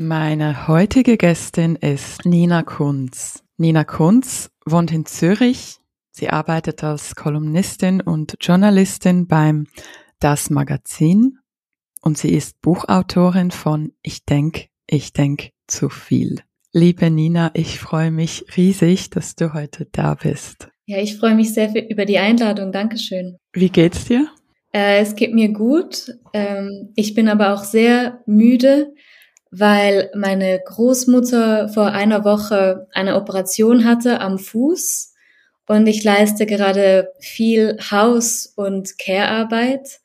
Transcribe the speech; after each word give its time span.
Meine 0.00 0.68
heutige 0.68 1.16
Gästin 1.16 1.74
ist 1.74 2.24
Nina 2.24 2.62
Kunz. 2.62 3.42
Nina 3.56 3.82
Kunz 3.82 4.48
wohnt 4.64 4.92
in 4.92 5.06
Zürich. 5.06 5.78
Sie 6.12 6.30
arbeitet 6.30 6.84
als 6.84 7.16
Kolumnistin 7.16 8.00
und 8.00 8.36
Journalistin 8.40 9.26
beim 9.26 9.66
Das 10.20 10.50
Magazin 10.50 11.38
und 12.00 12.16
sie 12.16 12.32
ist 12.32 12.62
Buchautorin 12.62 13.50
von 13.50 13.90
Ich 14.00 14.24
denk, 14.24 14.68
ich 14.86 15.14
denk 15.14 15.50
zu 15.66 15.88
viel. 15.88 16.42
Liebe 16.72 17.10
Nina, 17.10 17.50
ich 17.54 17.80
freue 17.80 18.12
mich 18.12 18.44
riesig, 18.56 19.10
dass 19.10 19.34
du 19.34 19.52
heute 19.52 19.88
da 19.90 20.14
bist. 20.14 20.68
Ja, 20.86 20.98
ich 20.98 21.16
freue 21.16 21.34
mich 21.34 21.52
sehr 21.52 21.90
über 21.90 22.04
die 22.04 22.18
Einladung. 22.18 22.70
Dankeschön. 22.70 23.38
Wie 23.52 23.70
geht's 23.70 24.04
dir? 24.04 24.28
Äh, 24.72 25.00
es 25.00 25.16
geht 25.16 25.34
mir 25.34 25.48
gut. 25.48 26.14
Ähm, 26.32 26.92
ich 26.94 27.14
bin 27.14 27.28
aber 27.28 27.52
auch 27.52 27.64
sehr 27.64 28.22
müde, 28.26 28.94
weil 29.50 30.10
meine 30.14 30.60
Großmutter 30.64 31.68
vor 31.68 31.88
einer 31.88 32.24
Woche 32.24 32.86
eine 32.92 33.16
Operation 33.16 33.84
hatte 33.84 34.20
am 34.20 34.38
Fuß 34.38 35.14
und 35.66 35.86
ich 35.86 36.02
leiste 36.02 36.46
gerade 36.46 37.12
viel 37.20 37.78
Haus- 37.90 38.52
und 38.56 38.98
Care-Arbeit, 38.98 40.00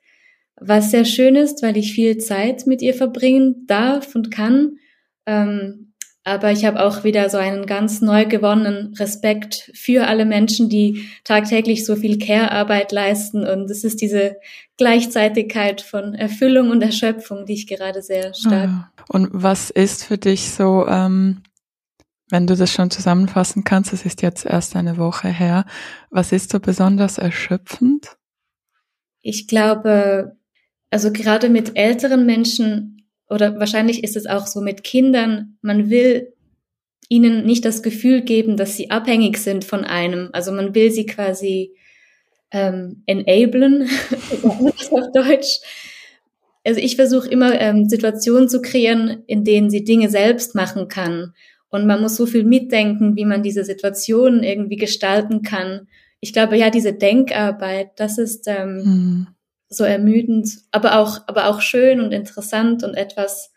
was 0.58 0.92
sehr 0.92 1.06
schön 1.06 1.36
ist, 1.36 1.64
weil 1.64 1.78
ich 1.78 1.94
viel 1.94 2.18
Zeit 2.18 2.68
mit 2.68 2.82
ihr 2.82 2.94
verbringen 2.94 3.66
darf 3.68 4.16
und 4.16 4.30
kann. 4.32 4.78
Ähm, 5.26 5.93
aber 6.26 6.52
ich 6.52 6.64
habe 6.64 6.84
auch 6.84 7.04
wieder 7.04 7.30
so 7.30 7.38
einen 7.38 7.66
ganz 7.66 8.00
neu 8.00 8.26
gewonnenen 8.26 8.94
Respekt 8.94 9.72
für 9.74 10.08
alle 10.08 10.26
Menschen, 10.26 10.70
die 10.70 11.06
tagtäglich 11.26 11.86
so 11.86 11.98
viel 11.98 12.18
Care-Arbeit 12.18 12.94
leisten. 12.94 13.46
Und 13.46 13.70
es 13.70 13.84
ist 13.84 14.02
diese 14.02 14.38
Gleichzeitigkeit 14.78 15.82
von 15.82 16.16
Erfüllung 16.16 16.70
und 16.70 16.82
Erschöpfung, 16.82 17.46
die 17.46 17.54
ich 17.54 17.68
gerade 17.68 18.02
sehr 18.02 18.34
stark. 18.34 18.70
Ah. 18.70 18.92
Und 19.10 19.30
was 19.34 19.70
ist 19.70 20.06
für 20.06 20.18
dich 20.18 20.52
so, 20.52 20.88
ähm, 20.88 21.44
wenn 22.30 22.48
du 22.48 22.56
das 22.56 22.72
schon 22.72 22.90
zusammenfassen 22.90 23.66
kannst, 23.66 23.92
es 23.92 24.06
ist 24.06 24.22
jetzt 24.22 24.46
erst 24.46 24.78
eine 24.78 24.98
Woche 24.98 25.28
her, 25.28 25.66
was 26.10 26.32
ist 26.32 26.52
so 26.52 26.60
besonders 26.62 27.18
erschöpfend? 27.18 28.16
Ich 29.22 29.48
glaube, 29.48 30.38
also 30.90 31.12
gerade 31.12 31.50
mit 31.50 31.76
älteren 31.76 32.26
Menschen 32.26 32.93
oder 33.34 33.60
wahrscheinlich 33.60 34.04
ist 34.04 34.16
es 34.16 34.28
auch 34.28 34.46
so 34.46 34.62
mit 34.62 34.84
Kindern, 34.84 35.58
man 35.64 35.90
will 35.90 36.32
ihnen 37.10 37.46
nicht 37.46 37.66
das 37.66 37.82
Gefühl 37.82 38.22
geben, 38.22 38.58
dass 38.58 38.78
sie 38.78 38.92
abhängig 38.92 39.40
sind 39.40 39.66
von 39.66 39.84
einem. 39.84 40.30
Also 40.34 40.52
man 40.52 40.76
will 40.76 40.92
sie 40.92 41.08
quasi 41.08 41.76
ähm, 42.52 43.02
enablen, 43.08 43.90
auf 44.92 45.12
Deutsch. 45.14 45.62
Also 46.64 46.80
ich 46.80 46.96
versuche 46.96 47.28
immer 47.28 47.60
ähm, 47.60 47.90
Situationen 47.90 48.48
zu 48.48 48.62
kreieren, 48.62 49.24
in 49.26 49.44
denen 49.44 49.72
sie 49.72 49.84
Dinge 49.84 50.10
selbst 50.10 50.54
machen 50.54 50.88
kann. 50.88 51.34
Und 51.70 51.88
man 51.88 52.02
muss 52.02 52.16
so 52.16 52.28
viel 52.28 52.44
mitdenken, 52.44 53.16
wie 53.16 53.26
man 53.26 53.42
diese 53.42 53.66
Situation 53.66 54.44
irgendwie 54.44 54.78
gestalten 54.78 55.42
kann. 55.42 55.88
Ich 56.20 56.34
glaube, 56.34 56.56
ja, 56.56 56.70
diese 56.70 56.94
Denkarbeit, 56.94 57.90
das 57.96 58.20
ist 58.20 58.48
ähm, 58.48 58.76
mhm 58.76 59.28
so 59.76 59.84
ermüdend, 59.84 60.50
aber 60.72 61.00
auch, 61.00 61.20
aber 61.28 61.48
auch 61.48 61.62
schön 61.62 62.00
und 62.00 62.12
interessant 62.12 62.84
und 62.84 62.96
etwas, 62.96 63.52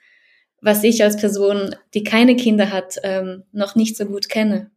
was 0.60 0.82
ich 0.84 1.02
als 1.02 1.16
Person, 1.16 1.74
die 1.94 2.02
keine 2.02 2.36
Kinder 2.36 2.72
hat, 2.72 2.96
ähm, 3.02 3.44
noch 3.52 3.74
nicht 3.74 3.96
so 3.96 4.06
gut 4.06 4.28
kenne. 4.28 4.70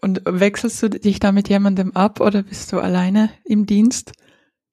Und 0.00 0.22
wechselst 0.24 0.82
du 0.82 0.88
dich 0.88 1.20
da 1.20 1.32
mit 1.32 1.48
jemandem 1.48 1.94
ab 1.94 2.20
oder 2.20 2.42
bist 2.42 2.72
du 2.72 2.78
alleine 2.78 3.30
im 3.44 3.66
Dienst? 3.66 4.12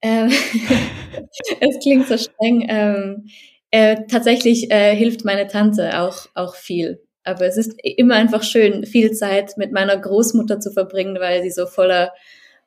Ähm, 0.01 0.29
es 1.59 1.79
klingt 1.81 2.07
so 2.07 2.18
streng. 2.18 2.66
Ähm, 2.68 3.25
äh, 3.72 4.06
tatsächlich 4.07 4.72
äh, 4.72 4.95
hilft 4.95 5.25
meine 5.25 5.47
Tante 5.47 6.00
auch, 6.00 6.27
auch 6.36 6.56
viel. 6.56 7.01
Aber 7.24 7.45
es 7.45 7.57
ist 7.57 7.74
immer 7.81 8.16
einfach 8.16 8.44
schön, 8.44 8.86
viel 8.86 9.13
Zeit 9.13 9.57
mit 9.57 9.71
meiner 9.71 9.98
Großmutter 9.98 10.59
zu 10.59 10.71
verbringen, 10.71 11.18
weil 11.19 11.42
sie 11.42 11.51
so 11.51 11.66
voller 11.66 12.12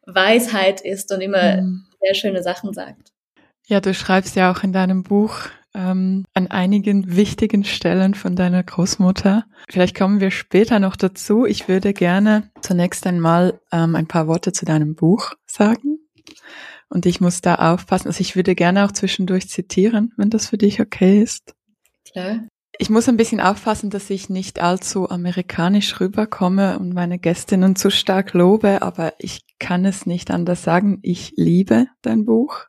Weisheit 0.06 0.80
ist 0.80 1.12
und 1.12 1.20
immer 1.20 1.60
mhm. 1.60 1.86
sehr 2.00 2.14
schöne 2.14 2.42
Sachen 2.42 2.72
sagt. 2.72 3.12
Ja, 3.68 3.80
du 3.80 3.92
schreibst 3.94 4.36
ja 4.36 4.52
auch 4.52 4.62
in 4.62 4.72
deinem 4.72 5.02
Buch 5.02 5.48
ähm, 5.74 6.24
an 6.34 6.46
einigen 6.46 7.16
wichtigen 7.16 7.64
Stellen 7.64 8.14
von 8.14 8.36
deiner 8.36 8.62
Großmutter. 8.62 9.44
Vielleicht 9.68 9.96
kommen 9.96 10.20
wir 10.20 10.30
später 10.30 10.78
noch 10.78 10.94
dazu. 10.94 11.44
Ich 11.44 11.66
würde 11.66 11.92
gerne 11.92 12.50
zunächst 12.60 13.06
einmal 13.06 13.60
ähm, 13.72 13.96
ein 13.96 14.06
paar 14.06 14.28
Worte 14.28 14.52
zu 14.52 14.64
deinem 14.64 14.94
Buch 14.94 15.32
sagen. 15.46 15.98
Und 16.88 17.06
ich 17.06 17.20
muss 17.20 17.40
da 17.40 17.56
aufpassen. 17.56 18.06
Also 18.06 18.20
ich 18.20 18.36
würde 18.36 18.54
gerne 18.54 18.84
auch 18.84 18.92
zwischendurch 18.92 19.48
zitieren, 19.48 20.12
wenn 20.16 20.30
das 20.30 20.48
für 20.48 20.58
dich 20.58 20.80
okay 20.80 21.20
ist. 21.20 21.54
Klar. 22.08 22.46
Ich 22.78 22.88
muss 22.88 23.08
ein 23.08 23.16
bisschen 23.16 23.40
aufpassen, 23.40 23.90
dass 23.90 24.10
ich 24.10 24.28
nicht 24.28 24.60
allzu 24.60 25.10
amerikanisch 25.10 25.98
rüberkomme 25.98 26.78
und 26.78 26.92
meine 26.92 27.18
Gästinnen 27.18 27.74
zu 27.74 27.90
stark 27.90 28.32
lobe, 28.32 28.82
aber 28.82 29.14
ich 29.18 29.40
kann 29.58 29.84
es 29.84 30.06
nicht 30.06 30.30
anders 30.30 30.62
sagen. 30.62 31.00
Ich 31.02 31.32
liebe 31.36 31.86
dein 32.02 32.26
Buch. 32.26 32.66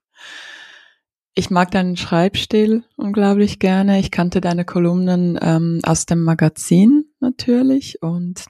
Ich 1.38 1.52
mag 1.52 1.70
deinen 1.70 1.96
Schreibstil 1.98 2.84
unglaublich 2.96 3.60
gerne. 3.60 4.00
Ich 4.00 4.10
kannte 4.10 4.42
deine 4.42 4.66
Kolumnen 4.66 5.38
ähm, 5.40 5.82
aus 5.84 6.08
dem 6.08 6.24
Magazin 6.24 7.06
natürlich 7.20 8.02
und 8.02 8.48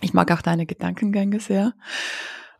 ich 0.00 0.14
mag 0.14 0.30
auch 0.30 0.40
deine 0.40 0.64
Gedankengänge 0.64 1.40
sehr. 1.40 1.74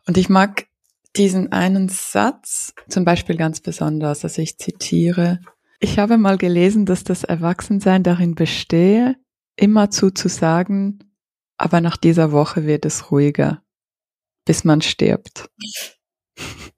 Und 0.07 0.17
ich 0.17 0.27
mag 0.27 0.67
diesen 1.15 1.53
einen 1.53 1.87
Satz 1.87 2.73
zum 2.89 3.05
Beispiel 3.05 3.37
ganz 3.37 3.61
besonders, 3.61 4.25
also 4.25 4.41
ich 4.41 4.57
zitiere, 4.57 5.39
ich 5.79 5.99
habe 5.99 6.17
mal 6.17 6.37
gelesen, 6.37 6.85
dass 6.85 7.05
das 7.05 7.23
Erwachsensein 7.23 8.03
darin 8.03 8.35
bestehe, 8.35 9.15
immerzu 9.55 10.11
zu 10.11 10.27
sagen, 10.27 10.99
aber 11.57 11.79
nach 11.79 11.95
dieser 11.95 12.33
Woche 12.33 12.65
wird 12.65 12.83
es 12.83 13.09
ruhiger, 13.09 13.63
bis 14.43 14.65
man 14.65 14.81
stirbt. 14.81 15.49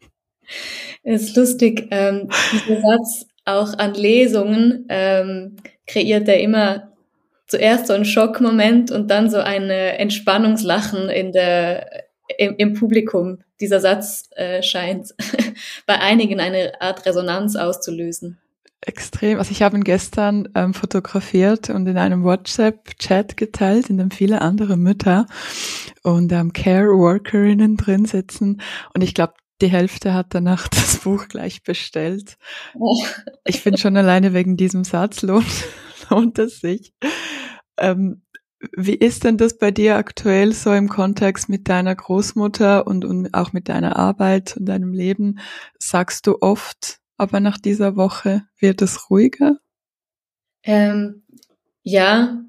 Ist 1.03 1.35
lustig, 1.35 1.87
ähm, 1.91 2.29
dieser 2.53 2.81
Satz 2.81 3.25
auch 3.45 3.77
an 3.77 3.93
Lesungen 3.93 4.85
ähm, 4.89 5.55
kreiert 5.85 6.27
er 6.27 6.39
immer 6.41 6.91
zuerst 7.47 7.87
so 7.87 7.93
einen 7.93 8.05
Schockmoment 8.05 8.91
und 8.91 9.09
dann 9.09 9.29
so 9.29 9.37
ein 9.37 9.69
Entspannungslachen 9.69 11.09
in 11.09 11.31
der, 11.31 11.89
im, 12.37 12.55
im 12.57 12.73
Publikum. 12.73 13.39
Dieser 13.61 13.79
Satz 13.79 14.29
äh, 14.35 14.61
scheint 14.61 15.15
bei 15.85 15.99
einigen 15.99 16.39
eine 16.39 16.73
Art 16.81 17.05
Resonanz 17.05 17.55
auszulösen. 17.55 18.37
Extrem. 18.81 19.39
Also 19.39 19.51
ich 19.51 19.63
habe 19.63 19.75
ihn 19.75 19.83
gestern 19.83 20.49
ähm, 20.53 20.73
fotografiert 20.73 21.69
und 21.69 21.87
in 21.87 21.97
einem 21.97 22.23
WhatsApp-Chat 22.23 23.35
geteilt, 23.35 23.89
in 23.89 23.97
dem 23.97 24.11
viele 24.11 24.41
andere 24.41 24.77
Mütter 24.77 25.25
und 26.03 26.31
ähm, 26.31 26.53
Care-Workerinnen 26.53 27.75
drin 27.77 28.05
sitzen. 28.05 28.61
Und 28.93 29.03
ich 29.03 29.15
glaube, 29.15 29.33
die 29.61 29.69
Hälfte 29.69 30.13
hat 30.13 30.27
danach 30.29 30.67
das 30.67 30.97
Buch 30.97 31.27
gleich 31.27 31.63
bestellt. 31.63 32.37
Oh. 32.75 33.03
Ich 33.45 33.61
finde 33.61 33.79
schon 33.79 33.97
alleine 33.97 34.33
wegen 34.33 34.57
diesem 34.57 34.83
Satz 34.83 35.21
lohnt, 35.21 35.65
lohnt 36.09 36.39
es 36.39 36.59
sich. 36.59 36.93
Ähm, 37.77 38.23
wie 38.75 38.95
ist 38.95 39.23
denn 39.23 39.37
das 39.37 39.57
bei 39.57 39.69
dir 39.69 39.97
aktuell 39.97 40.51
so 40.51 40.73
im 40.73 40.89
Kontext 40.89 41.47
mit 41.47 41.69
deiner 41.69 41.95
Großmutter 41.95 42.87
und, 42.87 43.05
und 43.05 43.33
auch 43.33 43.53
mit 43.53 43.69
deiner 43.69 43.97
Arbeit 43.97 44.57
und 44.57 44.65
deinem 44.65 44.93
Leben? 44.93 45.39
Sagst 45.77 46.25
du 46.25 46.37
oft, 46.41 46.99
aber 47.17 47.39
nach 47.39 47.59
dieser 47.59 47.95
Woche 47.95 48.43
wird 48.59 48.81
es 48.81 49.11
ruhiger? 49.11 49.57
Ähm, 50.63 51.23
ja, 51.83 52.43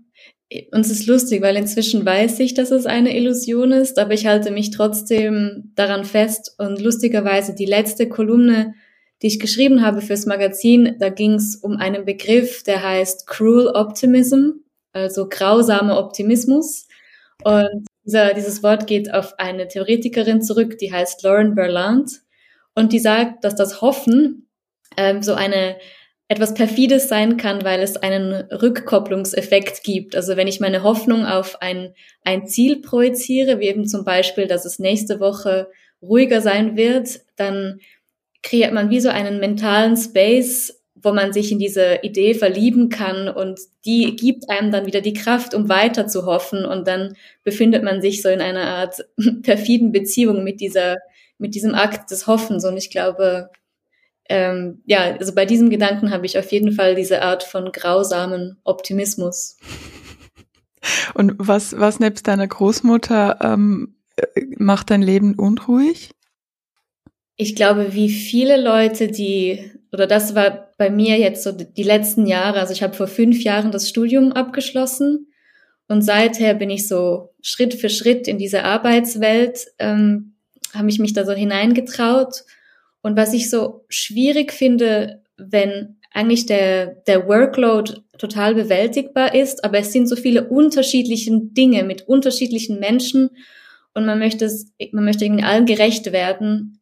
und 0.72 0.80
es 0.80 0.90
ist 0.90 1.06
lustig, 1.06 1.42
weil 1.42 1.56
inzwischen 1.56 2.06
weiß 2.06 2.40
ich, 2.40 2.54
dass 2.54 2.70
es 2.70 2.86
eine 2.86 3.16
Illusion 3.16 3.72
ist, 3.72 3.98
aber 3.98 4.14
ich 4.14 4.26
halte 4.26 4.50
mich 4.50 4.70
trotzdem 4.70 5.72
daran 5.74 6.04
fest. 6.04 6.54
Und 6.58 6.80
lustigerweise 6.80 7.54
die 7.54 7.66
letzte 7.66 8.08
Kolumne, 8.08 8.74
die 9.20 9.26
ich 9.26 9.40
geschrieben 9.40 9.82
habe 9.82 10.00
fürs 10.00 10.26
Magazin, 10.26 10.96
da 10.98 11.10
ging 11.10 11.34
es 11.34 11.56
um 11.56 11.76
einen 11.76 12.04
Begriff, 12.04 12.62
der 12.62 12.82
heißt 12.82 13.26
Cruel 13.26 13.68
Optimism 13.68 14.60
also 14.92 15.28
grausamer 15.28 15.98
Optimismus. 15.98 16.86
Und 17.44 17.86
dieser, 18.04 18.34
dieses 18.34 18.62
Wort 18.62 18.86
geht 18.86 19.12
auf 19.12 19.38
eine 19.38 19.68
Theoretikerin 19.68 20.42
zurück, 20.42 20.78
die 20.78 20.92
heißt 20.92 21.22
Lauren 21.22 21.54
Berland. 21.54 22.20
Und 22.74 22.92
die 22.92 22.98
sagt, 22.98 23.44
dass 23.44 23.54
das 23.54 23.80
Hoffen 23.80 24.48
ähm, 24.96 25.22
so 25.22 25.34
eine 25.34 25.76
etwas 26.28 26.52
perfides 26.52 27.08
sein 27.08 27.38
kann, 27.38 27.64
weil 27.64 27.80
es 27.80 27.96
einen 27.96 28.32
Rückkopplungseffekt 28.50 29.82
gibt. 29.82 30.14
Also 30.14 30.36
wenn 30.36 30.46
ich 30.46 30.60
meine 30.60 30.82
Hoffnung 30.82 31.24
auf 31.24 31.62
ein, 31.62 31.94
ein 32.22 32.46
Ziel 32.46 32.82
projiziere, 32.82 33.60
wie 33.60 33.68
eben 33.68 33.86
zum 33.86 34.04
Beispiel, 34.04 34.46
dass 34.46 34.66
es 34.66 34.78
nächste 34.78 35.20
Woche 35.20 35.70
ruhiger 36.02 36.42
sein 36.42 36.76
wird, 36.76 37.20
dann 37.36 37.80
kreiert 38.42 38.72
man 38.72 38.90
wie 38.90 39.00
so 39.00 39.08
einen 39.08 39.40
mentalen 39.40 39.96
Space, 39.96 40.82
wo 40.94 41.12
man 41.12 41.32
sich 41.32 41.50
in 41.50 41.58
diese 41.58 42.00
Idee 42.02 42.34
verlieben 42.34 42.88
kann 42.88 43.28
und 43.28 43.60
die 43.84 44.16
gibt 44.16 44.50
einem 44.50 44.70
dann 44.70 44.86
wieder 44.86 45.00
die 45.00 45.12
Kraft, 45.12 45.54
um 45.54 45.68
weiter 45.68 46.08
zu 46.08 46.26
hoffen 46.26 46.64
und 46.64 46.86
dann 46.86 47.14
befindet 47.44 47.84
man 47.84 48.02
sich 48.02 48.20
so 48.20 48.28
in 48.28 48.40
einer 48.40 48.64
Art 48.64 49.06
perfiden 49.42 49.92
Beziehung 49.92 50.44
mit 50.44 50.60
dieser, 50.60 50.96
mit 51.38 51.54
diesem 51.54 51.74
Akt 51.74 52.10
des 52.10 52.26
Hoffens 52.26 52.64
und 52.64 52.76
ich 52.76 52.90
glaube, 52.90 53.48
ähm, 54.28 54.82
ja, 54.84 55.16
also 55.18 55.34
bei 55.34 55.44
diesem 55.44 55.70
Gedanken 55.70 56.10
habe 56.10 56.26
ich 56.26 56.38
auf 56.38 56.50
jeden 56.52 56.72
Fall 56.72 56.94
diese 56.94 57.22
Art 57.22 57.42
von 57.42 57.72
grausamen 57.72 58.58
Optimismus. 58.64 59.56
Und 61.14 61.34
was, 61.38 61.78
was 61.78 62.00
nebst 62.00 62.28
deiner 62.28 62.46
Großmutter 62.46 63.38
ähm, 63.42 63.96
macht 64.56 64.90
dein 64.90 65.02
Leben 65.02 65.34
unruhig? 65.34 66.10
Ich 67.36 67.56
glaube, 67.56 67.94
wie 67.94 68.10
viele 68.10 68.60
Leute, 68.60 69.08
die 69.08 69.72
oder 69.92 70.06
das 70.06 70.34
war 70.34 70.72
bei 70.76 70.90
mir 70.90 71.18
jetzt 71.18 71.42
so 71.42 71.52
die 71.52 71.82
letzten 71.82 72.26
Jahre. 72.26 72.60
Also 72.60 72.72
ich 72.72 72.82
habe 72.82 72.94
vor 72.94 73.06
fünf 73.06 73.42
Jahren 73.42 73.72
das 73.72 73.88
Studium 73.88 74.32
abgeschlossen 74.32 75.28
und 75.88 76.02
seither 76.02 76.54
bin 76.54 76.70
ich 76.70 76.86
so 76.86 77.34
Schritt 77.40 77.74
für 77.74 77.88
Schritt 77.88 78.28
in 78.28 78.38
diese 78.38 78.64
Arbeitswelt, 78.64 79.66
ähm, 79.78 80.34
habe 80.74 80.90
ich 80.90 80.98
mich 80.98 81.14
da 81.14 81.24
so 81.24 81.32
hineingetraut. 81.32 82.44
Und 83.08 83.16
was 83.16 83.32
ich 83.32 83.48
so 83.48 83.86
schwierig 83.88 84.52
finde, 84.52 85.22
wenn 85.38 85.96
eigentlich 86.12 86.44
der, 86.44 86.88
der 87.06 87.26
Workload 87.26 88.02
total 88.18 88.54
bewältigbar 88.54 89.34
ist, 89.34 89.64
aber 89.64 89.78
es 89.78 89.94
sind 89.94 90.10
so 90.10 90.14
viele 90.14 90.46
unterschiedliche 90.46 91.30
Dinge 91.32 91.84
mit 91.84 92.06
unterschiedlichen 92.06 92.78
Menschen 92.78 93.30
und 93.94 94.04
man 94.04 94.18
möchte 94.18 94.44
es, 94.44 94.74
man 94.92 95.06
möchte 95.06 95.24
irgendwie 95.24 95.44
allen 95.44 95.64
gerecht 95.64 96.12
werden. 96.12 96.80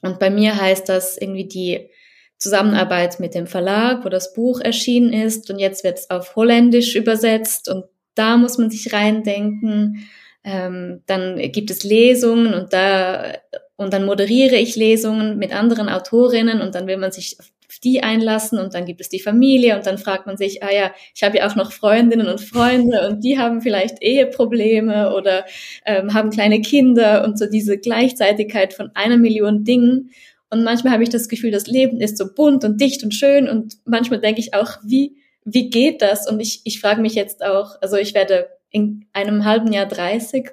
Und 0.00 0.18
bei 0.18 0.30
mir 0.30 0.58
heißt 0.58 0.88
das 0.88 1.18
irgendwie 1.18 1.46
die 1.46 1.90
Zusammenarbeit 2.38 3.20
mit 3.20 3.34
dem 3.34 3.46
Verlag, 3.46 4.02
wo 4.02 4.08
das 4.08 4.32
Buch 4.32 4.62
erschienen 4.62 5.12
ist 5.12 5.50
und 5.50 5.58
jetzt 5.58 5.84
wird 5.84 5.98
es 5.98 6.08
auf 6.08 6.36
Holländisch 6.36 6.96
übersetzt 6.96 7.68
und 7.68 7.84
da 8.14 8.38
muss 8.38 8.56
man 8.56 8.70
sich 8.70 8.94
reindenken. 8.94 10.08
Ähm, 10.42 11.02
dann 11.04 11.36
gibt 11.52 11.70
es 11.70 11.84
Lesungen 11.84 12.54
und 12.54 12.72
da 12.72 13.34
und 13.76 13.92
dann 13.92 14.04
moderiere 14.04 14.56
ich 14.56 14.76
Lesungen 14.76 15.38
mit 15.38 15.52
anderen 15.52 15.88
Autorinnen 15.88 16.60
und 16.60 16.74
dann 16.74 16.86
will 16.86 16.96
man 16.96 17.12
sich 17.12 17.36
auf 17.38 17.78
die 17.82 18.02
einlassen 18.02 18.58
und 18.58 18.74
dann 18.74 18.86
gibt 18.86 19.00
es 19.00 19.08
die 19.08 19.20
Familie 19.20 19.76
und 19.76 19.86
dann 19.86 19.98
fragt 19.98 20.26
man 20.26 20.36
sich, 20.36 20.62
ah 20.62 20.72
ja, 20.72 20.92
ich 21.14 21.22
habe 21.22 21.38
ja 21.38 21.48
auch 21.48 21.56
noch 21.56 21.72
Freundinnen 21.72 22.28
und 22.28 22.40
Freunde 22.40 23.06
und 23.08 23.24
die 23.24 23.38
haben 23.38 23.60
vielleicht 23.60 24.02
Eheprobleme 24.02 25.14
oder 25.14 25.44
ähm, 25.84 26.14
haben 26.14 26.30
kleine 26.30 26.60
Kinder 26.60 27.24
und 27.24 27.38
so 27.38 27.46
diese 27.46 27.76
Gleichzeitigkeit 27.76 28.72
von 28.72 28.90
einer 28.94 29.18
Million 29.18 29.64
Dingen 29.64 30.10
und 30.50 30.62
manchmal 30.62 30.92
habe 30.92 31.02
ich 31.02 31.08
das 31.08 31.28
Gefühl, 31.28 31.50
das 31.50 31.66
Leben 31.66 32.00
ist 32.00 32.18
so 32.18 32.32
bunt 32.32 32.64
und 32.64 32.80
dicht 32.80 33.02
und 33.02 33.14
schön. 33.14 33.48
Und 33.48 33.78
manchmal 33.84 34.20
denke 34.20 34.40
ich 34.40 34.54
auch, 34.54 34.78
wie, 34.84 35.16
wie 35.44 35.70
geht 35.70 36.02
das? 36.02 36.28
Und 36.28 36.40
ich, 36.40 36.60
ich 36.64 36.80
frage 36.80 37.00
mich 37.00 37.14
jetzt 37.14 37.44
auch, 37.44 37.76
also 37.80 37.96
ich 37.96 38.14
werde 38.14 38.48
in 38.70 39.06
einem 39.12 39.44
halben 39.44 39.72
Jahr 39.72 39.86
30. 39.86 40.50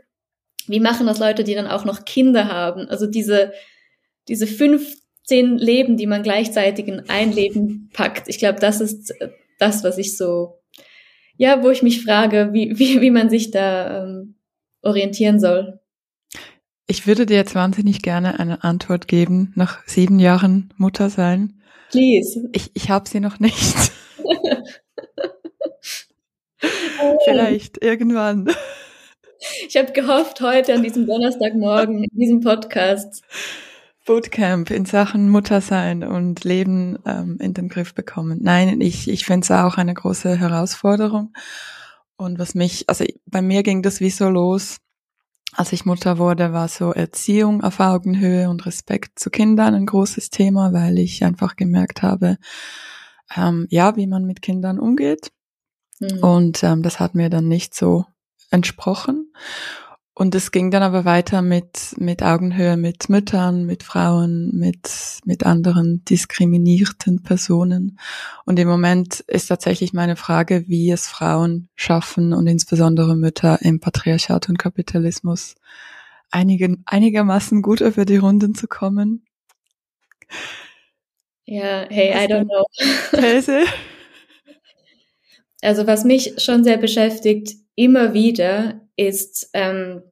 Wie 0.68 0.80
machen 0.80 1.08
das 1.08 1.20
Leute, 1.20 1.44
die 1.44 1.56
dann 1.56 1.68
auch 1.68 1.86
noch 1.86 2.06
Kinder 2.06 2.48
haben? 2.48 2.88
Also 2.90 3.08
diese, 3.08 3.54
diese 4.28 4.48
15 4.48 5.58
Leben, 5.58 5.98
die 5.98 6.08
man 6.08 6.24
gleichzeitig 6.24 6.88
in 6.88 7.10
ein 7.10 7.32
Leben 7.32 7.90
packt. 7.94 8.28
Ich 8.28 8.40
glaube, 8.40 8.60
das 8.60 8.82
ist 8.82 9.14
das, 9.60 9.84
was 9.84 9.98
ich 9.98 10.18
so, 10.18 10.60
ja, 11.38 11.64
wo 11.64 11.70
ich 11.70 11.84
mich 11.84 12.04
frage, 12.04 12.50
wie, 12.54 12.78
wie, 12.78 13.02
wie 13.02 13.12
man 13.12 13.30
sich 13.30 13.52
da 13.52 14.04
ähm, 14.04 14.36
orientieren 14.82 15.40
soll. 15.40 15.80
Ich 16.88 17.08
würde 17.08 17.26
dir 17.26 17.38
jetzt 17.38 17.56
wahnsinnig 17.56 18.02
gerne 18.02 18.40
eine 18.40 18.64
Antwort 18.64 19.08
geben 19.08 19.54
nach 19.56 19.88
sieben 19.88 20.20
Jahren 20.20 20.74
Mutter 20.78 21.10
sein. 21.10 21.62
Please. 21.92 22.50
Ich, 22.52 22.72
ich 22.74 22.90
habe 22.90 23.08
sie 23.08 23.20
noch 23.20 23.40
nicht. 23.40 23.54
Vielleicht 27.26 27.84
irgendwann. 27.84 28.50
Ich 29.68 29.78
habe 29.78 29.92
gehofft, 29.92 30.42
heute 30.42 30.74
an 30.74 30.84
diesem 30.84 31.06
Donnerstagmorgen, 31.06 32.04
in 32.04 32.18
diesem 32.18 32.40
Podcast. 32.42 33.24
Bootcamp 34.06 34.70
in 34.70 34.86
Sachen 34.86 35.30
Muttersein 35.30 36.04
und 36.04 36.44
Leben 36.44 37.00
ähm, 37.06 37.38
in 37.40 37.54
den 37.54 37.70
Griff 37.70 37.94
bekommen. 37.94 38.40
Nein, 38.42 38.82
ich, 38.82 39.10
ich 39.10 39.26
finde 39.26 39.46
es 39.46 39.52
auch 39.52 39.78
eine 39.78 39.94
große 39.94 40.38
Herausforderung. 40.38 41.34
Und 42.18 42.38
was 42.38 42.54
mich, 42.54 42.90
also 42.90 43.06
bei 43.26 43.42
mir 43.42 43.64
ging 43.64 43.82
das 43.82 44.02
wie 44.02 44.10
so 44.10 44.30
los, 44.30 44.78
als 45.56 45.72
ich 45.72 45.86
Mutter 45.86 46.18
wurde, 46.18 46.52
war 46.52 46.68
so 46.68 46.92
Erziehung 46.94 47.64
auf 47.64 47.80
Augenhöhe 47.80 48.50
und 48.50 48.66
Respekt 48.66 49.20
zu 49.20 49.30
Kindern 49.30 49.76
ein 49.76 49.86
großes 49.86 50.30
Thema, 50.30 50.74
weil 50.74 50.98
ich 51.00 51.24
einfach 51.24 51.56
gemerkt 51.56 52.02
habe, 52.02 52.38
ähm, 53.36 53.68
ja, 53.70 53.96
wie 53.96 54.08
man 54.08 54.26
mit 54.26 54.42
Kindern 54.42 54.80
umgeht. 54.80 55.32
Mhm. 56.00 56.20
Und 56.20 56.64
ähm, 56.64 56.82
das 56.82 57.00
hat 57.00 57.16
mir 57.16 57.30
dann 57.30 57.48
nicht 57.48 57.76
so 57.76 58.06
entsprochen. 58.54 59.34
Und 60.16 60.36
es 60.36 60.52
ging 60.52 60.70
dann 60.70 60.84
aber 60.84 61.06
weiter 61.06 61.42
mit, 61.42 61.96
mit 61.98 62.22
Augenhöhe, 62.22 62.78
mit 62.78 63.10
Müttern, 63.10 63.66
mit 63.66 63.82
Frauen, 63.82 64.52
mit, 64.54 65.20
mit 65.26 65.44
anderen 65.44 66.06
diskriminierten 66.06 67.24
Personen. 67.24 67.98
Und 68.46 68.60
im 68.60 68.68
Moment 68.68 69.22
ist 69.22 69.48
tatsächlich 69.48 69.92
meine 69.92 70.16
Frage, 70.16 70.66
wie 70.68 70.92
es 70.92 71.08
Frauen 71.08 71.68
schaffen 71.74 72.32
und 72.34 72.46
insbesondere 72.46 73.16
Mütter 73.16 73.60
im 73.64 73.80
Patriarchat 73.80 74.50
und 74.50 74.60
Kapitalismus 74.60 75.56
einigen, 76.30 76.84
einigermaßen 76.86 77.64
gut 77.64 77.82
über 77.82 78.06
die 78.06 78.18
Runden 78.18 78.54
zu 78.54 78.68
kommen. 78.68 79.26
Ja, 81.46 81.86
hey, 81.90 82.12
I 82.12 82.32
don't 82.32 82.46
know. 82.46 82.66
Also 85.64 85.88
was 85.88 86.04
mich 86.04 86.34
schon 86.44 86.66
sehr 86.66 86.76
beschäftigt, 86.76 87.56
immer 87.76 88.14
wieder, 88.14 88.82
ist, 88.96 89.50
ähm, 89.54 90.04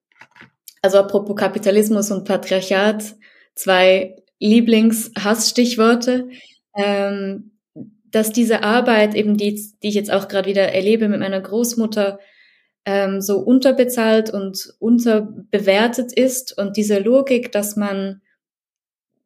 also 0.82 0.98
apropos 0.98 1.36
Kapitalismus 1.36 2.12
und 2.12 2.26
Patriarchat, 2.26 3.16
zwei 3.56 4.16
Lieblingshassstichworte, 4.40 6.30
ähm, 6.76 7.52
dass 8.06 8.32
diese 8.32 8.64
Arbeit, 8.64 9.16
eben 9.16 9.38
die, 9.38 9.56
die 9.82 9.88
ich 9.88 9.96
jetzt 9.96 10.12
auch 10.12 10.28
gerade 10.28 10.50
wieder 10.50 10.74
erlebe 10.74 11.08
mit 11.08 11.20
meiner 11.20 11.40
Großmutter, 11.40 12.20
ähm, 12.86 13.22
so 13.22 13.38
unterbezahlt 13.40 14.34
und 14.34 14.74
unterbewertet 14.80 16.12
ist 16.12 16.58
und 16.58 16.78
diese 16.78 17.00
Logik, 17.00 17.52
dass 17.52 17.76
man 17.76 18.22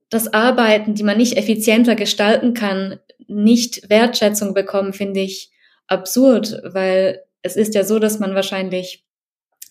das 0.10 0.34
Arbeiten, 0.34 0.94
die 0.94 1.04
man 1.04 1.18
nicht 1.18 1.38
effizienter 1.38 1.96
gestalten 1.96 2.54
kann, 2.54 3.00
nicht 3.28 3.90
Wertschätzung 3.90 4.54
bekommen, 4.54 4.94
finde 4.94 5.22
ich 5.22 5.52
absurd, 5.88 6.62
weil 6.64 7.25
es 7.46 7.56
ist 7.56 7.76
ja 7.76 7.84
so, 7.84 8.00
dass 8.00 8.20
man 8.20 8.34
wahrscheinlich 8.34 9.04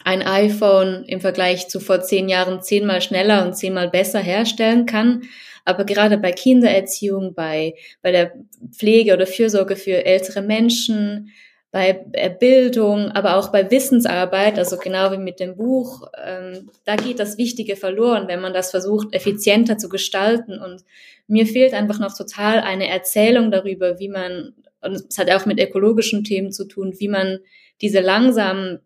ein 0.05 0.23
iPhone 0.23 1.05
im 1.07 1.21
Vergleich 1.21 1.69
zu 1.69 1.81
vor 1.81 2.03
zehn 2.03 2.29
Jahren 2.29 2.63
zehnmal 2.63 3.01
schneller 3.01 3.45
und 3.45 3.57
zehnmal 3.57 3.91
besser 3.91 4.21
herstellen 4.21 4.87
kann. 4.87 5.23
Aber 5.65 5.85
gerade 5.85 6.19
bei 6.19 6.31
Kindererziehung, 6.31 7.35
bei, 7.35 7.75
bei 8.03 8.13
der 8.13 8.33
Pflege 8.71 9.15
oder 9.15 9.27
Fürsorge 9.27 9.77
für 9.77 10.05
ältere 10.05 10.43
Menschen, 10.43 11.31
bei 11.73 11.93
Bildung, 12.39 13.11
aber 13.11 13.37
auch 13.37 13.51
bei 13.51 13.69
Wissensarbeit, 13.69 14.59
also 14.59 14.77
genau 14.77 15.11
wie 15.11 15.19
mit 15.19 15.41
dem 15.41 15.57
Buch, 15.57 16.07
ähm, 16.25 16.71
da 16.85 16.95
geht 16.95 17.19
das 17.19 17.37
Wichtige 17.37 17.75
verloren, 17.75 18.29
wenn 18.29 18.41
man 18.41 18.55
das 18.55 18.71
versucht, 18.71 19.13
effizienter 19.13 19.77
zu 19.77 19.89
gestalten. 19.89 20.61
Und 20.61 20.85
mir 21.27 21.47
fehlt 21.47 21.75
einfach 21.75 21.99
noch 21.99 22.17
total 22.17 22.61
eine 22.61 22.89
Erzählung 22.89 23.51
darüber, 23.51 23.99
wie 23.99 24.09
man, 24.09 24.55
und 24.83 24.93
es 24.93 25.19
hat 25.19 25.29
auch 25.33 25.47
mit 25.47 25.59
ökologischen 25.59 26.23
Themen 26.23 26.53
zu 26.53 26.67
tun, 26.67 26.95
wie 26.99 27.09
man 27.09 27.41
diese 27.81 28.01
langsamen 28.01 28.81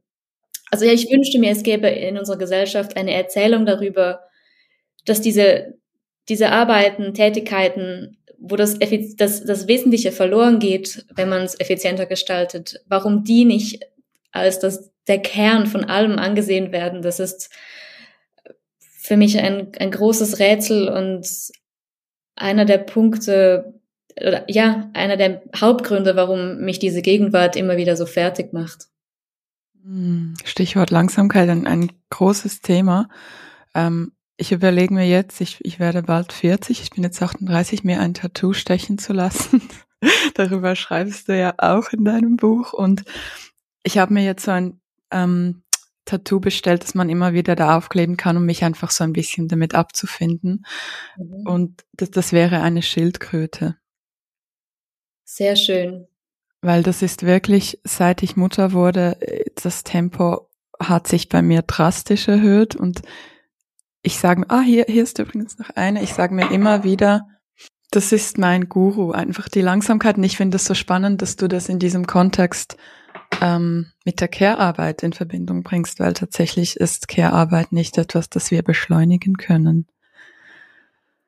also 0.70 0.84
ja, 0.84 0.92
ich 0.92 1.10
wünschte 1.10 1.38
mir, 1.38 1.50
es 1.50 1.62
gäbe 1.62 1.88
in 1.88 2.18
unserer 2.18 2.38
Gesellschaft 2.38 2.96
eine 2.96 3.14
Erzählung 3.14 3.64
darüber, 3.64 4.20
dass 5.04 5.20
diese, 5.20 5.74
diese 6.28 6.50
Arbeiten, 6.50 7.14
Tätigkeiten, 7.14 8.18
wo 8.38 8.56
das, 8.56 8.78
das, 9.16 9.44
das 9.44 9.66
Wesentliche 9.66 10.12
verloren 10.12 10.58
geht, 10.58 11.06
wenn 11.14 11.28
man 11.28 11.42
es 11.42 11.58
effizienter 11.58 12.06
gestaltet, 12.06 12.80
warum 12.86 13.24
die 13.24 13.44
nicht 13.44 13.82
als 14.30 14.58
das, 14.58 14.92
der 15.06 15.20
Kern 15.20 15.66
von 15.66 15.84
allem 15.84 16.18
angesehen 16.18 16.70
werden, 16.70 17.02
das 17.02 17.18
ist 17.18 17.50
für 18.80 19.16
mich 19.16 19.38
ein, 19.38 19.72
ein 19.78 19.90
großes 19.90 20.38
Rätsel 20.38 20.88
und 20.88 21.26
einer 22.36 22.66
der 22.66 22.78
Punkte, 22.78 23.77
oder 24.20 24.44
ja, 24.48 24.90
einer 24.94 25.16
der 25.16 25.42
Hauptgründe, 25.56 26.16
warum 26.16 26.58
mich 26.58 26.78
diese 26.78 27.02
Gegenwart 27.02 27.56
immer 27.56 27.76
wieder 27.76 27.96
so 27.96 28.06
fertig 28.06 28.52
macht. 28.52 28.88
Hm, 29.82 30.34
Stichwort 30.44 30.90
Langsamkeit, 30.90 31.48
ein, 31.48 31.66
ein 31.66 31.92
großes 32.10 32.60
Thema. 32.60 33.08
Ähm, 33.74 34.12
ich 34.36 34.52
überlege 34.52 34.94
mir 34.94 35.06
jetzt, 35.06 35.40
ich, 35.40 35.64
ich 35.64 35.80
werde 35.80 36.02
bald 36.02 36.32
40, 36.32 36.80
ich 36.80 36.90
bin 36.90 37.02
jetzt 37.02 37.20
38, 37.20 37.84
mir 37.84 38.00
ein 38.00 38.14
Tattoo 38.14 38.52
stechen 38.52 38.98
zu 38.98 39.12
lassen. 39.12 39.62
Darüber 40.34 40.76
schreibst 40.76 41.28
du 41.28 41.36
ja 41.36 41.54
auch 41.58 41.92
in 41.92 42.04
deinem 42.04 42.36
Buch. 42.36 42.72
Und 42.72 43.04
ich 43.82 43.98
habe 43.98 44.14
mir 44.14 44.24
jetzt 44.24 44.44
so 44.44 44.52
ein 44.52 44.80
ähm, 45.10 45.62
Tattoo 46.04 46.40
bestellt, 46.40 46.84
das 46.84 46.94
man 46.94 47.10
immer 47.10 47.32
wieder 47.32 47.56
da 47.56 47.76
aufkleben 47.76 48.16
kann, 48.16 48.36
um 48.36 48.46
mich 48.46 48.64
einfach 48.64 48.90
so 48.90 49.04
ein 49.04 49.12
bisschen 49.12 49.48
damit 49.48 49.74
abzufinden. 49.74 50.64
Mhm. 51.16 51.46
Und 51.46 51.84
das, 51.94 52.10
das 52.10 52.32
wäre 52.32 52.60
eine 52.60 52.82
Schildkröte. 52.82 53.76
Sehr 55.30 55.56
schön. 55.56 56.08
Weil 56.62 56.82
das 56.82 57.02
ist 57.02 57.22
wirklich, 57.22 57.78
seit 57.84 58.22
ich 58.22 58.36
Mutter 58.36 58.72
wurde, 58.72 59.18
das 59.62 59.84
Tempo 59.84 60.48
hat 60.80 61.06
sich 61.06 61.28
bei 61.28 61.42
mir 61.42 61.60
drastisch 61.60 62.28
erhöht 62.28 62.74
und 62.74 63.02
ich 64.00 64.18
sage 64.18 64.40
mir, 64.40 64.46
ah, 64.48 64.62
hier, 64.62 64.86
hier 64.88 65.02
ist 65.02 65.18
übrigens 65.18 65.58
noch 65.58 65.68
eine, 65.76 66.02
ich 66.02 66.14
sage 66.14 66.34
mir 66.34 66.50
immer 66.50 66.82
wieder, 66.82 67.28
das 67.90 68.10
ist 68.10 68.38
mein 68.38 68.70
Guru, 68.70 69.12
einfach 69.12 69.50
die 69.50 69.60
Langsamkeit. 69.60 70.16
Und 70.16 70.24
ich 70.24 70.38
finde 70.38 70.56
es 70.56 70.64
so 70.64 70.72
spannend, 70.72 71.20
dass 71.20 71.36
du 71.36 71.46
das 71.46 71.68
in 71.68 71.78
diesem 71.78 72.06
Kontext 72.06 72.78
ähm, 73.42 73.92
mit 74.06 74.22
der 74.22 74.28
Care-Arbeit 74.28 75.02
in 75.02 75.12
Verbindung 75.12 75.62
bringst, 75.62 76.00
weil 76.00 76.14
tatsächlich 76.14 76.78
ist 76.78 77.06
Care-Arbeit 77.06 77.72
nicht 77.72 77.98
etwas, 77.98 78.30
das 78.30 78.50
wir 78.50 78.62
beschleunigen 78.62 79.36
können. 79.36 79.88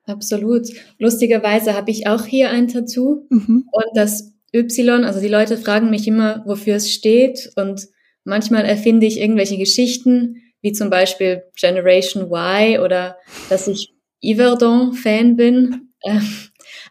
Absolut. 0.07 0.69
Lustigerweise 0.99 1.75
habe 1.75 1.91
ich 1.91 2.07
auch 2.07 2.25
hier 2.25 2.51
ein 2.51 2.69
Tattoo 2.69 3.27
mhm. 3.31 3.69
und 3.71 3.87
das 3.95 4.33
Y, 4.55 5.05
also 5.05 5.21
die 5.21 5.29
Leute 5.29 5.57
fragen 5.57 5.91
mich 5.91 6.09
immer, 6.09 6.43
wofür 6.47 6.77
es 6.77 6.91
steht 6.91 7.53
und 7.57 7.89
manchmal 8.25 8.65
erfinde 8.65 9.07
ich 9.07 9.21
irgendwelche 9.21 9.59
Geschichten, 9.59 10.43
wie 10.63 10.73
zum 10.73 10.91
Beispiel 10.91 11.45
Generation 11.59 12.31
Y 12.31 12.81
oder 12.81 13.17
dass 13.49 13.69
ich 13.69 13.95
Yverdon-Fan 14.23 15.37
bin. 15.37 15.93
Ähm, 16.05 16.27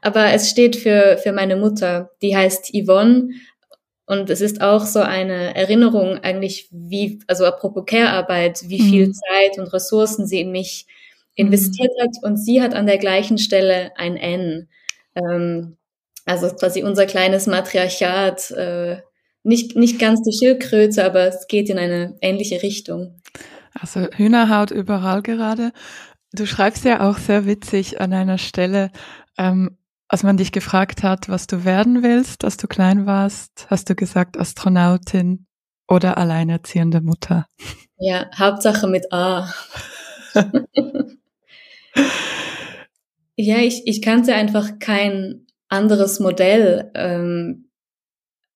aber 0.01 0.31
es 0.33 0.49
steht 0.49 0.75
für, 0.75 1.17
für 1.21 1.31
meine 1.31 1.55
Mutter, 1.55 2.11
die 2.21 2.35
heißt 2.35 2.71
Yvonne 2.73 3.29
und 4.05 4.29
es 4.29 4.41
ist 4.41 4.61
auch 4.61 4.85
so 4.85 4.99
eine 4.99 5.55
Erinnerung 5.55 6.17
eigentlich, 6.17 6.67
wie, 6.71 7.19
also 7.27 7.45
apropos 7.45 7.85
Care-Arbeit, 7.85 8.63
wie 8.67 8.81
viel 8.81 9.07
mhm. 9.07 9.13
Zeit 9.13 9.59
und 9.59 9.71
Ressourcen 9.71 10.25
sie 10.25 10.41
in 10.41 10.51
mich 10.51 10.87
investiert 11.39 11.91
hat 12.01 12.21
und 12.21 12.37
sie 12.37 12.61
hat 12.61 12.73
an 12.73 12.85
der 12.85 12.97
gleichen 12.97 13.37
Stelle 13.37 13.91
ein 13.95 14.17
N. 14.17 14.67
Ähm, 15.15 15.77
also 16.25 16.49
quasi 16.49 16.83
unser 16.83 17.05
kleines 17.05 17.47
Matriarchat, 17.47 18.51
äh, 18.51 18.97
nicht, 19.43 19.75
nicht 19.77 19.99
ganz 19.99 20.21
die 20.21 20.37
Schildkröte, 20.37 21.03
aber 21.05 21.21
es 21.27 21.47
geht 21.47 21.69
in 21.69 21.79
eine 21.79 22.17
ähnliche 22.21 22.61
Richtung. 22.61 23.21
Also 23.73 24.01
Hühnerhaut 24.01 24.71
überall 24.71 25.21
gerade. 25.21 25.71
Du 26.33 26.45
schreibst 26.45 26.83
ja 26.83 27.09
auch 27.09 27.17
sehr 27.17 27.45
witzig 27.45 28.01
an 28.01 28.11
einer 28.11 28.37
Stelle, 28.37 28.91
ähm, 29.37 29.77
als 30.09 30.23
man 30.23 30.35
dich 30.35 30.51
gefragt 30.51 31.03
hat, 31.03 31.29
was 31.29 31.47
du 31.47 31.63
werden 31.63 32.03
willst, 32.03 32.43
als 32.43 32.57
du 32.57 32.67
klein 32.67 33.05
warst, 33.05 33.67
hast 33.69 33.89
du 33.89 33.95
gesagt 33.95 34.37
Astronautin 34.37 35.47
oder 35.87 36.17
alleinerziehende 36.17 36.99
Mutter. 36.99 37.47
Ja, 37.97 38.29
Hauptsache 38.37 38.87
mit 38.87 39.11
A. 39.13 39.49
ja, 43.35 43.57
ich, 43.57 43.83
ich 43.85 44.01
kannte 44.01 44.33
einfach 44.33 44.79
kein 44.79 45.45
anderes 45.69 46.19
Modell. 46.19 46.91
Ähm, 46.95 47.69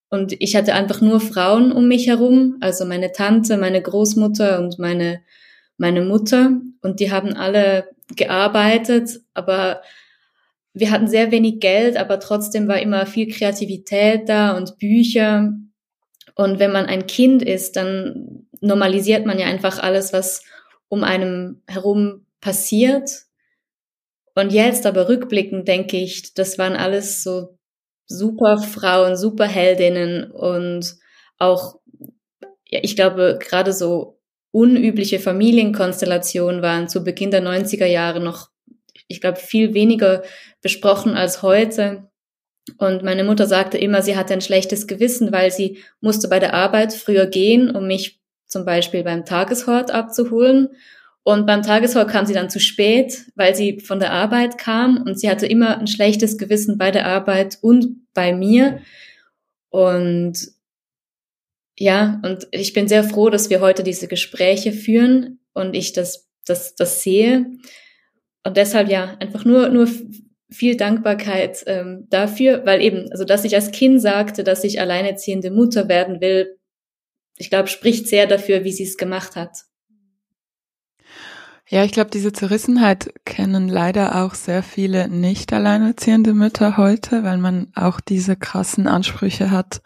und 0.10 0.36
ich 0.40 0.56
hatte 0.56 0.76
einfach 0.76 1.02
nur 1.02 1.20
Frauen 1.20 1.72
um 1.72 1.88
mich 1.88 2.08
herum, 2.08 2.58
also 2.62 2.86
meine 2.86 3.12
Tante, 3.12 3.58
meine 3.58 3.82
Großmutter 3.82 4.60
und 4.60 4.78
meine, 4.78 5.22
meine 5.78 6.02
Mutter. 6.02 6.60
Und 6.82 7.00
die 7.00 7.12
haben 7.12 7.34
alle 7.34 7.90
gearbeitet, 8.16 9.22
aber 9.34 9.82
wir 10.74 10.92
hatten 10.92 11.08
sehr 11.08 11.32
wenig 11.32 11.60
Geld, 11.60 11.98
aber 11.98 12.20
trotzdem 12.20 12.68
war 12.68 12.80
immer 12.80 13.06
viel 13.06 13.28
Kreativität 13.32 14.28
da 14.28 14.58
und 14.58 14.78
Bücher. 14.78 15.54
Und 16.36 16.60
wenn 16.60 16.72
man 16.72 16.86
ein 16.88 17.08
Kind 17.08 17.44
ist, 17.44 17.76
dann 17.76 18.48
normalisiert 18.60 19.26
man 19.26 19.40
ja 19.40 19.46
einfach 19.46 19.80
alles, 19.80 20.14
was 20.14 20.44
um 20.90 21.04
einem 21.04 21.62
herum 21.68 22.26
passiert. 22.42 23.10
Und 24.36 24.52
jetzt 24.52 24.86
aber 24.86 25.10
rückblickend 25.10 25.68
denke 25.68 25.98
ich, 25.98 26.34
das 26.34 26.58
waren 26.58 26.76
alles 26.76 27.24
so 27.24 27.58
super 28.08 28.58
Frauen, 28.58 29.16
super 29.16 29.46
Heldinnen 29.46 30.32
und 30.32 30.96
auch, 31.38 31.80
ja, 32.68 32.80
ich 32.82 32.96
glaube, 32.96 33.40
gerade 33.40 33.74
so 33.74 34.20
unübliche 34.52 35.20
Familienkonstellationen 35.20 36.62
waren 36.62 36.88
zu 36.88 37.04
Beginn 37.04 37.32
der 37.32 37.44
90er 37.44 37.86
Jahre 37.86 38.20
noch, 38.20 38.50
ich 39.08 39.22
glaube, 39.22 39.40
viel 39.40 39.74
weniger 39.74 40.24
besprochen 40.62 41.16
als 41.16 41.42
heute. 41.42 42.10
Und 42.78 43.04
meine 43.04 43.24
Mutter 43.24 43.46
sagte 43.46 43.78
immer, 43.78 44.02
sie 44.02 44.16
hatte 44.16 44.34
ein 44.34 44.42
schlechtes 44.42 44.88
Gewissen, 44.88 45.32
weil 45.32 45.52
sie 45.52 45.80
musste 46.02 46.30
bei 46.30 46.40
der 46.40 46.54
Arbeit 46.54 46.94
früher 46.94 47.26
gehen, 47.26 47.76
um 47.76 47.88
mich 47.88 48.22
zum 48.48 48.64
Beispiel 48.64 49.04
beim 49.04 49.26
Tageshort 49.26 49.92
abzuholen. 49.92 50.70
Und 51.24 51.48
beim 51.48 51.62
Tageshort 51.62 52.10
kam 52.10 52.26
sie 52.26 52.34
dann 52.34 52.50
zu 52.50 52.60
spät, 52.60 53.26
weil 53.36 53.56
sie 53.56 53.80
von 53.80 54.00
der 54.00 54.12
Arbeit 54.12 54.58
kam 54.58 55.02
und 55.06 55.18
sie 55.18 55.30
hatte 55.30 55.46
immer 55.46 55.78
ein 55.78 55.88
schlechtes 55.88 56.38
Gewissen 56.38 56.78
bei 56.78 56.92
der 56.92 57.08
Arbeit 57.08 57.58
und 57.62 58.08
bei 58.14 58.34
mir. 58.34 58.82
Und 59.70 60.38
ja, 61.80 62.22
und 62.24 62.48
ich 62.52 62.74
bin 62.74 62.88
sehr 62.88 63.06
froh, 63.06 63.30
dass 63.30 63.50
wir 63.50 63.62
heute 63.62 63.84
diese 63.84 64.08
Gespräche 64.08 64.74
führen 64.74 65.40
und 65.54 65.76
ich 65.76 65.94
das, 65.94 66.30
das, 66.46 66.76
das 66.76 67.02
sehe. 67.02 67.46
Und 68.44 68.58
deshalb 68.58 68.90
ja, 68.90 69.16
einfach 69.20 69.46
nur, 69.46 69.70
nur 69.70 69.88
viel 70.52 70.76
Dankbarkeit 70.76 71.64
ähm, 71.68 72.06
dafür, 72.10 72.66
weil 72.66 72.82
eben, 72.82 73.10
also 73.12 73.24
dass 73.24 73.46
ich 73.46 73.56
als 73.56 73.72
Kind 73.72 74.02
sagte, 74.02 74.44
dass 74.44 74.64
ich 74.66 74.82
alleinerziehende 74.82 75.52
Mutter 75.52 75.88
werden 75.88 76.20
will, 76.20 76.58
ich 77.38 77.50
glaube, 77.50 77.70
spricht 77.70 78.08
sehr 78.08 78.28
dafür, 78.28 78.64
wie 78.64 78.72
sie 78.72 78.84
es 78.84 78.98
gemacht 78.98 79.36
hat. 79.36 79.64
Ja, 81.74 81.84
ich 81.84 81.92
glaube, 81.92 82.12
diese 82.12 82.32
Zerrissenheit 82.32 83.12
kennen 83.26 83.68
leider 83.68 84.24
auch 84.24 84.36
sehr 84.36 84.62
viele 84.62 85.10
nicht 85.10 85.52
alleinerziehende 85.54 86.36
Mütter 86.36 86.78
heute, 86.78 87.24
weil 87.24 87.40
man 87.40 87.72
auch 87.74 88.00
diese 88.00 88.36
krassen 88.36 88.86
Ansprüche 88.86 89.50
hat, 89.50 89.82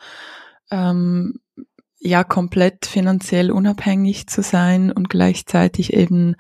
ähm, 0.70 1.40
ja, 1.98 2.26
komplett 2.26 2.88
finanziell 2.88 3.52
unabhängig 3.52 4.28
zu 4.28 4.42
sein 4.42 4.92
und 4.92 5.10
gleichzeitig 5.10 5.94
eben 5.94 6.36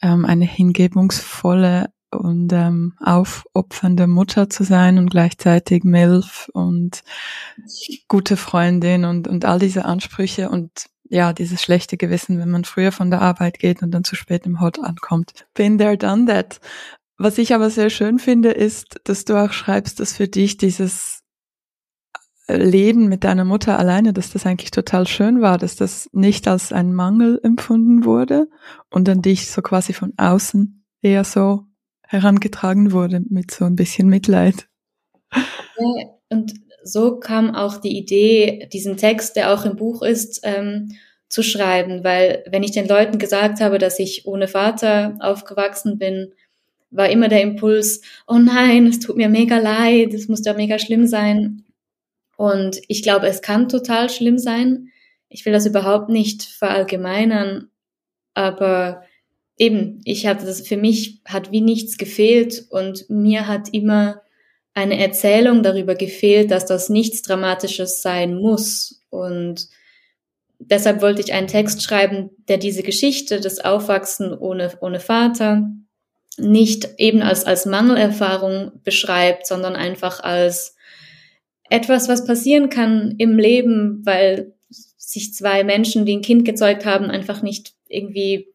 ähm, 0.00 0.24
eine 0.24 0.44
hingebungsvolle 0.44 1.86
und 2.12 2.52
ähm, 2.52 2.94
aufopfernde 3.00 4.06
Mutter 4.06 4.48
zu 4.48 4.62
sein 4.62 4.98
und 4.98 5.10
gleichzeitig 5.10 5.82
MILF 5.82 6.48
und 6.52 7.02
gute 8.06 8.36
Freundin 8.36 9.04
und, 9.04 9.26
und 9.26 9.44
all 9.44 9.58
diese 9.58 9.86
Ansprüche 9.86 10.50
und 10.50 10.86
ja, 11.08 11.32
dieses 11.32 11.62
schlechte 11.62 11.96
Gewissen, 11.96 12.38
wenn 12.38 12.50
man 12.50 12.64
früher 12.64 12.92
von 12.92 13.10
der 13.10 13.20
Arbeit 13.20 13.58
geht 13.58 13.82
und 13.82 13.90
dann 13.90 14.04
zu 14.04 14.16
spät 14.16 14.46
im 14.46 14.60
Hot 14.60 14.78
ankommt. 14.78 15.46
Been 15.54 15.78
there, 15.78 15.96
done 15.96 16.26
that. 16.26 16.60
Was 17.16 17.38
ich 17.38 17.54
aber 17.54 17.70
sehr 17.70 17.90
schön 17.90 18.18
finde, 18.18 18.50
ist, 18.50 19.00
dass 19.04 19.24
du 19.24 19.36
auch 19.36 19.52
schreibst, 19.52 20.00
dass 20.00 20.16
für 20.16 20.28
dich 20.28 20.56
dieses 20.56 21.22
Leben 22.48 23.08
mit 23.08 23.24
deiner 23.24 23.44
Mutter 23.44 23.78
alleine, 23.78 24.12
dass 24.12 24.30
das 24.30 24.44
eigentlich 24.44 24.70
total 24.70 25.06
schön 25.06 25.40
war, 25.40 25.56
dass 25.56 25.76
das 25.76 26.10
nicht 26.12 26.46
als 26.48 26.72
ein 26.72 26.92
Mangel 26.92 27.40
empfunden 27.42 28.04
wurde 28.04 28.48
und 28.90 29.08
an 29.08 29.22
dich 29.22 29.50
so 29.50 29.62
quasi 29.62 29.92
von 29.92 30.12
außen 30.16 30.84
eher 31.00 31.24
so 31.24 31.66
herangetragen 32.02 32.92
wurde 32.92 33.22
mit 33.28 33.50
so 33.50 33.64
ein 33.64 33.76
bisschen 33.76 34.08
Mitleid. 34.08 34.68
Und 36.28 36.54
so 36.84 37.18
kam 37.18 37.54
auch 37.54 37.78
die 37.78 37.96
Idee, 37.96 38.68
diesen 38.72 38.96
Text, 38.96 39.36
der 39.36 39.52
auch 39.52 39.64
im 39.64 39.76
Buch 39.76 40.02
ist, 40.02 40.40
ähm, 40.44 40.96
zu 41.28 41.42
schreiben, 41.42 42.04
weil 42.04 42.44
wenn 42.48 42.62
ich 42.62 42.70
den 42.70 42.86
Leuten 42.86 43.18
gesagt 43.18 43.60
habe, 43.60 43.78
dass 43.78 43.98
ich 43.98 44.26
ohne 44.26 44.46
Vater 44.46 45.16
aufgewachsen 45.20 45.98
bin, 45.98 46.32
war 46.90 47.08
immer 47.08 47.28
der 47.28 47.42
Impuls, 47.42 48.02
oh 48.28 48.38
nein, 48.38 48.86
es 48.86 49.00
tut 49.00 49.16
mir 49.16 49.28
mega 49.28 49.58
leid, 49.58 50.14
es 50.14 50.28
muss 50.28 50.44
ja 50.44 50.54
mega 50.54 50.78
schlimm 50.78 51.06
sein. 51.06 51.64
Und 52.36 52.80
ich 52.86 53.02
glaube, 53.02 53.26
es 53.26 53.42
kann 53.42 53.68
total 53.68 54.10
schlimm 54.10 54.38
sein. 54.38 54.92
Ich 55.28 55.44
will 55.44 55.52
das 55.52 55.66
überhaupt 55.66 56.08
nicht 56.08 56.44
verallgemeinern, 56.44 57.68
aber 58.34 59.02
eben, 59.56 60.00
ich 60.04 60.26
hatte 60.26 60.46
das, 60.46 60.60
für 60.60 60.76
mich 60.76 61.20
hat 61.24 61.50
wie 61.50 61.60
nichts 61.60 61.96
gefehlt 61.96 62.66
und 62.70 63.08
mir 63.10 63.48
hat 63.48 63.70
immer 63.72 64.20
eine 64.74 64.98
Erzählung 64.98 65.62
darüber 65.62 65.94
gefehlt, 65.94 66.50
dass 66.50 66.66
das 66.66 66.88
nichts 66.88 67.22
Dramatisches 67.22 68.02
sein 68.02 68.34
muss. 68.34 69.00
Und 69.08 69.68
deshalb 70.58 71.00
wollte 71.00 71.22
ich 71.22 71.32
einen 71.32 71.46
Text 71.46 71.82
schreiben, 71.82 72.30
der 72.48 72.58
diese 72.58 72.82
Geschichte 72.82 73.40
des 73.40 73.60
Aufwachsen 73.60 74.36
ohne, 74.36 74.72
ohne 74.80 75.00
Vater 75.00 75.70
nicht 76.36 76.88
eben 76.98 77.22
als, 77.22 77.44
als 77.44 77.64
Mangelerfahrung 77.64 78.72
beschreibt, 78.82 79.46
sondern 79.46 79.76
einfach 79.76 80.18
als 80.20 80.74
etwas, 81.70 82.08
was 82.08 82.26
passieren 82.26 82.70
kann 82.70 83.14
im 83.18 83.38
Leben, 83.38 84.04
weil 84.04 84.52
sich 84.96 85.32
zwei 85.32 85.62
Menschen, 85.62 86.04
die 86.04 86.16
ein 86.16 86.22
Kind 86.22 86.44
gezeugt 86.44 86.84
haben, 86.84 87.10
einfach 87.10 87.42
nicht 87.42 87.74
irgendwie 87.88 88.48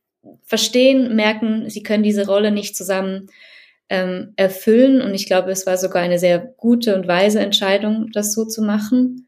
verstehen, 0.44 1.16
merken, 1.16 1.70
sie 1.70 1.82
können 1.82 2.04
diese 2.04 2.28
Rolle 2.28 2.52
nicht 2.52 2.76
zusammen 2.76 3.30
ähm, 3.90 4.34
erfüllen. 4.36 5.02
Und 5.02 5.14
ich 5.14 5.26
glaube, 5.26 5.52
es 5.52 5.66
war 5.66 5.78
sogar 5.78 6.02
eine 6.02 6.20
sehr 6.20 6.40
gute 6.40 6.96
und 6.96 7.08
weise 7.08 7.40
Entscheidung, 7.40 8.08
das 8.14 8.34
so 8.34 8.46
zu 8.46 8.62
machen. 8.62 9.28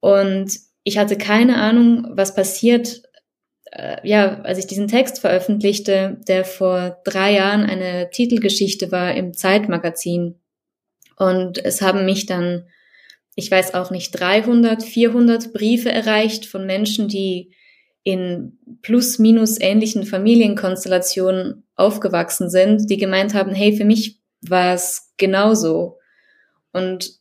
Und 0.00 0.52
ich 0.84 0.98
hatte 0.98 1.16
keine 1.16 1.56
Ahnung, 1.56 2.06
was 2.10 2.34
passiert, 2.34 3.02
äh, 3.72 3.96
ja, 4.06 4.40
als 4.42 4.58
ich 4.58 4.66
diesen 4.66 4.88
Text 4.88 5.20
veröffentlichte, 5.20 6.20
der 6.28 6.44
vor 6.44 7.00
drei 7.04 7.34
Jahren 7.34 7.64
eine 7.64 8.10
Titelgeschichte 8.10 8.92
war 8.92 9.14
im 9.14 9.34
Zeitmagazin. 9.34 10.40
Und 11.16 11.62
es 11.64 11.82
haben 11.82 12.04
mich 12.04 12.26
dann, 12.26 12.66
ich 13.34 13.50
weiß 13.50 13.74
auch 13.74 13.90
nicht, 13.90 14.12
300, 14.12 14.82
400 14.82 15.52
Briefe 15.52 15.90
erreicht 15.90 16.46
von 16.46 16.66
Menschen, 16.66 17.08
die 17.08 17.52
in 18.02 18.58
plus 18.80 19.18
minus 19.18 19.60
ähnlichen 19.60 20.04
Familienkonstellationen 20.04 21.64
aufgewachsen 21.80 22.50
sind, 22.50 22.90
die 22.90 22.96
gemeint 22.96 23.34
haben, 23.34 23.52
hey, 23.52 23.76
für 23.76 23.84
mich 23.84 24.20
war 24.42 24.74
es 24.74 25.12
genauso. 25.16 25.98
Und 26.72 27.12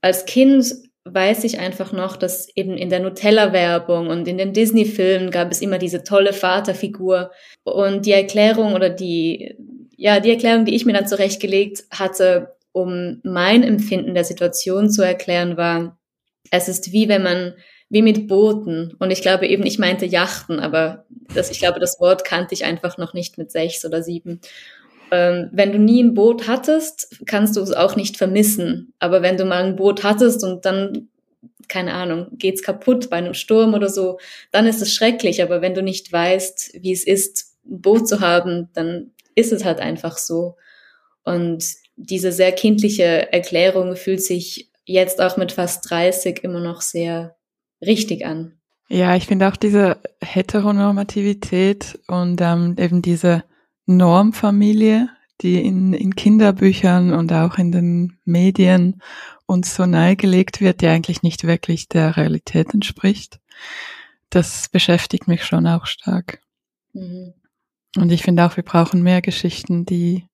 als 0.00 0.26
Kind 0.26 0.74
weiß 1.04 1.44
ich 1.44 1.58
einfach 1.58 1.92
noch, 1.92 2.16
dass 2.16 2.48
eben 2.54 2.76
in 2.76 2.90
der 2.90 3.00
Nutella-Werbung 3.00 4.08
und 4.08 4.28
in 4.28 4.38
den 4.38 4.52
Disney-Filmen 4.52 5.30
gab 5.30 5.50
es 5.50 5.60
immer 5.60 5.78
diese 5.78 6.04
tolle 6.04 6.32
Vaterfigur. 6.32 7.32
Und 7.64 8.06
die 8.06 8.12
Erklärung 8.12 8.74
oder 8.74 8.90
die, 8.90 9.56
ja, 9.96 10.20
die 10.20 10.30
Erklärung, 10.30 10.64
die 10.64 10.74
ich 10.74 10.84
mir 10.84 10.92
dann 10.92 11.08
zurechtgelegt 11.08 11.84
hatte, 11.90 12.56
um 12.72 13.20
mein 13.24 13.62
Empfinden 13.62 14.14
der 14.14 14.24
Situation 14.24 14.90
zu 14.90 15.02
erklären, 15.02 15.56
war, 15.56 15.98
es 16.50 16.68
ist 16.68 16.92
wie 16.92 17.08
wenn 17.08 17.22
man 17.22 17.54
wie 17.92 18.00
mit 18.00 18.26
Booten. 18.26 18.96
Und 18.98 19.10
ich 19.10 19.20
glaube 19.20 19.46
eben, 19.46 19.66
ich 19.66 19.78
meinte 19.78 20.06
Yachten, 20.06 20.60
aber 20.60 21.04
das, 21.34 21.50
ich 21.50 21.58
glaube, 21.58 21.78
das 21.78 22.00
Wort 22.00 22.24
kannte 22.24 22.54
ich 22.54 22.64
einfach 22.64 22.96
noch 22.96 23.12
nicht 23.12 23.36
mit 23.36 23.52
sechs 23.52 23.84
oder 23.84 24.02
sieben. 24.02 24.40
Ähm, 25.10 25.50
wenn 25.52 25.72
du 25.72 25.78
nie 25.78 26.02
ein 26.02 26.14
Boot 26.14 26.48
hattest, 26.48 27.20
kannst 27.26 27.54
du 27.54 27.60
es 27.60 27.70
auch 27.70 27.94
nicht 27.94 28.16
vermissen. 28.16 28.94
Aber 28.98 29.20
wenn 29.20 29.36
du 29.36 29.44
mal 29.44 29.62
ein 29.62 29.76
Boot 29.76 30.04
hattest 30.04 30.42
und 30.42 30.64
dann, 30.64 31.10
keine 31.68 31.92
Ahnung, 31.92 32.28
geht's 32.38 32.62
kaputt 32.62 33.10
bei 33.10 33.18
einem 33.18 33.34
Sturm 33.34 33.74
oder 33.74 33.90
so, 33.90 34.18
dann 34.52 34.66
ist 34.66 34.80
es 34.80 34.94
schrecklich. 34.94 35.42
Aber 35.42 35.60
wenn 35.60 35.74
du 35.74 35.82
nicht 35.82 36.10
weißt, 36.10 36.78
wie 36.80 36.92
es 36.92 37.06
ist, 37.06 37.58
ein 37.66 37.82
Boot 37.82 38.08
zu 38.08 38.20
haben, 38.20 38.70
dann 38.72 39.10
ist 39.34 39.52
es 39.52 39.66
halt 39.66 39.80
einfach 39.80 40.16
so. 40.16 40.56
Und 41.24 41.62
diese 41.96 42.32
sehr 42.32 42.52
kindliche 42.52 43.30
Erklärung 43.34 43.96
fühlt 43.96 44.22
sich 44.22 44.70
jetzt 44.86 45.20
auch 45.20 45.36
mit 45.36 45.52
fast 45.52 45.90
30 45.90 46.42
immer 46.42 46.60
noch 46.60 46.80
sehr 46.80 47.36
richtig 47.82 48.24
an. 48.24 48.52
Ja, 48.88 49.16
ich 49.16 49.26
finde 49.26 49.48
auch 49.48 49.56
diese 49.56 49.98
Heteronormativität 50.20 51.98
und 52.08 52.40
ähm, 52.40 52.76
eben 52.78 53.02
diese 53.02 53.44
Normfamilie, 53.86 55.08
die 55.40 55.60
in, 55.64 55.92
in 55.92 56.14
Kinderbüchern 56.14 57.12
und 57.12 57.32
auch 57.32 57.58
in 57.58 57.72
den 57.72 58.18
Medien 58.24 59.00
uns 59.46 59.74
so 59.74 59.86
nahegelegt 59.86 60.60
wird, 60.60 60.80
die 60.80 60.88
eigentlich 60.88 61.22
nicht 61.22 61.44
wirklich 61.44 61.88
der 61.88 62.16
Realität 62.16 62.72
entspricht. 62.74 63.40
Das 64.30 64.68
beschäftigt 64.68 65.26
mich 65.26 65.44
schon 65.44 65.66
auch 65.66 65.86
stark. 65.86 66.40
Mhm. 66.92 67.34
Und 67.96 68.12
ich 68.12 68.22
finde 68.22 68.44
auch, 68.44 68.56
wir 68.56 68.64
brauchen 68.64 69.02
mehr 69.02 69.20
Geschichten, 69.20 69.84
die, 69.84 70.26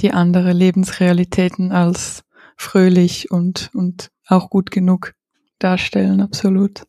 die 0.00 0.12
andere 0.12 0.52
Lebensrealitäten 0.52 1.72
als 1.72 2.24
fröhlich 2.56 3.30
und, 3.30 3.70
und 3.74 4.10
auch 4.26 4.48
gut 4.48 4.70
genug 4.70 5.13
darstellen, 5.58 6.20
absolut. 6.20 6.82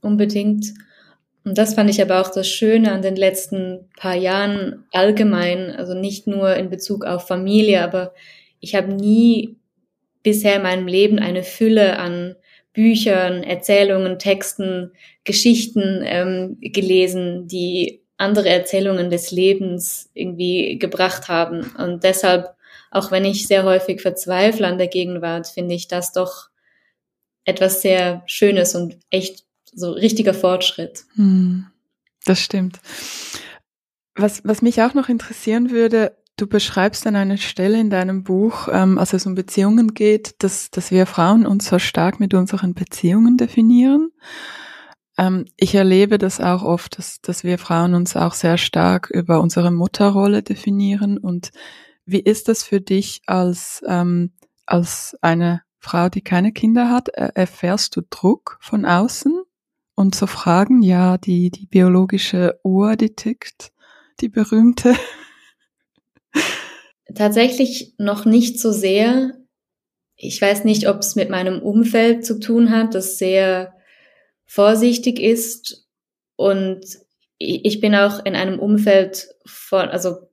Unbedingt. 0.00 0.72
Und 1.44 1.56
das 1.56 1.74
fand 1.74 1.90
ich 1.90 2.02
aber 2.02 2.20
auch 2.20 2.30
das 2.30 2.48
Schöne 2.48 2.92
an 2.92 3.02
den 3.02 3.16
letzten 3.16 3.88
paar 3.96 4.14
Jahren 4.14 4.84
allgemein, 4.92 5.70
also 5.70 5.94
nicht 5.94 6.26
nur 6.26 6.54
in 6.56 6.70
Bezug 6.70 7.04
auf 7.04 7.26
Familie, 7.26 7.82
aber 7.82 8.14
ich 8.60 8.74
habe 8.74 8.92
nie 8.92 9.56
bisher 10.22 10.56
in 10.56 10.62
meinem 10.62 10.86
Leben 10.86 11.18
eine 11.18 11.42
Fülle 11.42 11.98
an 11.98 12.36
Büchern, 12.72 13.42
Erzählungen, 13.42 14.18
Texten, 14.18 14.92
Geschichten 15.24 16.02
ähm, 16.04 16.58
gelesen, 16.60 17.48
die 17.48 18.02
andere 18.16 18.50
Erzählungen 18.50 19.10
des 19.10 19.30
Lebens 19.30 20.10
irgendwie 20.14 20.78
gebracht 20.78 21.28
haben. 21.28 21.72
Und 21.78 22.04
deshalb, 22.04 22.50
auch 22.90 23.10
wenn 23.10 23.24
ich 23.24 23.46
sehr 23.46 23.64
häufig 23.64 24.02
verzweifle 24.02 24.66
an 24.66 24.78
der 24.78 24.88
Gegenwart, 24.88 25.48
finde 25.48 25.74
ich 25.74 25.88
das 25.88 26.12
doch 26.12 26.49
etwas 27.44 27.82
sehr 27.82 28.22
Schönes 28.26 28.74
und 28.74 28.98
echt 29.10 29.44
so 29.72 29.92
richtiger 29.92 30.34
Fortschritt. 30.34 31.04
Hm, 31.14 31.66
das 32.24 32.40
stimmt. 32.40 32.80
Was, 34.14 34.42
was 34.44 34.62
mich 34.62 34.82
auch 34.82 34.94
noch 34.94 35.08
interessieren 35.08 35.70
würde, 35.70 36.16
du 36.36 36.46
beschreibst 36.46 37.06
an 37.06 37.16
einer 37.16 37.36
Stelle 37.36 37.80
in 37.80 37.90
deinem 37.90 38.24
Buch, 38.24 38.68
ähm, 38.70 38.98
als 38.98 39.12
es 39.12 39.26
um 39.26 39.34
Beziehungen 39.34 39.94
geht, 39.94 40.42
dass, 40.42 40.70
dass 40.70 40.90
wir 40.90 41.06
Frauen 41.06 41.46
uns 41.46 41.68
so 41.68 41.78
stark 41.78 42.20
mit 42.20 42.34
unseren 42.34 42.74
Beziehungen 42.74 43.36
definieren. 43.36 44.10
Ähm, 45.18 45.44
ich 45.56 45.74
erlebe 45.74 46.18
das 46.18 46.40
auch 46.40 46.62
oft, 46.62 46.98
dass, 46.98 47.20
dass 47.20 47.44
wir 47.44 47.58
Frauen 47.58 47.94
uns 47.94 48.16
auch 48.16 48.34
sehr 48.34 48.58
stark 48.58 49.10
über 49.10 49.40
unsere 49.40 49.70
Mutterrolle 49.70 50.42
definieren. 50.42 51.18
Und 51.18 51.50
wie 52.06 52.20
ist 52.20 52.48
das 52.48 52.62
für 52.62 52.80
dich 52.80 53.22
als, 53.26 53.82
ähm, 53.86 54.32
als 54.66 55.16
eine 55.20 55.62
Frau, 55.80 56.08
die 56.08 56.20
keine 56.20 56.52
Kinder 56.52 56.90
hat, 56.90 57.08
erfährst 57.08 57.96
du 57.96 58.02
Druck 58.08 58.58
von 58.60 58.84
außen 58.84 59.42
und 59.94 60.14
so 60.14 60.26
Fragen, 60.26 60.82
ja, 60.82 61.18
die, 61.18 61.50
die 61.50 61.66
biologische 61.66 62.60
Uhr, 62.62 62.96
die 62.96 63.14
tickt, 63.14 63.72
die 64.20 64.28
berühmte. 64.28 64.94
Tatsächlich 67.14 67.94
noch 67.98 68.24
nicht 68.24 68.60
so 68.60 68.72
sehr. 68.72 69.32
Ich 70.16 70.40
weiß 70.40 70.64
nicht, 70.64 70.86
ob 70.88 70.98
es 70.98 71.16
mit 71.16 71.30
meinem 71.30 71.60
Umfeld 71.60 72.24
zu 72.24 72.38
tun 72.38 72.70
hat, 72.70 72.94
das 72.94 73.18
sehr 73.18 73.74
vorsichtig 74.46 75.18
ist 75.18 75.88
und 76.36 76.84
ich 77.38 77.80
bin 77.80 77.94
auch 77.94 78.24
in 78.24 78.36
einem 78.36 78.58
Umfeld 78.58 79.28
von, 79.46 79.88
also 79.88 80.29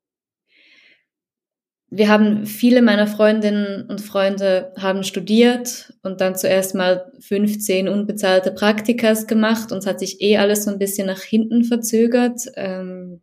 wir 1.90 2.10
haben 2.10 2.46
viele 2.46 2.82
meiner 2.82 3.08
Freundinnen 3.08 3.84
und 3.90 4.02
Freunde 4.02 4.74
haben 4.78 5.04
studiert 5.04 5.94
und 6.04 6.20
dann 6.20 6.36
zuerst 6.36 6.76
mal 6.76 7.12
15 7.20 7.88
unbezahlte 7.88 8.52
Praktikas 8.52 9.26
gemacht 9.26 9.72
und 9.72 9.80
es 9.80 9.88
hat 9.88 10.00
sich 10.00 10.22
eh 10.22 10.38
alles 10.38 10.66
so 10.66 10.72
ein 10.72 10.80
bisschen 10.80 11.08
nach 11.08 11.22
hinten 11.22 11.64
verzögert. 11.64 12.42
Ähm, 12.56 13.22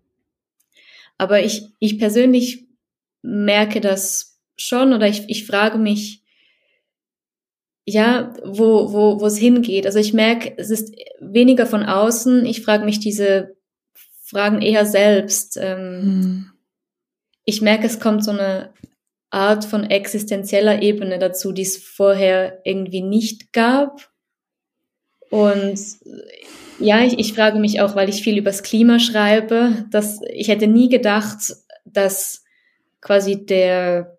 aber 1.19 1.45
ich, 1.45 1.69
ich 1.79 1.99
persönlich 1.99 2.67
merke 3.21 3.83
das 3.83 4.41
schon 4.57 4.95
oder 4.95 5.09
ich, 5.09 5.29
ich 5.29 5.47
frage 5.47 5.77
mich, 5.77 6.23
ja, 7.87 8.33
wo, 8.43 8.95
wo, 8.95 9.21
wo 9.21 9.27
es 9.27 9.37
hingeht. 9.37 9.85
Also 9.85 9.99
ich 9.99 10.15
merke, 10.15 10.55
es 10.57 10.71
ist 10.71 10.95
weniger 11.21 11.67
von 11.67 11.83
außen. 11.83 12.47
Ich 12.47 12.63
frage 12.63 12.87
mich 12.87 12.99
diese 12.99 13.57
Fragen 14.23 14.63
eher 14.63 14.87
selbst. 14.87 15.59
Ähm, 15.61 16.01
hm 16.03 16.54
ich 17.45 17.61
merke, 17.61 17.87
es 17.87 18.01
kommt 18.01 18.25
so 18.25 18.31
eine 18.31 18.71
Art 19.31 19.65
von 19.65 19.85
existenzieller 19.85 20.83
Ebene 20.83 21.19
dazu, 21.19 21.53
die 21.53 21.63
es 21.63 21.77
vorher 21.77 22.61
irgendwie 22.65 23.03
nicht 23.03 23.53
gab. 23.53 24.11
Und 25.31 25.79
ja, 26.79 27.03
ich, 27.03 27.19
ich 27.19 27.35
frage 27.35 27.59
mich 27.59 27.81
auch, 27.81 27.97
weil 27.97 28.09
ich 28.09 28.23
viel 28.23 28.39
übers 28.39 28.63
Klima 28.63 28.99
schreibe, 28.99 29.87
dass 29.91 30.21
ich 30.29 30.49
hätte 30.49 30.67
nie 30.67 30.89
gedacht, 30.89 31.39
dass 31.85 32.45
quasi 33.01 33.45
der, 33.45 34.19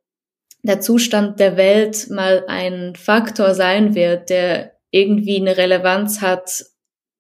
der 0.64 0.82
Zustand 0.82 1.40
der 1.40 1.58
Welt 1.58 2.10
mal 2.10 2.44
ein 2.48 2.96
Faktor 2.96 3.56
sein 3.56 3.96
wird, 3.96 4.30
der 4.30 4.74
irgendwie 4.92 5.38
eine 5.38 5.58
Relevanz 5.58 6.22
hat 6.22 6.66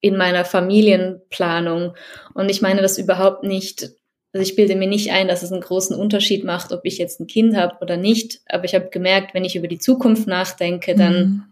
in 0.01 0.17
meiner 0.17 0.45
Familienplanung. 0.45 1.95
Und 2.33 2.49
ich 2.49 2.61
meine 2.61 2.81
das 2.81 2.97
überhaupt 2.97 3.43
nicht 3.43 3.91
also 4.35 4.43
ich 4.43 4.57
bilde 4.57 4.75
mir 4.75 4.89
nicht 4.89 5.13
ein, 5.13 5.29
dass 5.29 5.43
es 5.43 5.53
einen 5.53 5.61
großen 5.61 5.95
Unterschied 5.95 6.43
macht, 6.43 6.73
ob 6.73 6.81
ich 6.83 6.97
jetzt 6.97 7.21
ein 7.21 7.27
Kind 7.27 7.55
habe 7.55 7.77
oder 7.79 7.95
nicht. 7.95 8.41
Aber 8.47 8.65
ich 8.65 8.75
habe 8.75 8.89
gemerkt, 8.89 9.33
wenn 9.33 9.45
ich 9.45 9.55
über 9.55 9.69
die 9.69 9.79
Zukunft 9.79 10.27
nachdenke, 10.27 10.93
dann 10.93 11.15
mhm. 11.15 11.43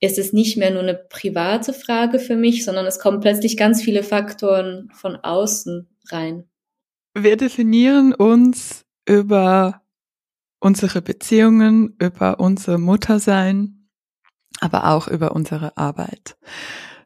ist 0.00 0.18
es 0.18 0.32
nicht 0.32 0.56
mehr 0.56 0.70
nur 0.70 0.80
eine 0.80 0.94
private 0.94 1.74
Frage 1.74 2.18
für 2.18 2.34
mich, 2.34 2.64
sondern 2.64 2.86
es 2.86 2.98
kommen 2.98 3.20
plötzlich 3.20 3.58
ganz 3.58 3.82
viele 3.82 4.02
Faktoren 4.02 4.88
von 4.94 5.16
außen 5.16 5.86
rein. 6.08 6.44
Wir 7.12 7.36
definieren 7.36 8.14
uns 8.14 8.86
über 9.06 9.82
unsere 10.60 11.02
Beziehungen, 11.02 11.94
über 12.00 12.40
unser 12.40 12.78
Muttersein, 12.78 13.90
aber 14.60 14.86
auch 14.86 15.08
über 15.08 15.32
unsere 15.32 15.76
Arbeit. 15.76 16.38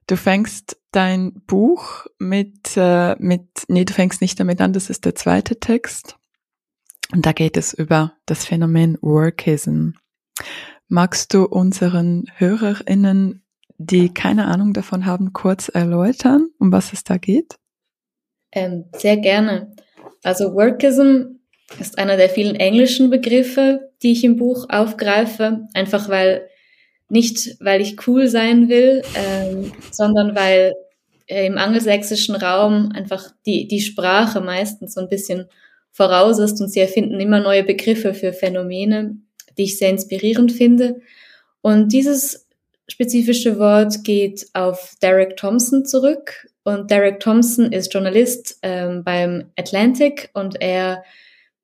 Du 0.06 0.16
fängst 0.16 0.77
dein 0.92 1.42
Buch 1.46 2.06
mit, 2.18 2.76
äh, 2.76 3.16
mit, 3.18 3.48
nee, 3.68 3.84
du 3.84 3.92
fängst 3.92 4.20
nicht 4.20 4.38
damit 4.40 4.60
an, 4.60 4.72
das 4.72 4.90
ist 4.90 5.04
der 5.04 5.14
zweite 5.14 5.58
Text. 5.58 6.16
Und 7.12 7.24
da 7.24 7.32
geht 7.32 7.56
es 7.56 7.72
über 7.72 8.12
das 8.26 8.44
Phänomen 8.44 8.98
Workism. 9.00 9.90
Magst 10.88 11.34
du 11.34 11.44
unseren 11.44 12.24
HörerInnen, 12.36 13.42
die 13.78 14.12
keine 14.12 14.46
Ahnung 14.46 14.72
davon 14.72 15.06
haben, 15.06 15.32
kurz 15.32 15.68
erläutern, 15.68 16.48
um 16.58 16.72
was 16.72 16.92
es 16.92 17.04
da 17.04 17.16
geht? 17.16 17.56
Ähm, 18.52 18.86
sehr 18.96 19.18
gerne. 19.18 19.74
Also 20.22 20.54
Workism 20.54 21.38
ist 21.78 21.98
einer 21.98 22.16
der 22.16 22.28
vielen 22.28 22.56
englischen 22.56 23.10
Begriffe, 23.10 23.92
die 24.02 24.12
ich 24.12 24.24
im 24.24 24.36
Buch 24.36 24.66
aufgreife, 24.68 25.66
einfach 25.74 26.08
weil 26.08 26.48
nicht, 27.08 27.56
weil 27.60 27.80
ich 27.80 28.06
cool 28.06 28.28
sein 28.28 28.68
will, 28.68 29.02
ähm, 29.14 29.72
sondern 29.90 30.36
weil 30.36 30.74
äh, 31.26 31.46
im 31.46 31.58
angelsächsischen 31.58 32.34
Raum 32.34 32.90
einfach 32.94 33.30
die, 33.46 33.68
die 33.68 33.80
Sprache 33.80 34.40
meistens 34.40 34.94
so 34.94 35.00
ein 35.00 35.08
bisschen 35.08 35.46
voraus 35.90 36.38
ist 36.38 36.60
und 36.60 36.70
sie 36.70 36.80
erfinden 36.80 37.18
immer 37.20 37.40
neue 37.40 37.64
Begriffe 37.64 38.14
für 38.14 38.32
Phänomene, 38.32 39.16
die 39.56 39.64
ich 39.64 39.78
sehr 39.78 39.90
inspirierend 39.90 40.52
finde. 40.52 41.00
Und 41.60 41.92
dieses 41.92 42.46
spezifische 42.88 43.58
Wort 43.58 44.04
geht 44.04 44.46
auf 44.54 44.94
Derek 45.02 45.36
Thompson 45.36 45.84
zurück. 45.84 46.48
Und 46.62 46.90
Derek 46.90 47.20
Thompson 47.20 47.72
ist 47.72 47.92
Journalist 47.92 48.58
ähm, 48.62 49.02
beim 49.04 49.50
Atlantic 49.56 50.30
und 50.34 50.60
er 50.60 51.02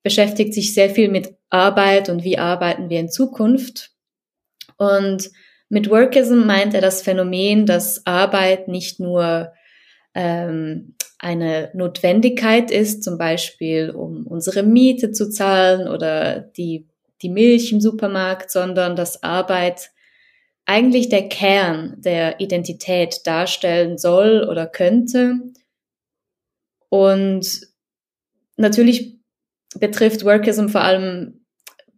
beschäftigt 0.03 0.53
sich 0.53 0.75
sehr 0.75 0.91
viel 0.91 1.09
mit 1.09 1.35
Arbeit 1.51 2.09
und 2.09 2.25
wie 2.25 2.39
arbeiten 2.39 2.91
wir 2.91 3.01
in 3.01 3.09
Zukunft. 3.09 3.94
Und 4.77 5.31
mit 5.69 5.91
Workism 5.91 6.47
meint 6.47 6.75
er 6.75 6.81
das 6.81 7.03
Phänomen, 7.03 7.67
dass 7.67 8.07
Arbeit 8.07 8.69
nicht 8.69 9.01
nur 9.01 9.53
ähm, 10.15 10.95
eine 11.19 11.71
Notwendigkeit 11.75 12.71
ist, 12.71 13.03
zum 13.03 13.19
Beispiel 13.19 13.91
um 13.91 14.27
unsere 14.27 14.63
Miete 14.63 15.11
zu 15.13 15.31
zahlen 15.31 15.89
oder 15.89 16.41
die, 16.41 16.87
die 17.23 17.31
Milch 17.31 17.73
im 17.73 17.81
Supermarkt, 17.81 18.51
sondern 18.51 18.95
dass 18.95 19.23
Arbeit 19.23 19.91
eigentlich 20.67 21.09
der 21.09 21.29
Kern 21.29 21.97
der 21.99 22.41
Identität 22.41 23.27
darstellen 23.27 23.99
soll 23.99 24.47
oder 24.49 24.67
könnte. 24.67 25.41
Und 26.89 27.61
natürlich 28.57 29.19
betrifft 29.79 30.25
Workism 30.25 30.69
vor 30.69 30.83
allem 30.83 31.44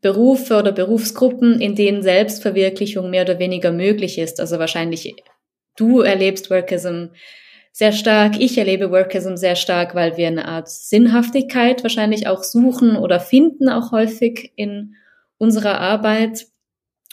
Berufe 0.06 0.56
oder 0.56 0.70
Berufsgruppen, 0.70 1.60
in 1.60 1.74
denen 1.74 2.00
Selbstverwirklichung 2.00 3.10
mehr 3.10 3.22
oder 3.22 3.40
weniger 3.40 3.72
möglich 3.72 4.18
ist. 4.18 4.38
Also 4.38 4.60
wahrscheinlich 4.60 5.16
du 5.76 6.00
erlebst 6.00 6.48
Workism 6.48 7.06
sehr 7.72 7.90
stark, 7.90 8.38
ich 8.38 8.56
erlebe 8.56 8.92
Workism 8.92 9.34
sehr 9.34 9.56
stark, 9.56 9.96
weil 9.96 10.16
wir 10.16 10.28
eine 10.28 10.46
Art 10.46 10.68
Sinnhaftigkeit 10.68 11.82
wahrscheinlich 11.82 12.28
auch 12.28 12.44
suchen 12.44 12.94
oder 12.96 13.18
finden 13.18 13.68
auch 13.68 13.90
häufig 13.90 14.52
in 14.54 14.94
unserer 15.38 15.80
Arbeit. 15.80 16.46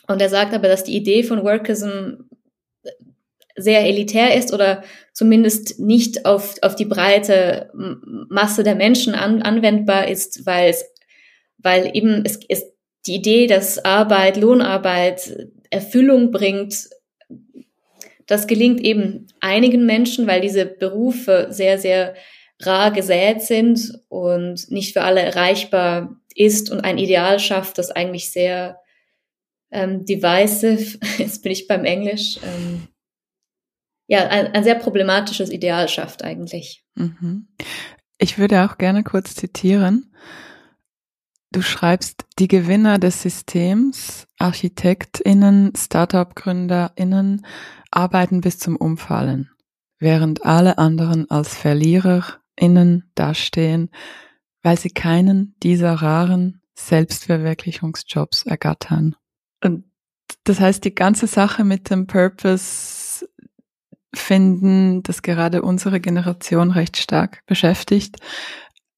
Und 0.07 0.21
er 0.21 0.29
sagt 0.29 0.53
aber, 0.53 0.67
dass 0.67 0.83
die 0.83 0.95
Idee 0.95 1.23
von 1.23 1.43
Workism 1.43 2.25
sehr 3.55 3.81
elitär 3.87 4.37
ist 4.37 4.53
oder 4.53 4.83
zumindest 5.13 5.79
nicht 5.79 6.27
auf, 6.27 6.57
auf 6.61 6.75
die 6.75 6.85
breite 6.85 7.71
Masse 8.29 8.63
der 8.63 8.75
Menschen 8.75 9.15
an, 9.15 9.41
anwendbar 9.41 10.07
ist, 10.07 10.45
weil 10.45 10.69
es, 10.69 10.85
weil 11.57 11.89
eben 11.95 12.21
es, 12.23 12.39
es 12.47 12.72
die 13.05 13.15
Idee, 13.15 13.47
dass 13.47 13.83
Arbeit, 13.83 14.37
Lohnarbeit 14.37 15.51
Erfüllung 15.69 16.31
bringt, 16.31 16.89
das 18.27 18.47
gelingt 18.47 18.79
eben 18.79 19.27
einigen 19.41 19.85
Menschen, 19.85 20.27
weil 20.27 20.41
diese 20.41 20.65
Berufe 20.65 21.47
sehr, 21.49 21.77
sehr 21.77 22.15
rar 22.61 22.91
gesät 22.91 23.41
sind 23.41 23.99
und 24.09 24.71
nicht 24.71 24.93
für 24.93 25.01
alle 25.01 25.21
erreichbar 25.21 26.15
ist 26.35 26.71
und 26.71 26.81
ein 26.81 26.97
Ideal 26.97 27.39
schafft, 27.39 27.77
das 27.77 27.91
eigentlich 27.91 28.31
sehr 28.31 28.79
ähm, 29.71 30.05
divisive, 30.05 30.99
jetzt 31.17 31.43
bin 31.43 31.51
ich 31.51 31.67
beim 31.67 31.83
Englisch, 31.83 32.37
ähm, 32.43 32.87
ja, 34.07 34.27
ein, 34.27 34.47
ein 34.53 34.63
sehr 34.63 34.75
problematisches 34.75 35.49
Ideal 35.49 35.87
schafft 35.89 36.23
eigentlich. 36.23 36.83
Mhm. 36.95 37.47
Ich 38.17 38.37
würde 38.37 38.63
auch 38.63 38.77
gerne 38.77 39.03
kurz 39.03 39.35
zitieren. 39.35 40.13
Du 41.53 41.61
schreibst, 41.61 42.25
die 42.39 42.47
Gewinner 42.47 42.97
des 42.97 43.21
Systems, 43.21 44.25
ArchitektInnen, 44.39 45.73
Startup-GründerInnen 45.77 47.45
arbeiten 47.91 48.41
bis 48.41 48.57
zum 48.57 48.75
Umfallen, 48.75 49.51
während 49.99 50.43
alle 50.47 50.79
anderen 50.79 51.29
als 51.29 51.55
VerliererInnen 51.55 53.11
dastehen, 53.13 53.91
weil 54.63 54.79
sie 54.79 54.89
keinen 54.89 55.55
dieser 55.61 55.93
raren 55.93 56.63
Selbstverwirklichungsjobs 56.73 58.47
ergattern. 58.47 59.15
Und 59.63 59.85
das 60.45 60.59
heißt, 60.59 60.83
die 60.83 60.95
ganze 60.95 61.27
Sache 61.27 61.63
mit 61.63 61.91
dem 61.91 62.07
Purpose 62.07 63.27
finden, 64.11 65.03
das 65.03 65.21
gerade 65.21 65.61
unsere 65.61 65.99
Generation 65.99 66.71
recht 66.71 66.97
stark 66.97 67.45
beschäftigt, 67.45 68.17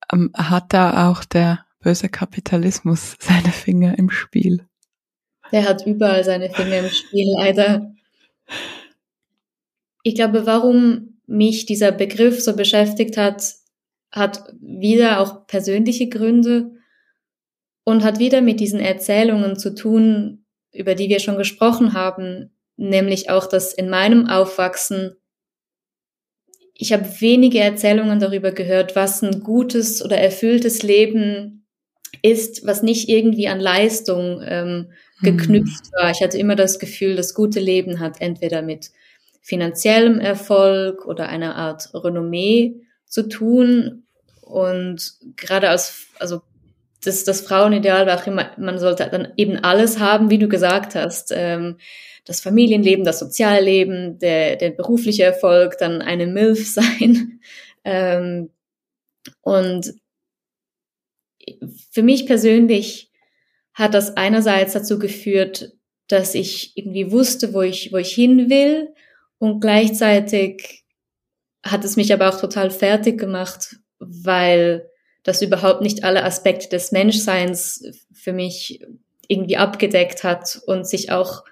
ähm, 0.10 0.32
hat 0.38 0.72
da 0.72 1.10
auch 1.10 1.26
der 1.26 1.65
böse 1.86 2.10
Kapitalismus 2.10 3.16
seine 3.20 3.52
Finger 3.52 3.98
im 3.98 4.10
Spiel. 4.10 4.68
Der 5.52 5.70
hat 5.70 5.86
überall 5.86 6.24
seine 6.24 6.50
Finger 6.50 6.80
im 6.80 6.90
Spiel, 6.90 7.32
leider. 7.38 7.94
Ich 10.04 10.16
glaube, 10.16 10.46
warum 10.46 11.20
mich 11.28 11.66
dieser 11.66 11.92
Begriff 11.92 12.42
so 12.42 12.56
beschäftigt 12.56 13.18
hat, 13.18 13.54
hat 14.12 14.54
wieder 14.60 15.20
auch 15.20 15.46
persönliche 15.46 16.10
Gründe 16.10 16.72
und 17.84 18.04
hat 18.04 18.18
wieder 18.18 18.42
mit 18.42 18.60
diesen 18.60 18.80
Erzählungen 18.80 19.58
zu 19.58 19.76
tun, 19.76 20.46
über 20.72 20.96
die 20.96 21.10
wir 21.10 21.20
schon 21.20 21.38
gesprochen 21.38 21.94
haben, 21.94 22.56
nämlich 22.76 23.30
auch, 23.30 23.48
dass 23.48 23.74
in 23.74 23.90
meinem 23.90 24.28
Aufwachsen 24.28 25.16
ich 26.78 26.92
habe 26.92 27.22
wenige 27.22 27.60
Erzählungen 27.60 28.20
darüber 28.20 28.52
gehört, 28.52 28.98
was 28.98 29.24
ein 29.24 29.42
gutes 29.42 30.04
oder 30.04 30.18
erfülltes 30.18 30.84
Leben 30.84 31.65
ist, 32.22 32.66
was 32.66 32.84
nicht 32.84 33.10
irgendwie 33.10 33.48
an 33.48 33.60
Leistung 33.60 34.42
ähm, 34.46 34.92
geknüpft 35.22 35.86
mhm. 35.86 35.98
war. 35.98 36.12
Ich 36.12 36.22
hatte 36.22 36.38
immer 36.38 36.56
das 36.56 36.80
Gefühl, 36.80 37.16
das 37.16 37.34
gute 37.34 37.60
Leben 37.60 38.00
hat 38.00 38.22
entweder 38.22 38.62
mit 38.62 38.92
finanziellem 39.42 40.20
Erfolg 40.20 41.06
oder 41.06 41.30
einer 41.30 41.56
Art 41.56 41.94
Renommee 41.94 42.82
zu 43.06 43.28
tun. 43.30 44.04
Und 44.42 45.14
gerade 45.36 45.70
als, 45.70 46.08
also 46.20 46.42
das, 47.04 47.24
das 47.24 47.42
Frauenideal 47.42 48.08
war 48.08 48.20
auch 48.20 48.28
immer, 48.28 48.52
man 48.58 48.80
sollte 48.80 49.08
dann 49.10 49.34
eben 49.38 49.58
alles 49.58 50.00
haben, 50.00 50.30
wie 50.30 50.40
du 50.40 50.48
gesagt 50.48 50.96
hast. 50.96 51.32
Ähm, 51.36 51.78
das 52.26 52.42
Familienleben, 52.42 53.06
das 53.06 53.20
Sozialleben, 53.20 54.18
der, 54.18 54.56
der 54.56 54.72
berufliche 54.72 55.24
Erfolg, 55.24 55.78
dann 55.78 56.02
eine 56.02 56.26
MILF 56.26 56.68
sein. 56.74 57.40
Ähm, 57.84 58.50
und 59.42 59.94
für 61.92 62.04
mich 62.04 62.26
persönlich 62.26 63.12
hat 63.74 63.94
das 63.94 64.16
einerseits 64.16 64.74
dazu 64.74 65.00
geführt, 65.00 65.74
dass 66.08 66.36
ich 66.36 66.78
irgendwie 66.78 67.12
wusste, 67.12 67.54
wo 67.54 67.62
ich, 67.62 67.92
wo 67.92 67.98
ich 67.98 68.14
hin 68.14 68.50
will. 68.50 68.94
Und 69.38 69.60
gleichzeitig 69.60 70.86
hat 71.64 71.84
es 71.84 71.96
mich 71.98 72.14
aber 72.14 72.30
auch 72.30 72.40
total 72.40 72.72
fertig 72.72 73.20
gemacht, 73.20 73.78
weil 74.00 74.90
das 75.24 75.42
überhaupt 75.42 75.82
nicht 75.82 76.04
alle 76.04 76.24
Aspekte 76.24 76.70
des 76.70 76.92
Menschseins 76.92 77.84
für 78.14 78.32
mich 78.32 78.80
irgendwie 79.28 79.58
abgedeckt 79.58 80.24
hat 80.24 80.62
und 80.68 80.88
sich 80.88 81.12
auch 81.12 81.44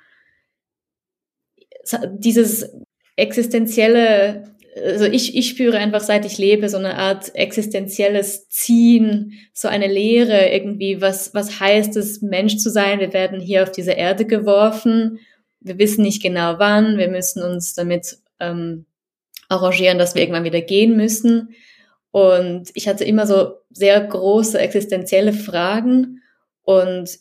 dieses 2.13 2.69
existenzielle, 3.15 4.52
also 4.75 5.05
ich, 5.05 5.35
ich 5.35 5.49
spüre 5.49 5.77
einfach, 5.77 6.01
seit 6.01 6.25
ich 6.25 6.37
lebe, 6.37 6.69
so 6.69 6.77
eine 6.77 6.95
Art 6.95 7.35
existenzielles 7.35 8.49
Ziehen, 8.49 9.33
so 9.53 9.67
eine 9.67 9.87
Lehre 9.87 10.49
irgendwie, 10.49 11.01
was, 11.01 11.33
was 11.33 11.59
heißt 11.59 11.95
es, 11.97 12.21
Mensch 12.21 12.57
zu 12.57 12.69
sein? 12.69 12.99
Wir 12.99 13.13
werden 13.13 13.39
hier 13.39 13.63
auf 13.63 13.71
diese 13.71 13.91
Erde 13.91 14.25
geworfen. 14.25 15.19
Wir 15.59 15.77
wissen 15.77 16.03
nicht 16.03 16.21
genau 16.21 16.55
wann. 16.57 16.97
Wir 16.97 17.09
müssen 17.09 17.43
uns 17.43 17.73
damit 17.73 18.17
ähm, 18.39 18.85
arrangieren, 19.49 19.97
dass 19.97 20.15
wir 20.15 20.21
irgendwann 20.21 20.43
wieder 20.43 20.61
gehen 20.61 20.97
müssen. 20.97 21.53
Und 22.11 22.69
ich 22.73 22.87
hatte 22.87 23.03
immer 23.03 23.25
so 23.25 23.55
sehr 23.71 23.99
große 23.99 24.59
existenzielle 24.59 25.33
Fragen 25.33 26.21
und, 26.61 27.19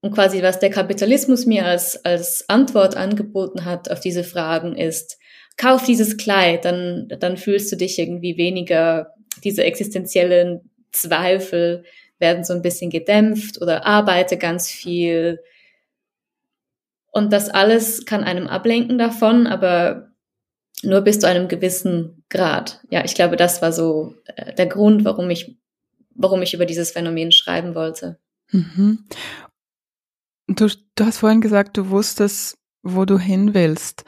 und 0.00 0.14
quasi 0.14 0.42
was 0.42 0.58
der 0.58 0.70
Kapitalismus 0.70 1.46
mir 1.46 1.66
als, 1.66 2.02
als 2.04 2.48
Antwort 2.48 2.96
angeboten 2.96 3.64
hat 3.64 3.90
auf 3.90 4.00
diese 4.00 4.24
Fragen 4.24 4.76
ist, 4.76 5.19
kauf 5.60 5.84
dieses 5.84 6.16
Kleid, 6.16 6.64
dann, 6.64 7.06
dann 7.20 7.36
fühlst 7.36 7.70
du 7.70 7.76
dich 7.76 7.98
irgendwie 7.98 8.38
weniger, 8.38 9.12
diese 9.44 9.62
existenziellen 9.62 10.70
Zweifel 10.90 11.84
werden 12.18 12.44
so 12.44 12.54
ein 12.54 12.62
bisschen 12.62 12.88
gedämpft 12.88 13.60
oder 13.60 13.84
arbeite 13.84 14.38
ganz 14.38 14.70
viel. 14.70 15.38
Und 17.12 17.30
das 17.30 17.50
alles 17.50 18.06
kann 18.06 18.24
einem 18.24 18.46
ablenken 18.46 18.96
davon, 18.96 19.46
aber 19.46 20.08
nur 20.82 21.02
bis 21.02 21.18
zu 21.20 21.28
einem 21.28 21.46
gewissen 21.46 22.24
Grad. 22.30 22.80
Ja, 22.88 23.04
ich 23.04 23.14
glaube, 23.14 23.36
das 23.36 23.60
war 23.60 23.74
so 23.74 24.14
äh, 24.36 24.54
der 24.54 24.66
Grund, 24.66 25.04
warum 25.04 25.28
ich, 25.28 25.58
warum 26.14 26.40
ich 26.40 26.54
über 26.54 26.64
dieses 26.64 26.90
Phänomen 26.92 27.32
schreiben 27.32 27.74
wollte. 27.74 28.18
Mhm. 28.50 29.04
Du, 30.46 30.68
du 30.94 31.04
hast 31.04 31.18
vorhin 31.18 31.42
gesagt, 31.42 31.76
du 31.76 31.90
wusstest, 31.90 32.56
wo 32.82 33.04
du 33.04 33.18
hin 33.18 33.52
willst. 33.52 34.04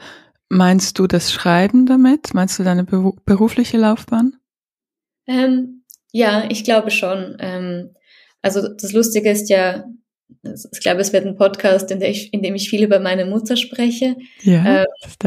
Meinst 0.53 0.99
du 0.99 1.07
das 1.07 1.33
Schreiben 1.33 1.87
damit? 1.87 2.35
Meinst 2.35 2.59
du 2.59 2.63
deine 2.63 2.83
berufliche 2.83 3.77
Laufbahn? 3.77 4.35
Ähm, 5.25 5.83
ja, 6.11 6.45
ich 6.47 6.63
glaube 6.63 6.91
schon. 6.91 7.37
Ähm, 7.39 7.95
also 8.43 8.67
das 8.67 8.93
Lustige 8.93 9.31
ist 9.31 9.49
ja, 9.49 9.85
ich 10.43 10.79
glaube, 10.79 11.01
es 11.01 11.11
wird 11.11 11.25
ein 11.25 11.37
Podcast, 11.37 11.89
in, 11.89 12.01
ich, 12.03 12.31
in 12.33 12.43
dem 12.43 12.53
ich 12.53 12.69
viel 12.69 12.83
über 12.83 12.99
meine 12.99 13.25
Mutter 13.25 13.57
spreche. 13.57 14.15
Ja, 14.41 14.83
äh, 14.83 14.85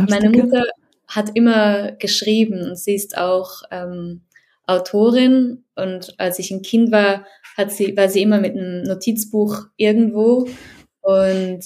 meine 0.08 0.30
Mutter 0.30 0.64
hat 1.08 1.30
immer 1.34 1.90
geschrieben 1.92 2.62
und 2.62 2.78
sie 2.78 2.94
ist 2.94 3.18
auch 3.18 3.62
ähm, 3.72 4.22
Autorin 4.68 5.64
und 5.74 6.14
als 6.18 6.38
ich 6.38 6.52
ein 6.52 6.62
Kind 6.62 6.92
war, 6.92 7.26
hat 7.56 7.72
sie, 7.72 7.96
war 7.96 8.08
sie 8.08 8.22
immer 8.22 8.38
mit 8.40 8.52
einem 8.52 8.84
Notizbuch 8.84 9.64
irgendwo 9.76 10.48
und 11.00 11.60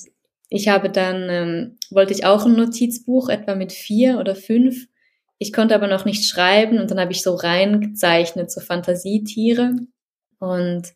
ich 0.50 0.68
habe 0.68 0.90
dann, 0.90 1.28
ähm, 1.30 1.78
wollte 1.90 2.12
ich 2.12 2.26
auch 2.26 2.44
ein 2.44 2.56
Notizbuch, 2.56 3.28
etwa 3.28 3.54
mit 3.54 3.72
vier 3.72 4.18
oder 4.18 4.34
fünf. 4.34 4.88
Ich 5.38 5.52
konnte 5.52 5.74
aber 5.76 5.86
noch 5.86 6.04
nicht 6.04 6.28
schreiben 6.28 6.78
und 6.78 6.90
dann 6.90 6.98
habe 7.00 7.12
ich 7.12 7.22
so 7.22 7.34
reingezeichnet, 7.34 8.50
so 8.50 8.60
Fantasietiere. 8.60 9.76
Und 10.40 10.92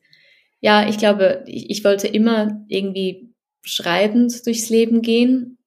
ja, 0.61 0.89
ich 0.89 0.99
glaube, 0.99 1.45
ich, 1.47 1.71
ich 1.71 1.85
wollte 1.85 2.09
immer 2.09 2.65
irgendwie 2.69 3.33
schreibend 3.63 4.45
durchs 4.45 4.71
Leben 4.71 5.03
gehen. 5.03 5.59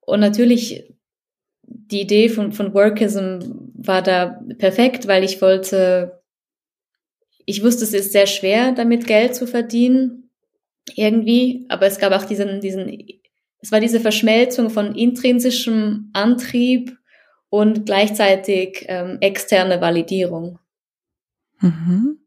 Und 0.00 0.20
natürlich 0.20 0.94
die 1.62 2.00
Idee 2.00 2.30
von, 2.30 2.52
von 2.52 2.72
Workism 2.72 3.40
war 3.74 4.00
da 4.00 4.40
perfekt, 4.58 5.06
weil 5.06 5.22
ich 5.22 5.42
wollte, 5.42 6.22
ich 7.44 7.62
wusste, 7.62 7.84
es 7.84 7.92
ist 7.92 8.12
sehr 8.12 8.26
schwer, 8.26 8.72
damit 8.72 9.06
Geld 9.06 9.34
zu 9.34 9.46
verdienen, 9.46 10.21
irgendwie, 10.94 11.66
aber 11.68 11.86
es 11.86 11.98
gab 11.98 12.12
auch 12.12 12.24
diesen, 12.24 12.60
diesen, 12.60 12.88
es 13.60 13.72
war 13.72 13.80
diese 13.80 14.00
Verschmelzung 14.00 14.70
von 14.70 14.94
intrinsischem 14.94 16.10
Antrieb 16.12 16.96
und 17.48 17.86
gleichzeitig 17.86 18.84
ähm, 18.88 19.18
externe 19.20 19.80
Validierung. 19.80 20.58
Mhm. 21.60 22.18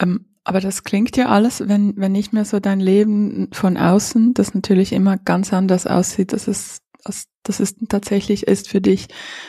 Ähm, 0.00 0.26
aber 0.44 0.60
das 0.60 0.84
klingt 0.84 1.16
ja 1.16 1.26
alles, 1.26 1.68
wenn, 1.68 1.94
wenn 1.96 2.12
nicht 2.12 2.32
mehr 2.32 2.44
so 2.44 2.60
dein 2.60 2.80
Leben 2.80 3.48
von 3.52 3.76
außen, 3.76 4.34
das 4.34 4.54
natürlich 4.54 4.92
immer 4.92 5.18
ganz 5.18 5.52
anders 5.52 5.86
aussieht, 5.86 6.32
dass 6.32 6.48
es 6.48 6.80
was 7.04 7.26
das 7.42 7.60
ist 7.60 7.78
tatsächlich 7.88 8.46
ist 8.46 8.68
für 8.68 8.80
dich, 8.80 9.08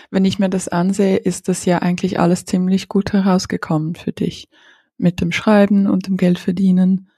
wenn 0.10 0.26
ich 0.26 0.40
mir 0.40 0.50
das 0.50 0.68
ansehe, 0.68 1.18
ist 1.18 1.50
das 1.50 1.66
ja 1.66 1.80
eigentlich 1.80 2.20
alles 2.20 2.46
ziemlich 2.46 2.88
gut 2.88 3.12
herausgekommen 3.12 3.96
für 3.96 4.14
dich 4.14 4.48
mit 4.98 5.20
dem 5.20 5.32
Schreiben 5.32 5.88
und 5.88 6.08
dem 6.08 6.18
Geldverdienen. 6.18 7.10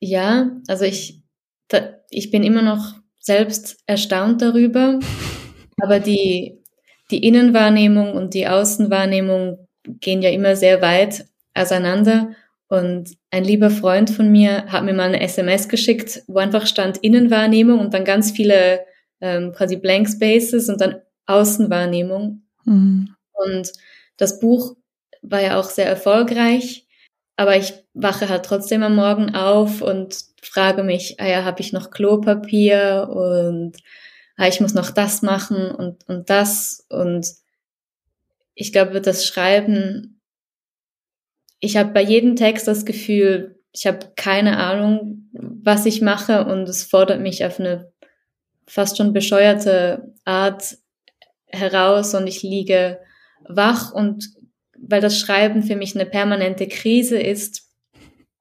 Ja, 0.00 0.50
also 0.66 0.84
ich, 0.84 1.22
da, 1.68 1.80
ich 2.10 2.30
bin 2.30 2.42
immer 2.42 2.62
noch 2.62 2.94
selbst 3.18 3.78
erstaunt 3.86 4.42
darüber, 4.42 4.98
aber 5.80 6.00
die, 6.00 6.62
die 7.10 7.24
Innenwahrnehmung 7.24 8.14
und 8.14 8.34
die 8.34 8.48
Außenwahrnehmung 8.48 9.68
gehen 10.00 10.22
ja 10.22 10.30
immer 10.30 10.56
sehr 10.56 10.82
weit 10.82 11.26
auseinander 11.54 12.34
und 12.70 13.16
ein 13.32 13.42
lieber 13.42 13.68
Freund 13.68 14.10
von 14.10 14.30
mir 14.30 14.66
hat 14.66 14.84
mir 14.84 14.94
mal 14.94 15.08
eine 15.08 15.20
SMS 15.20 15.68
geschickt, 15.68 16.22
wo 16.28 16.38
einfach 16.38 16.66
stand 16.66 16.98
Innenwahrnehmung 16.98 17.80
und 17.80 17.92
dann 17.92 18.04
ganz 18.04 18.30
viele 18.30 18.86
ähm, 19.20 19.52
quasi 19.52 19.76
Blank 19.76 20.08
Spaces 20.08 20.68
und 20.68 20.80
dann 20.80 21.02
Außenwahrnehmung. 21.26 22.42
Mhm. 22.64 23.14
Und 23.32 23.72
das 24.18 24.38
Buch 24.38 24.76
war 25.20 25.42
ja 25.42 25.58
auch 25.58 25.68
sehr 25.68 25.86
erfolgreich, 25.86 26.86
aber 27.40 27.56
ich 27.56 27.74
wache 27.94 28.28
halt 28.28 28.44
trotzdem 28.44 28.82
am 28.82 28.96
Morgen 28.96 29.34
auf 29.34 29.82
und 29.82 30.16
frage 30.42 30.82
mich, 30.82 31.16
ah 31.18 31.26
ja, 31.26 31.44
habe 31.44 31.60
ich 31.60 31.72
noch 31.72 31.90
Klopapier 31.90 33.08
und 33.10 33.76
ah, 34.36 34.46
ich 34.48 34.60
muss 34.60 34.74
noch 34.74 34.90
das 34.90 35.22
machen 35.22 35.70
und, 35.70 36.08
und 36.08 36.28
das. 36.30 36.86
Und 36.88 37.26
ich 38.54 38.72
glaube, 38.72 39.00
das 39.00 39.26
Schreiben 39.26 40.20
ich 41.60 41.76
habe 41.76 41.92
bei 41.92 42.02
jedem 42.02 42.36
Text 42.36 42.66
das 42.66 42.84
Gefühl, 42.84 43.60
ich 43.72 43.86
habe 43.86 44.12
keine 44.16 44.56
Ahnung, 44.56 45.30
was 45.32 45.86
ich 45.86 46.00
mache 46.00 46.46
und 46.46 46.68
es 46.68 46.82
fordert 46.82 47.20
mich 47.20 47.44
auf 47.44 47.60
eine 47.60 47.92
fast 48.66 48.96
schon 48.96 49.12
bescheuerte 49.12 50.14
Art 50.24 50.78
heraus 51.46 52.14
und 52.14 52.26
ich 52.26 52.42
liege 52.42 52.98
wach 53.46 53.92
und 53.92 54.28
weil 54.82 55.00
das 55.00 55.18
Schreiben 55.18 55.62
für 55.62 55.76
mich 55.76 55.94
eine 55.94 56.06
permanente 56.06 56.66
Krise 56.68 57.18
ist 57.18 57.68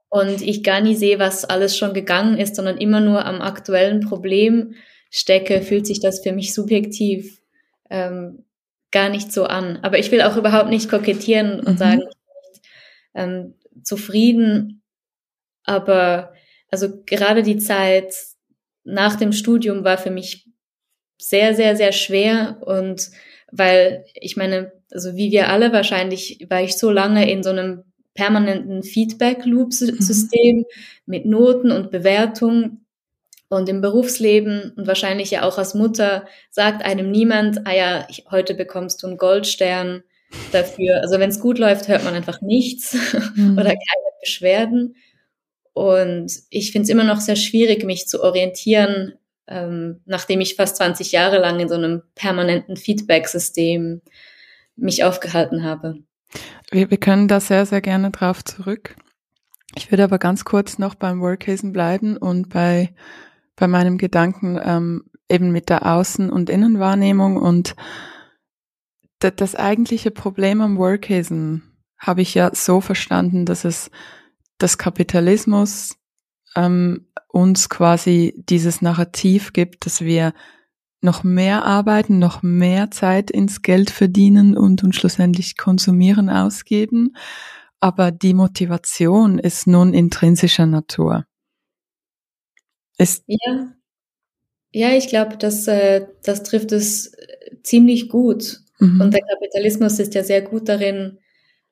und 0.10 0.42
ich 0.42 0.64
gar 0.64 0.82
nie 0.82 0.96
sehe, 0.96 1.20
was 1.20 1.46
alles 1.46 1.78
schon 1.78 1.94
gegangen 1.94 2.38
ist, 2.38 2.56
sondern 2.56 2.78
immer 2.78 3.00
nur 3.00 3.26
am 3.26 3.42
aktuellen 3.42 4.02
Problem 4.02 4.74
stecke, 5.12 5.62
fühlt 5.62 5.86
sich 5.86 6.00
das 6.00 6.22
für 6.22 6.32
mich 6.32 6.54
subjektiv 6.54 7.42
ähm, 7.90 8.46
gar 8.92 9.10
nicht 9.10 9.32
so 9.32 9.46
an. 9.46 9.78
Aber 9.82 10.00
ich 10.00 10.12
will 10.12 10.22
auch 10.22 10.38
überhaupt 10.38 10.70
nicht 10.70 10.90
kokettieren 10.90 11.60
und 11.60 11.74
mhm. 11.74 11.78
sagen, 11.78 12.02
ähm, 13.14 13.56
zufrieden. 13.84 14.82
Aber 15.64 16.34
also 16.72 17.04
gerade 17.06 17.44
die 17.44 17.58
Zeit 17.58 18.14
nach 18.84 19.16
dem 19.16 19.32
Studium 19.32 19.84
war 19.84 19.98
für 19.98 20.12
mich 20.12 20.48
sehr, 21.18 21.54
sehr, 21.54 21.76
sehr 21.76 21.92
schwer 21.92 22.58
und 22.62 23.10
weil 23.52 24.06
ich 24.14 24.38
meine, 24.38 24.72
also 24.92 25.16
wie 25.16 25.32
wir 25.32 25.50
alle 25.50 25.72
wahrscheinlich, 25.72 26.46
war 26.50 26.62
ich 26.62 26.78
so 26.78 26.90
lange 26.90 27.30
in 27.30 27.44
so 27.44 27.50
einem 27.50 27.84
permanenten 28.14 28.84
Feedback-Loop-System 28.84 30.58
mhm. 30.58 30.66
mit 31.06 31.26
Noten 31.26 31.72
und 31.72 31.92
Bewertung 31.92 32.86
und 33.50 33.68
im 33.70 33.82
Berufsleben 33.82 34.74
und 34.76 34.88
wahrscheinlich 34.88 35.32
ja 35.32 35.44
auch 35.44 35.58
als 35.58 35.74
Mutter 35.74 36.28
sagt 36.52 36.84
einem 36.84 37.12
niemand, 37.12 37.66
ah 37.66 37.74
ja, 37.74 38.08
heute 38.30 38.54
bekommst 38.54 39.02
du 39.02 39.08
einen 39.08 39.18
Goldstern 39.18 40.04
dafür. 40.52 41.02
Also 41.02 41.20
wenn 41.20 41.30
es 41.30 41.40
gut 41.40 41.58
läuft, 41.58 41.88
hört 41.88 42.04
man 42.04 42.14
einfach 42.14 42.42
nichts 42.42 42.96
mhm. 43.36 43.54
oder 43.58 43.70
keine 43.70 44.10
Beschwerden. 44.22 44.96
Und 45.74 46.32
ich 46.50 46.72
finde 46.72 46.84
es 46.84 46.90
immer 46.90 47.04
noch 47.04 47.22
sehr 47.22 47.36
schwierig, 47.36 47.84
mich 47.86 48.08
zu 48.08 48.22
orientieren, 48.22 49.14
ähm, 49.48 50.02
nachdem 50.06 50.42
ich 50.42 50.56
fast 50.56 50.76
20 50.76 51.12
Jahre 51.12 51.40
lang 51.40 51.60
in 51.60 51.70
so 51.70 51.76
einem 51.76 52.04
permanenten 52.16 52.76
Feedback-System 52.76 54.02
mich 54.82 55.04
aufgehalten 55.04 55.64
habe. 55.64 55.96
Wir, 56.72 56.90
wir 56.90 56.98
können 56.98 57.28
da 57.28 57.40
sehr, 57.40 57.66
sehr 57.66 57.82
gerne 57.82 58.12
drauf 58.12 58.44
zurück. 58.44 58.96
Ich 59.76 59.92
würde 59.92 60.04
aber 60.04 60.20
ganz 60.20 60.46
kurz 60.46 60.80
noch 60.80 60.96
beim 60.96 61.22
Workhazen 61.22 61.72
bleiben 61.72 62.18
und 62.18 62.50
bei, 62.50 62.94
bei 63.56 63.68
meinem 63.68 63.98
Gedanken 63.98 64.60
ähm, 64.62 65.04
eben 65.30 65.52
mit 65.52 65.70
der 65.70 65.86
Außen- 65.86 66.30
und 66.30 66.50
Innenwahrnehmung 66.50 67.38
und 67.38 67.76
das, 69.20 69.34
das 69.36 69.56
eigentliche 69.56 70.12
Problem 70.12 70.62
am 70.62 70.78
Workhazen 70.78 71.64
habe 71.98 72.22
ich 72.22 72.34
ja 72.34 72.52
so 72.54 72.82
verstanden, 72.82 73.46
dass 73.46 73.66
es 73.66 73.92
das 74.58 74.78
Kapitalismus 74.78 75.98
ähm, 76.56 77.08
uns 77.28 77.70
quasi 77.70 78.34
dieses 78.50 78.82
Narrativ 78.82 79.54
gibt, 79.54 79.86
dass 79.86 80.02
wir 80.02 80.34
noch 81.02 81.24
mehr 81.24 81.64
arbeiten, 81.64 82.20
noch 82.20 82.44
mehr 82.44 82.92
Zeit 82.92 83.32
ins 83.32 83.62
Geld 83.62 83.90
verdienen 83.90 84.58
und, 84.58 84.84
und 84.84 84.96
schlussendlich 84.96 85.58
konsumieren 85.58 86.30
ausgeben. 86.30 87.16
Aber 87.80 88.12
die 88.12 88.34
Motivation 88.34 89.40
ist 89.40 89.68
nun 89.68 89.94
intrinsischer 89.94 90.66
Natur. 90.66 91.26
Ist 92.98 93.24
ja. 93.28 93.74
ja, 94.74 94.90
ich 94.98 95.08
glaube, 95.08 95.38
das, 95.38 95.68
äh, 95.68 96.06
das 96.24 96.44
trifft 96.44 96.74
es 96.74 97.14
ziemlich 97.64 98.10
gut. 98.10 98.60
Mhm. 98.80 99.00
Und 99.00 99.14
der 99.14 99.22
Kapitalismus 99.22 100.00
ist 100.00 100.14
ja 100.16 100.24
sehr 100.24 100.42
gut 100.42 100.68
darin, 100.68 101.20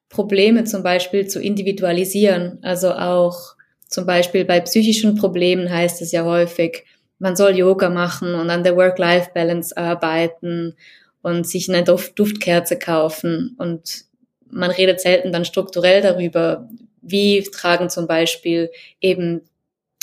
Probleme 0.10 0.64
zum 0.64 0.84
Beispiel 0.84 1.28
zu 1.28 1.42
individualisieren. 1.42 2.60
Also 2.62 2.94
auch 2.94 3.56
zum 3.88 4.06
Beispiel 4.06 4.46
bei 4.46 4.62
psychischen 4.62 5.16
Problemen 5.16 5.70
heißt 5.70 6.02
es 6.02 6.14
ja 6.14 6.24
häufig, 6.24 6.86
man 7.20 7.36
soll 7.36 7.58
Yoga 7.58 7.90
machen 7.90 8.36
und 8.36 8.50
an 8.50 8.64
der 8.64 8.76
Work-Life-Balance 8.76 9.76
arbeiten 9.76 10.76
und 11.22 11.48
sich 11.48 11.70
eine 11.70 11.84
Duft 11.84 12.18
Duftkerze 12.18 12.78
kaufen. 12.78 13.56
Und 13.58 14.06
man 14.50 14.72
redet 14.72 15.02
selten 15.02 15.32
dann 15.32 15.46
strukturell 15.46 16.02
darüber, 16.02 16.70
wie 17.02 17.44
tragen 17.44 17.90
zum 17.90 18.08
Beispiel 18.08 18.70
eben 19.02 19.42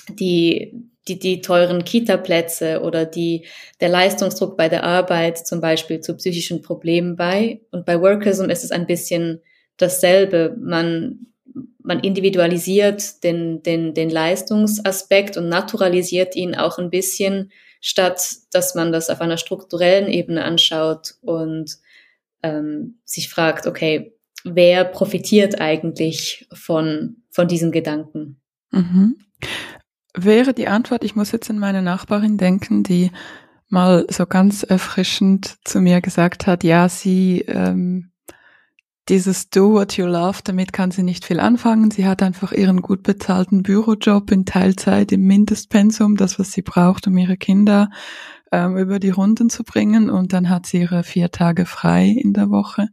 die, 0.09 0.73
die, 1.07 1.19
die 1.19 1.41
teuren 1.41 1.85
Kita-Plätze 1.85 2.81
oder 2.83 3.05
die, 3.05 3.47
der 3.81 3.89
Leistungsdruck 3.89 4.57
bei 4.57 4.69
der 4.69 4.85
Arbeit 4.85 5.47
zum 5.47 5.61
Beispiel 5.61 6.01
zu 6.01 6.15
psychischen 6.17 6.63
Problemen 6.63 7.17
bei. 7.17 7.61
Und 7.71 7.87
bei 7.87 8.01
Workism 8.01 8.51
ist 8.51 8.65
es 8.65 8.71
ein 8.71 8.87
bisschen 8.87 9.41
dasselbe. 9.77 10.57
Man 10.59 11.27
man 11.83 12.01
individualisiert 12.01 13.23
den, 13.23 13.63
den, 13.63 13.95
den 13.95 14.11
Leistungsaspekt 14.11 15.37
und 15.37 15.49
naturalisiert 15.49 16.35
ihn 16.35 16.55
auch 16.55 16.79
ein 16.79 16.91
bisschen, 16.91 17.53
statt 17.81 18.37
dass 18.53 18.75
man 18.75 18.93
das 18.93 19.11
auf 19.11 19.21
einer 19.21 19.37
strukturellen 19.37 20.09
Ebene 20.09 20.45
anschaut 20.45 21.17
und 21.21 21.77
ähm, 22.43 22.99
sich 23.05 23.29
fragt, 23.29 23.67
okay, 23.67 24.15
wer 24.45 24.85
profitiert 24.85 25.61
eigentlich 25.61 26.49
von, 26.53 27.17
von 27.31 27.49
diesem 27.49 27.73
Gedanken? 27.73 28.41
Mhm. 28.71 29.17
Wäre 30.17 30.55
die 30.55 30.69
Antwort, 30.69 31.05
ich 31.05 31.17
muss 31.17 31.33
jetzt 31.33 31.51
an 31.51 31.59
meine 31.59 31.83
Nachbarin 31.83 32.39
denken, 32.39 32.83
die 32.85 33.11
mal 33.69 34.07
so 34.09 34.27
ganz 34.27 34.63
erfrischend 34.63 35.57
zu 35.65 35.81
mir 35.81 36.01
gesagt 36.01 36.47
hat, 36.47 36.65
ja, 36.65 36.89
sie 36.89 37.41
ähm, 37.49 38.13
dieses 39.09 39.51
Do 39.51 39.73
what 39.73 39.97
you 39.97 40.07
love, 40.07 40.41
damit 40.45 40.73
kann 40.73 40.91
sie 40.91 41.03
nicht 41.03 41.25
viel 41.25 41.41
anfangen. 41.41 41.91
Sie 41.91 42.07
hat 42.07 42.23
einfach 42.23 42.53
ihren 42.53 42.81
gut 42.81 43.03
bezahlten 43.03 43.63
Bürojob 43.63 44.31
in 44.31 44.47
Teilzeit 44.47 45.13
im 45.13 45.23
Mindestpensum, 45.27 46.17
das, 46.17 46.39
was 46.39 46.53
sie 46.53 46.63
braucht, 46.63 47.07
um 47.07 47.19
ihre 47.19 47.37
Kinder 47.37 47.91
ähm, 48.51 48.77
über 48.79 48.99
die 48.99 49.11
Runden 49.11 49.51
zu 49.51 49.63
bringen. 49.63 50.09
Und 50.09 50.33
dann 50.33 50.49
hat 50.49 50.67
sie 50.67 50.81
ihre 50.81 51.03
vier 51.03 51.31
Tage 51.31 51.67
frei 51.67 52.07
in 52.09 52.33
der 52.33 52.51
Woche. 52.51 52.89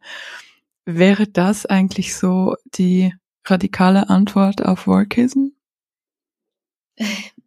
Wäre 0.86 1.28
das 1.28 1.66
eigentlich 1.66 2.16
so 2.16 2.56
die 2.76 3.14
radikale 3.46 4.10
Antwort 4.10 4.66
auf 4.66 4.88
Workism? 4.88 5.48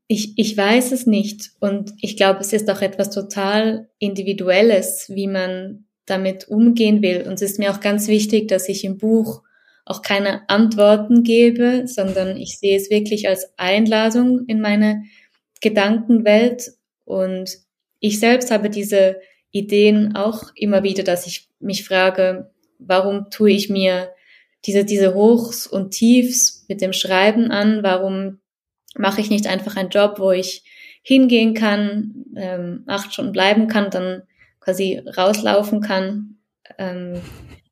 Ich, 0.06 0.38
ich 0.38 0.56
weiß 0.56 0.92
es 0.92 1.06
nicht. 1.06 1.52
Und 1.60 1.92
ich 2.00 2.16
glaube, 2.16 2.40
es 2.40 2.52
ist 2.52 2.70
auch 2.70 2.80
etwas 2.80 3.10
total 3.10 3.88
Individuelles, 3.98 5.10
wie 5.12 5.26
man 5.26 5.83
damit 6.06 6.48
umgehen 6.48 7.02
will. 7.02 7.22
Und 7.26 7.34
es 7.34 7.42
ist 7.42 7.58
mir 7.58 7.70
auch 7.70 7.80
ganz 7.80 8.08
wichtig, 8.08 8.48
dass 8.48 8.68
ich 8.68 8.84
im 8.84 8.98
Buch 8.98 9.42
auch 9.84 10.02
keine 10.02 10.48
Antworten 10.48 11.22
gebe, 11.22 11.86
sondern 11.86 12.36
ich 12.36 12.58
sehe 12.58 12.76
es 12.76 12.90
wirklich 12.90 13.28
als 13.28 13.52
Einladung 13.56 14.46
in 14.46 14.60
meine 14.60 15.04
Gedankenwelt. 15.60 16.72
Und 17.04 17.58
ich 18.00 18.18
selbst 18.18 18.50
habe 18.50 18.70
diese 18.70 19.20
Ideen 19.50 20.16
auch 20.16 20.44
immer 20.54 20.82
wieder, 20.82 21.04
dass 21.04 21.26
ich 21.26 21.48
mich 21.60 21.84
frage, 21.84 22.50
warum 22.78 23.30
tue 23.30 23.52
ich 23.52 23.68
mir 23.68 24.10
diese, 24.66 24.84
diese 24.84 25.14
Hochs 25.14 25.66
und 25.66 25.90
Tiefs 25.90 26.64
mit 26.68 26.80
dem 26.80 26.92
Schreiben 26.92 27.50
an? 27.50 27.82
Warum 27.82 28.40
mache 28.96 29.20
ich 29.20 29.30
nicht 29.30 29.46
einfach 29.46 29.76
einen 29.76 29.90
Job, 29.90 30.18
wo 30.18 30.32
ich 30.32 30.64
hingehen 31.02 31.52
kann, 31.52 32.24
ähm, 32.36 32.84
acht 32.86 33.12
Stunden 33.12 33.32
bleiben 33.32 33.68
kann, 33.68 33.90
dann 33.90 34.22
quasi 34.64 35.02
rauslaufen 35.16 35.80
kann. 35.80 36.36
Ähm, 36.78 37.20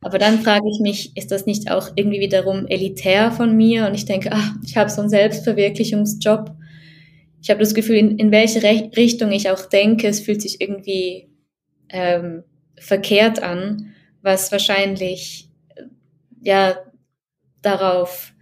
aber 0.02 0.18
dann 0.18 0.40
frage 0.40 0.68
ich 0.68 0.80
mich, 0.80 1.16
ist 1.16 1.30
das 1.30 1.46
nicht 1.46 1.70
auch 1.70 1.90
irgendwie 1.94 2.20
wiederum 2.20 2.66
elitär 2.66 3.30
von 3.32 3.56
mir? 3.56 3.86
Und 3.86 3.94
ich 3.94 4.04
denke, 4.04 4.30
ach, 4.32 4.54
ich 4.64 4.76
habe 4.76 4.90
so 4.90 5.00
einen 5.00 5.10
Selbstverwirklichungsjob. 5.10 6.52
Ich 7.40 7.50
habe 7.50 7.60
das 7.60 7.74
Gefühl, 7.74 7.96
in, 7.96 8.18
in 8.18 8.30
welche 8.30 8.62
Re 8.62 8.90
Richtung 8.96 9.32
ich 9.32 9.48
auch 9.50 9.66
denke, 9.66 10.08
es 10.08 10.20
fühlt 10.20 10.42
sich 10.42 10.60
irgendwie 10.60 11.28
ähm, 11.88 12.42
verkehrt 12.78 13.42
an, 13.42 13.94
was 14.22 14.52
wahrscheinlich 14.52 15.48
ja 16.40 16.76
darauf 17.62 18.32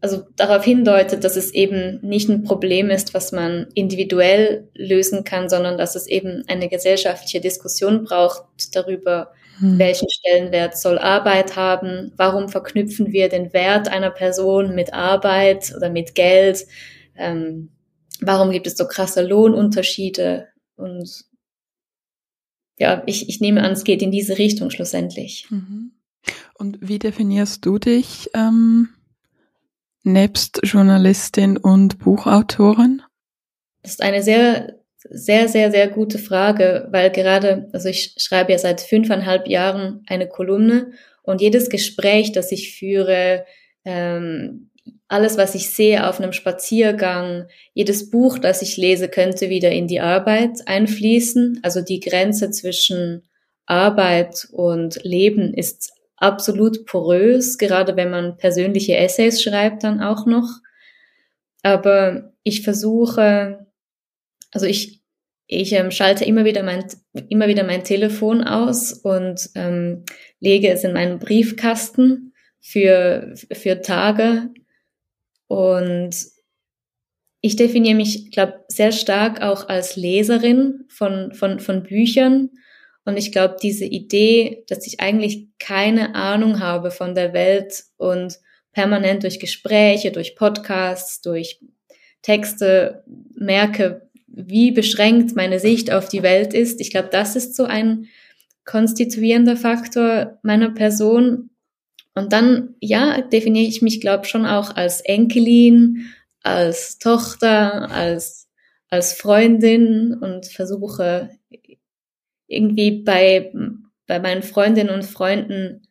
also 0.00 0.24
darauf 0.36 0.64
hindeutet, 0.64 1.24
dass 1.24 1.36
es 1.36 1.52
eben 1.52 2.00
nicht 2.00 2.28
ein 2.30 2.42
Problem 2.42 2.88
ist, 2.88 3.12
was 3.12 3.32
man 3.32 3.66
individuell 3.74 4.68
lösen 4.74 5.24
kann, 5.24 5.48
sondern 5.48 5.76
dass 5.76 5.94
es 5.94 6.06
eben 6.06 6.44
eine 6.48 6.68
gesellschaftliche 6.68 7.40
Diskussion 7.40 8.04
braucht 8.04 8.44
darüber, 8.74 9.32
hm. 9.58 9.78
welchen 9.78 10.08
Stellenwert 10.08 10.78
soll 10.78 10.98
Arbeit 10.98 11.56
haben, 11.56 12.12
warum 12.16 12.48
verknüpfen 12.48 13.12
wir 13.12 13.28
den 13.28 13.52
Wert 13.52 13.88
einer 13.88 14.10
Person 14.10 14.74
mit 14.74 14.94
Arbeit 14.94 15.74
oder 15.76 15.90
mit 15.90 16.14
Geld, 16.14 16.66
ähm, 17.16 17.68
warum 18.22 18.52
gibt 18.52 18.66
es 18.66 18.76
so 18.76 18.86
krasse 18.86 19.22
Lohnunterschiede 19.22 20.48
und 20.76 21.24
ja, 22.78 23.02
ich, 23.04 23.28
ich 23.28 23.40
nehme 23.42 23.62
an, 23.62 23.72
es 23.72 23.84
geht 23.84 24.00
in 24.00 24.10
diese 24.10 24.38
Richtung 24.38 24.70
schlussendlich. 24.70 25.46
Mhm. 25.50 25.92
Und 26.54 26.78
wie 26.80 26.98
definierst 26.98 27.66
du 27.66 27.78
dich? 27.78 28.30
Ähm 28.32 28.88
nebst 30.02 30.60
Journalistin 30.64 31.56
und 31.56 31.98
Buchautorin? 31.98 33.02
Das 33.82 33.92
ist 33.92 34.02
eine 34.02 34.22
sehr, 34.22 34.80
sehr, 34.98 35.48
sehr, 35.48 35.70
sehr 35.70 35.88
gute 35.88 36.18
Frage, 36.18 36.88
weil 36.90 37.10
gerade, 37.10 37.68
also 37.72 37.88
ich 37.88 38.14
schreibe 38.18 38.52
ja 38.52 38.58
seit 38.58 38.80
fünfeinhalb 38.80 39.48
Jahren 39.48 40.04
eine 40.06 40.28
Kolumne 40.28 40.92
und 41.22 41.40
jedes 41.40 41.70
Gespräch, 41.70 42.32
das 42.32 42.52
ich 42.52 42.76
führe, 42.76 43.44
ähm, 43.84 44.70
alles, 45.08 45.36
was 45.36 45.54
ich 45.56 45.70
sehe 45.70 46.08
auf 46.08 46.20
einem 46.20 46.32
Spaziergang, 46.32 47.48
jedes 47.74 48.10
Buch, 48.10 48.38
das 48.38 48.62
ich 48.62 48.76
lese, 48.76 49.08
könnte 49.08 49.50
wieder 49.50 49.70
in 49.72 49.88
die 49.88 50.00
Arbeit 50.00 50.66
einfließen. 50.66 51.60
Also 51.62 51.80
die 51.80 51.98
Grenze 51.98 52.50
zwischen 52.52 53.28
Arbeit 53.66 54.46
und 54.52 55.02
Leben 55.02 55.52
ist 55.52 55.92
absolut 56.20 56.86
porös, 56.86 57.58
gerade 57.58 57.96
wenn 57.96 58.10
man 58.10 58.36
persönliche 58.36 58.96
Essays 58.96 59.42
schreibt 59.42 59.82
dann 59.82 60.00
auch 60.00 60.26
noch. 60.26 60.48
Aber 61.62 62.32
ich 62.42 62.62
versuche, 62.62 63.66
also 64.52 64.66
ich, 64.66 65.02
ich 65.46 65.72
ähm, 65.72 65.90
schalte 65.90 66.24
immer 66.24 66.44
wieder 66.44 66.62
mein, 66.62 66.84
immer 67.28 67.48
wieder 67.48 67.64
mein 67.64 67.82
Telefon 67.84 68.44
aus 68.44 68.92
und 68.92 69.50
ähm, 69.54 70.04
lege 70.38 70.70
es 70.70 70.84
in 70.84 70.92
meinen 70.92 71.18
Briefkasten 71.18 72.34
für, 72.60 73.34
für 73.52 73.80
Tage. 73.80 74.50
Und 75.48 76.14
ich 77.40 77.56
definiere 77.56 77.96
mich, 77.96 78.30
glaube 78.30 78.64
sehr 78.68 78.92
stark 78.92 79.40
auch 79.40 79.68
als 79.68 79.96
Leserin 79.96 80.84
von, 80.88 81.32
von, 81.32 81.60
von 81.60 81.82
Büchern 81.82 82.50
und 83.04 83.16
ich 83.16 83.32
glaube, 83.32 83.56
diese 83.62 83.84
Idee, 83.84 84.64
dass 84.68 84.86
ich 84.86 85.00
eigentlich 85.00 85.48
keine 85.58 86.14
Ahnung 86.14 86.60
habe 86.60 86.90
von 86.90 87.14
der 87.14 87.32
Welt 87.32 87.84
und 87.96 88.38
permanent 88.72 89.22
durch 89.22 89.40
Gespräche, 89.40 90.12
durch 90.12 90.36
Podcasts, 90.36 91.20
durch 91.20 91.60
Texte 92.22 93.02
merke, 93.34 94.08
wie 94.26 94.70
beschränkt 94.70 95.34
meine 95.34 95.58
Sicht 95.58 95.90
auf 95.90 96.08
die 96.08 96.22
Welt 96.22 96.54
ist. 96.54 96.80
Ich 96.80 96.90
glaube, 96.90 97.08
das 97.10 97.36
ist 97.36 97.56
so 97.56 97.64
ein 97.64 98.06
konstituierender 98.64 99.56
Faktor 99.56 100.38
meiner 100.42 100.70
Person. 100.70 101.50
Und 102.14 102.32
dann, 102.32 102.74
ja, 102.80 103.22
definiere 103.22 103.66
ich 103.66 103.82
mich, 103.82 104.00
glaube 104.00 104.26
schon 104.26 104.46
auch 104.46 104.76
als 104.76 105.00
Enkelin, 105.00 106.12
als 106.42 106.98
Tochter, 106.98 107.90
als 107.90 108.40
als 108.90 109.12
Freundin 109.12 110.14
und 110.14 110.46
versuche 110.46 111.30
irgendwie 112.50 113.02
bei, 113.02 113.52
bei 114.06 114.18
meinen 114.18 114.42
Freundinnen 114.42 114.90
und 114.90 115.04
Freunden 115.04 115.86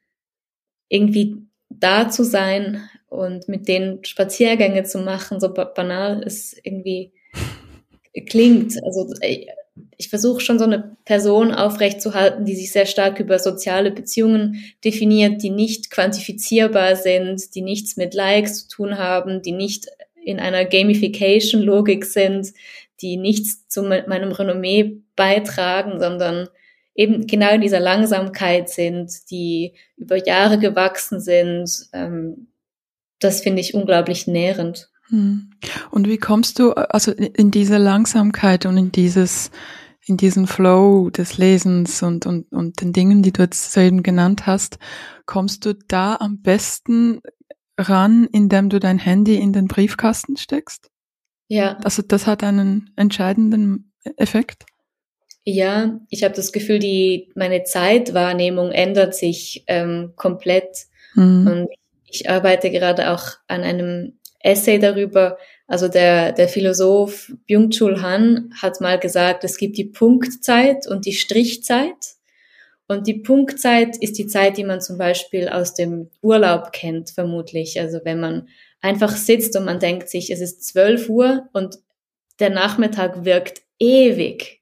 irgendwie 0.89 1.37
da 1.69 2.09
zu 2.09 2.23
sein 2.23 2.89
und 3.07 3.47
mit 3.47 3.67
denen 3.67 4.03
Spaziergänge 4.03 4.83
zu 4.83 4.99
machen, 4.99 5.39
so 5.39 5.53
banal 5.53 6.21
es 6.23 6.55
irgendwie 6.63 7.13
klingt. 8.27 8.75
Also 8.83 9.13
ich 9.97 10.09
versuche 10.09 10.41
schon 10.41 10.59
so 10.59 10.65
eine 10.65 10.97
Person 11.05 11.53
aufrechtzuerhalten, 11.53 12.45
die 12.45 12.55
sich 12.55 12.71
sehr 12.71 12.85
stark 12.85 13.19
über 13.19 13.39
soziale 13.39 13.91
Beziehungen 13.91 14.63
definiert, 14.83 15.41
die 15.41 15.49
nicht 15.49 15.89
quantifizierbar 15.89 16.95
sind, 16.95 17.55
die 17.55 17.61
nichts 17.61 17.95
mit 17.95 18.13
Likes 18.13 18.67
zu 18.67 18.75
tun 18.75 18.97
haben, 18.97 19.41
die 19.41 19.53
nicht 19.53 19.87
in 20.21 20.39
einer 20.39 20.65
Gamification-Logik 20.65 22.05
sind, 22.05 22.53
die 23.01 23.17
nichts 23.17 23.67
zu 23.67 23.83
meinem 23.83 24.31
Renommee 24.31 25.01
beitragen, 25.15 25.99
sondern 25.99 26.49
eben 26.95 27.27
genau 27.27 27.53
in 27.53 27.61
dieser 27.61 27.79
Langsamkeit 27.79 28.69
sind, 28.69 29.31
die 29.31 29.73
über 29.97 30.17
Jahre 30.25 30.59
gewachsen 30.59 31.19
sind. 31.19 31.87
Ähm, 31.93 32.47
das 33.19 33.41
finde 33.41 33.61
ich 33.61 33.73
unglaublich 33.73 34.27
nährend. 34.27 34.89
Hm. 35.07 35.51
Und 35.91 36.07
wie 36.07 36.17
kommst 36.17 36.59
du 36.59 36.73
also 36.73 37.11
in 37.11 37.51
diese 37.51 37.77
Langsamkeit 37.77 38.65
und 38.65 38.77
in 38.77 38.91
dieses 38.91 39.51
in 40.05 40.17
diesen 40.17 40.47
Flow 40.47 41.11
des 41.11 41.37
Lesens 41.37 42.01
und, 42.01 42.25
und, 42.25 42.51
und 42.51 42.81
den 42.81 42.93
Dingen, 42.93 43.21
die 43.21 43.31
du 43.31 43.43
jetzt 43.43 43.71
soeben 43.71 44.01
genannt 44.01 44.47
hast, 44.47 44.79
kommst 45.27 45.65
du 45.65 45.75
da 45.87 46.15
am 46.15 46.41
besten 46.41 47.21
ran, 47.77 48.27
indem 48.31 48.69
du 48.69 48.79
dein 48.79 48.97
Handy 48.97 49.35
in 49.35 49.53
den 49.53 49.67
Briefkasten 49.67 50.35
steckst? 50.35 50.88
Ja. 51.49 51.77
Also 51.83 52.01
das 52.01 52.27
hat 52.27 52.43
einen 52.43 52.91
entscheidenden 52.95 53.91
Effekt? 54.15 54.65
Ja, 55.43 55.99
ich 56.09 56.23
habe 56.23 56.35
das 56.35 56.51
Gefühl, 56.51 56.79
die 56.79 57.31
meine 57.35 57.63
Zeitwahrnehmung 57.63 58.71
ändert 58.71 59.15
sich 59.15 59.63
ähm, 59.67 60.13
komplett. 60.15 60.85
Mhm. 61.15 61.47
Und 61.47 61.67
ich 62.05 62.29
arbeite 62.29 62.69
gerade 62.69 63.11
auch 63.11 63.31
an 63.47 63.63
einem 63.63 64.19
Essay 64.41 64.77
darüber. 64.79 65.37
Also 65.67 65.87
der, 65.87 66.33
der 66.33 66.47
Philosoph 66.47 67.31
Byung-Chul 67.47 68.01
Han 68.01 68.53
hat 68.61 68.79
mal 68.79 68.99
gesagt, 68.99 69.43
es 69.43 69.57
gibt 69.57 69.77
die 69.77 69.85
Punktzeit 69.85 70.87
und 70.87 71.05
die 71.05 71.13
Strichzeit. 71.13 72.15
Und 72.87 73.07
die 73.07 73.19
Punktzeit 73.19 73.97
ist 73.97 74.17
die 74.17 74.27
Zeit, 74.27 74.57
die 74.57 74.63
man 74.63 74.81
zum 74.81 74.97
Beispiel 74.97 75.49
aus 75.49 75.73
dem 75.73 76.09
Urlaub 76.21 76.71
kennt, 76.71 77.11
vermutlich. 77.11 77.79
Also 77.79 78.01
wenn 78.03 78.19
man 78.19 78.49
einfach 78.81 79.15
sitzt 79.15 79.55
und 79.55 79.65
man 79.65 79.79
denkt 79.79 80.09
sich, 80.09 80.31
es 80.31 80.41
ist 80.41 80.63
12 80.65 81.09
Uhr 81.09 81.49
und 81.53 81.77
der 82.39 82.49
Nachmittag 82.49 83.25
wirkt 83.25 83.61
ewig. 83.79 84.61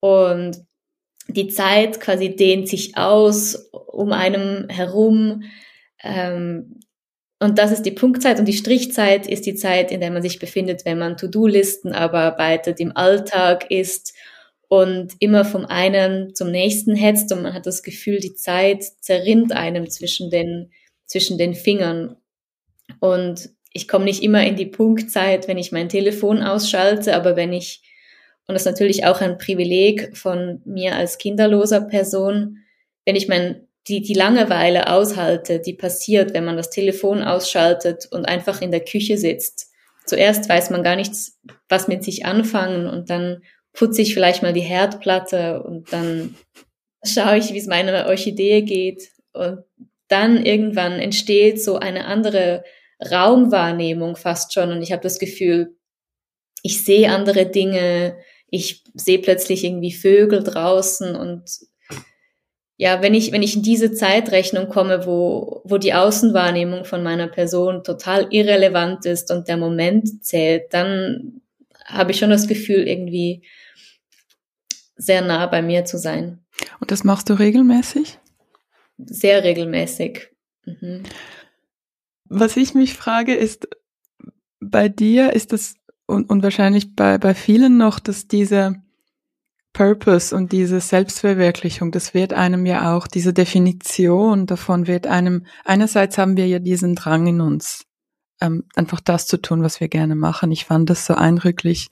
Und 0.00 0.64
die 1.28 1.48
Zeit 1.48 2.00
quasi 2.00 2.36
dehnt 2.36 2.68
sich 2.68 2.96
aus 2.96 3.68
um 3.72 4.12
einem 4.12 4.68
herum. 4.68 5.42
Ähm, 6.02 6.80
und 7.40 7.58
das 7.58 7.72
ist 7.72 7.82
die 7.82 7.90
Punktzeit 7.90 8.38
und 8.38 8.46
die 8.46 8.54
Strichzeit 8.54 9.26
ist 9.26 9.44
die 9.44 9.56
Zeit, 9.56 9.90
in 9.90 10.00
der 10.00 10.10
man 10.10 10.22
sich 10.22 10.38
befindet, 10.38 10.84
wenn 10.84 10.98
man 10.98 11.16
To-Do-Listen 11.16 11.92
arbeitet, 11.92 12.80
im 12.80 12.96
Alltag 12.96 13.70
ist 13.70 14.14
und 14.68 15.14
immer 15.18 15.44
vom 15.44 15.66
einen 15.66 16.34
zum 16.34 16.50
nächsten 16.50 16.94
hetzt 16.94 17.32
und 17.32 17.42
man 17.42 17.52
hat 17.52 17.66
das 17.66 17.82
Gefühl, 17.82 18.20
die 18.20 18.34
Zeit 18.34 18.84
zerrinnt 19.00 19.52
einem 19.52 19.90
zwischen 19.90 20.30
den, 20.30 20.72
zwischen 21.04 21.36
den 21.36 21.54
Fingern. 21.54 22.16
Und 23.00 23.50
ich 23.76 23.86
komme 23.86 24.06
nicht 24.06 24.22
immer 24.22 24.44
in 24.44 24.56
die 24.56 24.66
Punktzeit, 24.66 25.46
wenn 25.46 25.58
ich 25.58 25.70
mein 25.70 25.88
Telefon 25.88 26.42
ausschalte, 26.42 27.14
aber 27.14 27.36
wenn 27.36 27.52
ich, 27.52 27.82
und 28.46 28.54
das 28.54 28.62
ist 28.62 28.72
natürlich 28.72 29.06
auch 29.06 29.20
ein 29.20 29.38
Privileg 29.38 30.16
von 30.16 30.62
mir 30.64 30.96
als 30.96 31.18
kinderloser 31.18 31.82
Person, 31.82 32.58
wenn 33.04 33.16
ich 33.16 33.28
mein 33.28 33.66
die, 33.88 34.02
die 34.02 34.14
Langeweile 34.14 34.90
aushalte, 34.90 35.60
die 35.60 35.74
passiert, 35.74 36.34
wenn 36.34 36.44
man 36.44 36.56
das 36.56 36.70
Telefon 36.70 37.22
ausschaltet 37.22 38.08
und 38.10 38.24
einfach 38.24 38.60
in 38.60 38.72
der 38.72 38.84
Küche 38.84 39.16
sitzt. 39.16 39.70
Zuerst 40.04 40.48
weiß 40.48 40.70
man 40.70 40.82
gar 40.82 40.96
nichts, 40.96 41.38
was 41.68 41.86
mit 41.86 42.02
sich 42.02 42.26
anfangen 42.26 42.88
und 42.88 43.10
dann 43.10 43.42
putze 43.72 44.02
ich 44.02 44.14
vielleicht 44.14 44.42
mal 44.42 44.52
die 44.52 44.60
Herdplatte 44.60 45.62
und 45.62 45.92
dann 45.92 46.34
schaue 47.04 47.36
ich, 47.36 47.52
wie 47.52 47.58
es 47.58 47.66
meiner 47.66 48.06
Orchidee 48.06 48.62
geht 48.62 49.10
und 49.32 49.62
dann 50.08 50.44
irgendwann 50.44 50.92
entsteht 50.94 51.62
so 51.62 51.76
eine 51.76 52.06
andere 52.06 52.64
Raumwahrnehmung 53.00 54.16
fast 54.16 54.54
schon 54.54 54.70
und 54.70 54.82
ich 54.82 54.92
habe 54.92 55.02
das 55.02 55.18
Gefühl, 55.18 55.76
ich 56.62 56.84
sehe 56.84 57.10
andere 57.10 57.46
Dinge, 57.46 58.16
ich 58.48 58.84
sehe 58.94 59.18
plötzlich 59.18 59.64
irgendwie 59.64 59.92
Vögel 59.92 60.42
draußen 60.42 61.14
und 61.14 61.44
ja, 62.78 63.00
wenn 63.00 63.14
ich, 63.14 63.32
wenn 63.32 63.42
ich 63.42 63.56
in 63.56 63.62
diese 63.62 63.92
Zeitrechnung 63.92 64.68
komme, 64.68 65.06
wo, 65.06 65.62
wo 65.64 65.78
die 65.78 65.94
Außenwahrnehmung 65.94 66.84
von 66.84 67.02
meiner 67.02 67.26
Person 67.26 67.84
total 67.84 68.26
irrelevant 68.30 69.06
ist 69.06 69.30
und 69.30 69.48
der 69.48 69.56
Moment 69.56 70.24
zählt, 70.24 70.74
dann 70.74 71.40
habe 71.86 72.10
ich 72.10 72.18
schon 72.18 72.30
das 72.30 72.46
Gefühl, 72.46 72.86
irgendwie 72.86 73.42
sehr 74.96 75.22
nah 75.22 75.46
bei 75.46 75.62
mir 75.62 75.84
zu 75.86 75.98
sein. 75.98 76.44
Und 76.80 76.90
das 76.90 77.04
machst 77.04 77.30
du 77.30 77.34
regelmäßig? 77.34 78.18
Sehr 78.98 79.42
regelmäßig. 79.44 80.28
Mhm. 80.64 81.04
Was 82.28 82.56
ich 82.56 82.74
mich 82.74 82.94
frage, 82.94 83.34
ist, 83.34 83.68
bei 84.60 84.88
dir 84.88 85.32
ist 85.32 85.52
das 85.52 85.74
und, 86.06 86.30
und 86.30 86.42
wahrscheinlich 86.42 86.94
bei, 86.94 87.18
bei 87.18 87.34
vielen 87.34 87.76
noch, 87.76 87.98
dass 87.98 88.28
diese 88.28 88.76
Purpose 89.72 90.34
und 90.34 90.52
diese 90.52 90.80
Selbstverwirklichung, 90.80 91.90
das 91.92 92.14
wird 92.14 92.32
einem 92.32 92.64
ja 92.64 92.96
auch, 92.96 93.06
diese 93.06 93.34
Definition 93.34 94.46
davon 94.46 94.86
wird 94.86 95.06
einem, 95.06 95.44
einerseits 95.64 96.16
haben 96.16 96.36
wir 96.36 96.46
ja 96.46 96.60
diesen 96.60 96.94
Drang 96.94 97.26
in 97.26 97.40
uns, 97.40 97.84
ähm, 98.40 98.64
einfach 98.74 99.00
das 99.00 99.26
zu 99.26 99.36
tun, 99.36 99.62
was 99.62 99.80
wir 99.80 99.88
gerne 99.88 100.14
machen. 100.14 100.50
Ich 100.50 100.64
fand 100.64 100.88
das 100.88 101.04
so 101.04 101.14
eindrücklich 101.14 101.90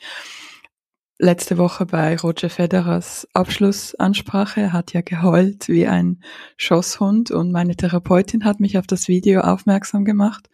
letzte 1.18 1.58
Woche 1.58 1.86
bei 1.86 2.16
Roger 2.16 2.50
Federers 2.50 3.28
Abschlussansprache. 3.32 4.60
Er 4.60 4.72
hat 4.72 4.92
ja 4.92 5.00
geheult 5.00 5.68
wie 5.68 5.86
ein 5.86 6.22
Schosshund 6.56 7.30
und 7.30 7.52
meine 7.52 7.76
Therapeutin 7.76 8.44
hat 8.44 8.60
mich 8.60 8.78
auf 8.78 8.86
das 8.86 9.08
Video 9.08 9.40
aufmerksam 9.40 10.04
gemacht. 10.04 10.48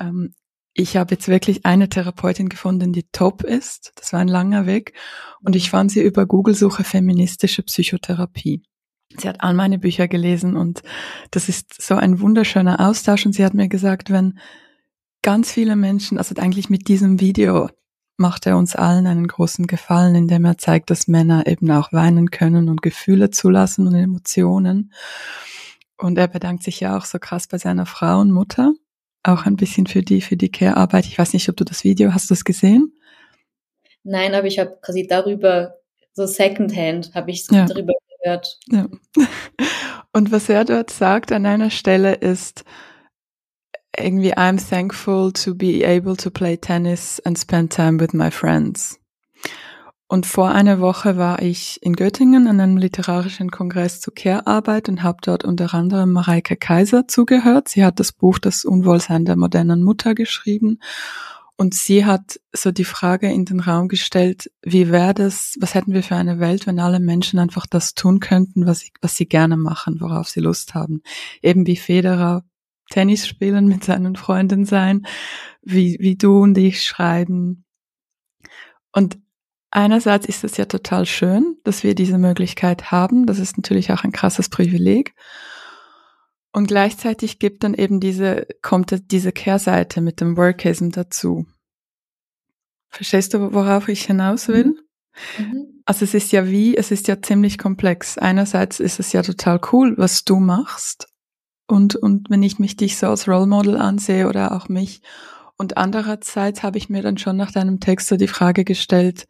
Ähm, 0.00 0.34
ich 0.78 0.98
habe 0.98 1.14
jetzt 1.14 1.28
wirklich 1.28 1.64
eine 1.64 1.88
Therapeutin 1.88 2.50
gefunden, 2.50 2.92
die 2.92 3.04
top 3.10 3.42
ist. 3.42 3.92
Das 3.96 4.12
war 4.12 4.20
ein 4.20 4.28
langer 4.28 4.66
Weg. 4.66 4.92
Und 5.40 5.56
ich 5.56 5.70
fand 5.70 5.90
sie 5.90 6.02
über 6.02 6.26
Google-Suche 6.26 6.84
feministische 6.84 7.62
Psychotherapie. 7.62 8.62
Sie 9.16 9.26
hat 9.26 9.40
all 9.40 9.54
meine 9.54 9.78
Bücher 9.78 10.06
gelesen 10.06 10.54
und 10.54 10.82
das 11.30 11.48
ist 11.48 11.80
so 11.80 11.94
ein 11.94 12.20
wunderschöner 12.20 12.78
Austausch. 12.86 13.24
Und 13.24 13.32
sie 13.32 13.44
hat 13.44 13.54
mir 13.54 13.68
gesagt, 13.68 14.10
wenn 14.10 14.38
ganz 15.22 15.50
viele 15.50 15.76
Menschen, 15.76 16.18
also 16.18 16.34
eigentlich 16.36 16.68
mit 16.68 16.88
diesem 16.88 17.20
Video 17.20 17.70
macht 18.16 18.46
er 18.46 18.56
uns 18.56 18.74
allen 18.74 19.06
einen 19.06 19.26
großen 19.26 19.66
Gefallen, 19.66 20.14
indem 20.14 20.44
er 20.44 20.58
zeigt, 20.58 20.90
dass 20.90 21.08
Männer 21.08 21.46
eben 21.46 21.70
auch 21.70 21.92
weinen 21.92 22.30
können 22.30 22.68
und 22.68 22.82
Gefühle 22.82 23.30
zulassen 23.30 23.86
und 23.86 23.94
Emotionen. 23.94 24.92
Und 25.98 26.18
er 26.18 26.28
bedankt 26.28 26.62
sich 26.62 26.80
ja 26.80 26.96
auch 26.96 27.04
so 27.04 27.18
krass 27.18 27.46
bei 27.46 27.58
seiner 27.58 27.86
Frau 27.86 28.20
und 28.20 28.30
Mutter 28.30 28.72
auch 29.22 29.44
ein 29.44 29.56
bisschen 29.56 29.86
für 29.86 30.02
die, 30.02 30.20
für 30.20 30.36
die 30.36 30.50
Care-Arbeit. 30.50 31.06
Ich 31.06 31.18
weiß 31.18 31.32
nicht, 31.32 31.48
ob 31.48 31.56
du 31.56 31.64
das 31.64 31.84
Video, 31.84 32.12
hast 32.12 32.30
du 32.30 32.34
das 32.34 32.44
gesehen? 32.44 32.92
Nein, 34.04 34.34
aber 34.34 34.46
ich 34.46 34.58
habe 34.58 34.78
quasi 34.80 35.06
darüber, 35.06 35.74
so 36.12 36.26
Secondhand, 36.26 37.12
habe 37.14 37.30
ich 37.30 37.46
ja. 37.50 37.66
darüber 37.66 37.92
gehört. 38.22 38.58
Ja. 38.70 38.86
Und 40.12 40.32
was 40.32 40.48
er 40.48 40.64
dort 40.64 40.90
sagt 40.90 41.32
an 41.32 41.44
einer 41.44 41.70
Stelle 41.70 42.14
ist, 42.14 42.64
irgendwie, 43.98 44.36
I'm 44.36 44.58
thankful 44.58 45.32
to 45.32 45.54
be 45.54 45.84
able 45.84 46.16
to 46.16 46.30
play 46.30 46.56
tennis 46.56 47.20
and 47.24 47.38
spend 47.38 47.72
time 47.72 48.00
with 48.00 48.12
my 48.12 48.30
friends. 48.30 48.98
Und 50.08 50.24
vor 50.24 50.50
einer 50.50 50.80
Woche 50.80 51.16
war 51.16 51.42
ich 51.42 51.82
in 51.82 51.96
Göttingen 51.96 52.46
an 52.46 52.60
einem 52.60 52.76
literarischen 52.76 53.50
Kongress 53.50 54.00
zur 54.00 54.14
Care-Arbeit 54.14 54.88
und 54.88 55.02
habe 55.02 55.18
dort 55.20 55.44
unter 55.44 55.74
anderem 55.74 56.12
Mareike 56.12 56.56
Kaiser 56.56 57.08
zugehört. 57.08 57.68
Sie 57.68 57.84
hat 57.84 57.98
das 57.98 58.12
Buch 58.12 58.38
Das 58.38 58.64
Unwohlsein 58.64 59.24
der 59.24 59.34
modernen 59.34 59.82
Mutter 59.82 60.14
geschrieben. 60.14 60.78
Und 61.56 61.74
sie 61.74 62.04
hat 62.04 62.38
so 62.52 62.70
die 62.70 62.84
Frage 62.84 63.32
in 63.32 63.46
den 63.46 63.60
Raum 63.60 63.88
gestellt, 63.88 64.50
wie 64.62 64.92
wäre 64.92 65.14
das, 65.14 65.56
was 65.58 65.74
hätten 65.74 65.94
wir 65.94 66.02
für 66.02 66.14
eine 66.14 66.38
Welt, 66.38 66.66
wenn 66.66 66.78
alle 66.78 67.00
Menschen 67.00 67.38
einfach 67.38 67.66
das 67.66 67.94
tun 67.94 68.20
könnten, 68.20 68.66
was 68.66 68.80
sie, 68.80 68.92
was 69.00 69.16
sie 69.16 69.26
gerne 69.26 69.56
machen, 69.56 70.00
worauf 70.00 70.28
sie 70.28 70.40
Lust 70.40 70.74
haben. 70.74 71.00
Eben 71.42 71.66
wie 71.66 71.76
Federer 71.76 72.44
Tennis 72.90 73.26
spielen 73.26 73.66
mit 73.66 73.84
seinen 73.84 74.16
Freunden 74.16 74.64
sein, 74.64 75.06
wie, 75.62 75.96
wie 76.00 76.16
du 76.16 76.42
und 76.42 76.56
ich 76.58 76.84
schreiben. 76.84 77.64
Und 78.92 79.18
Einerseits 79.76 80.24
ist 80.24 80.42
es 80.42 80.56
ja 80.56 80.64
total 80.64 81.04
schön, 81.04 81.58
dass 81.62 81.82
wir 81.82 81.94
diese 81.94 82.16
Möglichkeit 82.16 82.90
haben. 82.90 83.26
Das 83.26 83.38
ist 83.38 83.58
natürlich 83.58 83.92
auch 83.92 84.04
ein 84.04 84.12
krasses 84.12 84.48
Privileg. 84.48 85.14
Und 86.50 86.68
gleichzeitig 86.68 87.38
gibt 87.38 87.62
dann 87.62 87.74
eben 87.74 88.00
diese, 88.00 88.46
kommt 88.62 89.10
diese 89.10 89.32
Kehrseite 89.32 90.00
mit 90.00 90.22
dem 90.22 90.38
Workism 90.38 90.88
dazu. 90.88 91.46
Verstehst 92.88 93.34
du, 93.34 93.52
worauf 93.52 93.88
ich 93.88 94.06
hinaus 94.06 94.48
will? 94.48 94.64
Mhm. 94.64 95.44
mhm. 95.44 95.82
Also 95.84 96.04
es 96.04 96.14
ist 96.14 96.32
ja 96.32 96.48
wie, 96.48 96.76
es 96.76 96.90
ist 96.90 97.06
ja 97.06 97.20
ziemlich 97.20 97.58
komplex. 97.58 98.16
Einerseits 98.16 98.80
ist 98.80 98.98
es 98.98 99.12
ja 99.12 99.22
total 99.22 99.60
cool, 99.72 99.94
was 99.98 100.24
du 100.24 100.36
machst. 100.36 101.06
Und, 101.66 101.96
und 101.96 102.30
wenn 102.30 102.42
ich 102.42 102.58
mich 102.58 102.76
dich 102.76 102.96
so 102.96 103.08
als 103.08 103.26
Role 103.28 103.46
Model 103.46 103.76
ansehe 103.76 104.28
oder 104.28 104.52
auch 104.52 104.68
mich. 104.68 105.02
Und 105.56 105.76
andererseits 105.76 106.62
habe 106.62 106.78
ich 106.78 106.88
mir 106.88 107.02
dann 107.02 107.18
schon 107.18 107.36
nach 107.36 107.50
deinem 107.50 107.80
Text 107.80 108.08
so 108.08 108.16
die 108.16 108.28
Frage 108.28 108.64
gestellt, 108.64 109.26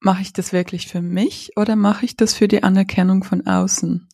mache 0.00 0.22
ich 0.22 0.32
das 0.32 0.52
wirklich 0.52 0.88
für 0.88 1.02
mich 1.02 1.52
oder 1.56 1.76
mache 1.76 2.04
ich 2.04 2.16
das 2.16 2.34
für 2.34 2.48
die 2.48 2.62
Anerkennung 2.62 3.22
von 3.22 3.46
außen? 3.46 4.08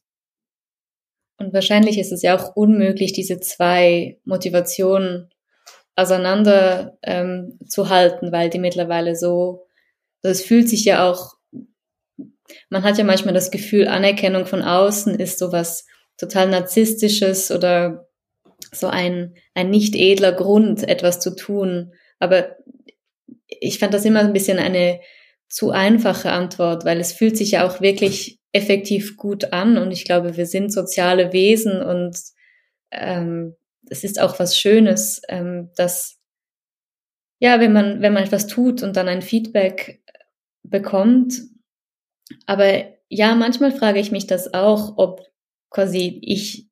Und 1.39 1.53
wahrscheinlich 1.53 1.99
ist 1.99 2.13
es 2.13 2.23
ja 2.23 2.37
auch 2.37 2.57
unmöglich, 2.57 3.13
diese 3.13 3.39
zwei 3.41 4.19
Motivationen 4.25 5.31
auseinander 5.95 6.99
ähm, 7.03 7.59
zu 7.67 7.89
halten, 7.89 8.33
weil 8.33 8.51
die 8.51 8.59
mittlerweile 8.59 9.17
so, 9.17 9.67
das 10.23 10.43
fühlt 10.43 10.69
sich 10.69 10.85
ja 10.85 11.09
auch, 11.09 11.35
man 12.71 12.83
hat 12.83 12.99
ja 12.99 13.05
manchmal 13.05 13.35
das 13.35 13.51
Gefühl, 13.51 13.89
Anerkennung 13.89 14.47
von 14.47 14.63
außen 14.63 15.15
ist 15.15 15.39
sowas 15.39 15.87
total 16.19 16.51
narzisstisches 16.51 17.51
oder 17.51 18.09
so 18.73 18.89
ein, 18.89 19.35
ein 19.55 19.71
nicht 19.71 19.95
edler 19.95 20.33
Grund, 20.33 20.87
etwas 20.87 21.21
zu 21.21 21.35
tun. 21.35 21.93
Aber 22.19 22.57
ich 23.47 23.79
fand 23.79 23.95
das 23.95 24.05
immer 24.05 24.21
ein 24.21 24.33
bisschen 24.33 24.59
eine 24.59 25.01
zu 25.49 25.71
einfache 25.71 26.31
Antwort, 26.31 26.85
weil 26.85 27.01
es 27.01 27.13
fühlt 27.13 27.37
sich 27.37 27.53
ja 27.53 27.67
auch 27.67 27.81
wirklich 27.81 28.39
effektiv 28.53 29.17
gut 29.17 29.53
an 29.53 29.79
und 29.79 29.93
ich 29.93 30.05
glaube, 30.05 30.37
wir 30.37 30.47
sind 30.47 30.73
soziale 30.73 31.33
Wesen 31.33 31.83
und 31.83 32.17
ähm, 32.91 33.57
es 33.89 34.05
ist 34.05 34.21
auch 34.21 34.39
was 34.39 34.59
Schönes, 34.59 35.23
ähm, 35.29 35.71
dass 35.77 36.19
ja, 37.41 37.61
wenn 37.61 37.73
man 37.73 38.03
wenn 38.03 38.13
man 38.13 38.25
etwas 38.25 38.47
tut 38.47 38.83
und 38.83 38.97
dann 38.97 39.09
ein 39.09 39.23
Feedback 39.23 40.03
bekommt, 40.63 41.35
aber 42.47 42.85
ja, 43.09 43.35
manchmal 43.35 43.73
frage 43.73 44.01
ich 44.01 44.11
mich 44.11 44.27
das 44.27 44.53
auch, 44.53 44.95
ob 44.99 45.23
quasi 45.71 46.21
ich 46.23 46.69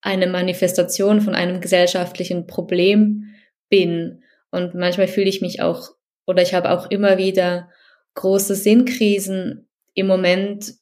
eine 0.00 0.26
Manifestation 0.26 1.20
von 1.20 1.34
einem 1.34 1.60
gesellschaftlichen 1.60 2.46
Problem 2.46 3.34
bin. 3.68 4.22
Und 4.50 4.74
manchmal 4.74 5.08
fühle 5.08 5.28
ich 5.28 5.40
mich 5.40 5.60
auch 5.60 5.96
oder 6.26 6.42
ich 6.42 6.54
habe 6.54 6.70
auch 6.70 6.90
immer 6.90 7.18
wieder 7.18 7.70
große 8.14 8.54
Sinnkrisen 8.54 9.68
im 9.94 10.06
Moment, 10.06 10.74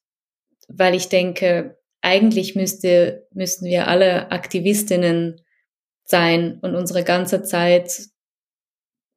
weil 0.69 0.95
ich 0.95 1.09
denke, 1.09 1.79
eigentlich 2.01 2.55
müsste, 2.55 3.27
müssten 3.33 3.67
wir 3.67 3.89
alle 3.89 4.31
Aktivistinnen 4.31 5.41
sein 6.05 6.59
und 6.61 6.75
unsere 6.75 7.03
ganze 7.03 7.43
Zeit, 7.43 8.09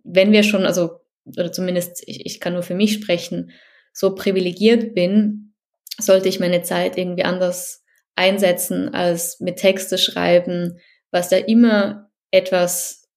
wenn 0.03 0.31
wir 0.31 0.43
schon, 0.43 0.65
also, 0.65 1.01
oder 1.25 1.51
zumindest 1.51 2.03
ich, 2.07 2.25
ich 2.25 2.39
kann 2.39 2.53
nur 2.53 2.63
für 2.63 2.75
mich 2.75 2.93
sprechen, 2.93 3.51
so 3.91 4.15
privilegiert 4.15 4.93
bin, 4.93 5.53
sollte 5.99 6.29
ich 6.29 6.39
meine 6.39 6.61
Zeit 6.61 6.97
irgendwie 6.97 7.23
anders 7.23 7.83
einsetzen 8.17 8.93
als 8.93 9.39
mit 9.39 9.57
Texte 9.57 9.97
schreiben, 9.97 10.79
was 11.11 11.29
da 11.29 11.37
immer 11.37 12.09
etwas 12.31 13.07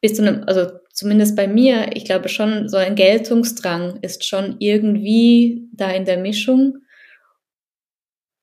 bis 0.00 0.14
zu 0.14 0.22
einem, 0.22 0.44
also 0.46 0.70
zumindest 0.92 1.34
bei 1.34 1.48
mir, 1.48 1.96
ich 1.96 2.04
glaube 2.04 2.28
schon, 2.28 2.68
so 2.68 2.76
ein 2.76 2.94
Geltungsdrang 2.94 4.00
ist 4.02 4.24
schon 4.24 4.56
irgendwie 4.58 5.68
da 5.72 5.90
in 5.90 6.04
der 6.04 6.18
Mischung. 6.18 6.78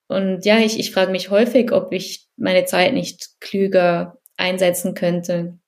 Und 0.07 0.43
ja, 0.45 0.57
ich, 0.57 0.79
ich 0.79 0.91
frage 0.91 1.11
mich 1.11 1.29
häufig, 1.29 1.71
ob 1.71 1.93
ich 1.93 2.27
meine 2.35 2.65
Zeit 2.65 2.93
nicht 2.93 3.39
klüger 3.39 4.19
einsetzen 4.37 4.93
könnte. 4.95 5.59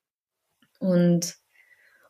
Und, 0.80 1.36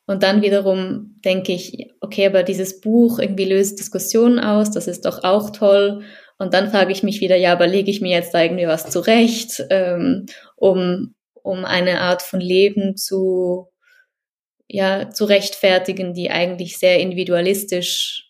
und 0.05 0.23
dann 0.23 0.41
wiederum 0.41 1.19
denke 1.23 1.51
ich, 1.51 1.91
okay, 1.99 2.25
aber 2.25 2.43
dieses 2.43 2.79
Buch 2.79 3.19
irgendwie 3.19 3.45
löst 3.45 3.79
Diskussionen 3.79 4.39
aus, 4.39 4.71
das 4.71 4.87
ist 4.87 5.05
doch 5.05 5.23
auch 5.23 5.49
toll. 5.49 6.03
Und 6.43 6.53
dann 6.53 6.69
frage 6.69 6.91
ich 6.91 7.03
mich 7.03 7.21
wieder, 7.21 7.37
ja, 7.37 7.53
aber 7.53 7.67
lege 7.67 7.89
ich 7.89 8.01
mir 8.01 8.11
jetzt 8.11 8.33
da 8.33 8.43
irgendwie 8.43 8.67
was 8.67 8.89
zurecht, 8.89 9.63
ähm, 9.69 10.25
um, 10.57 11.15
um 11.41 11.63
eine 11.63 12.01
Art 12.01 12.21
von 12.21 12.41
Leben 12.41 12.97
zu, 12.97 13.69
ja 14.67 15.09
zu 15.09 15.23
rechtfertigen, 15.23 16.13
die 16.13 16.31
eigentlich 16.31 16.77
sehr 16.77 16.99
individualistisch 16.99 18.29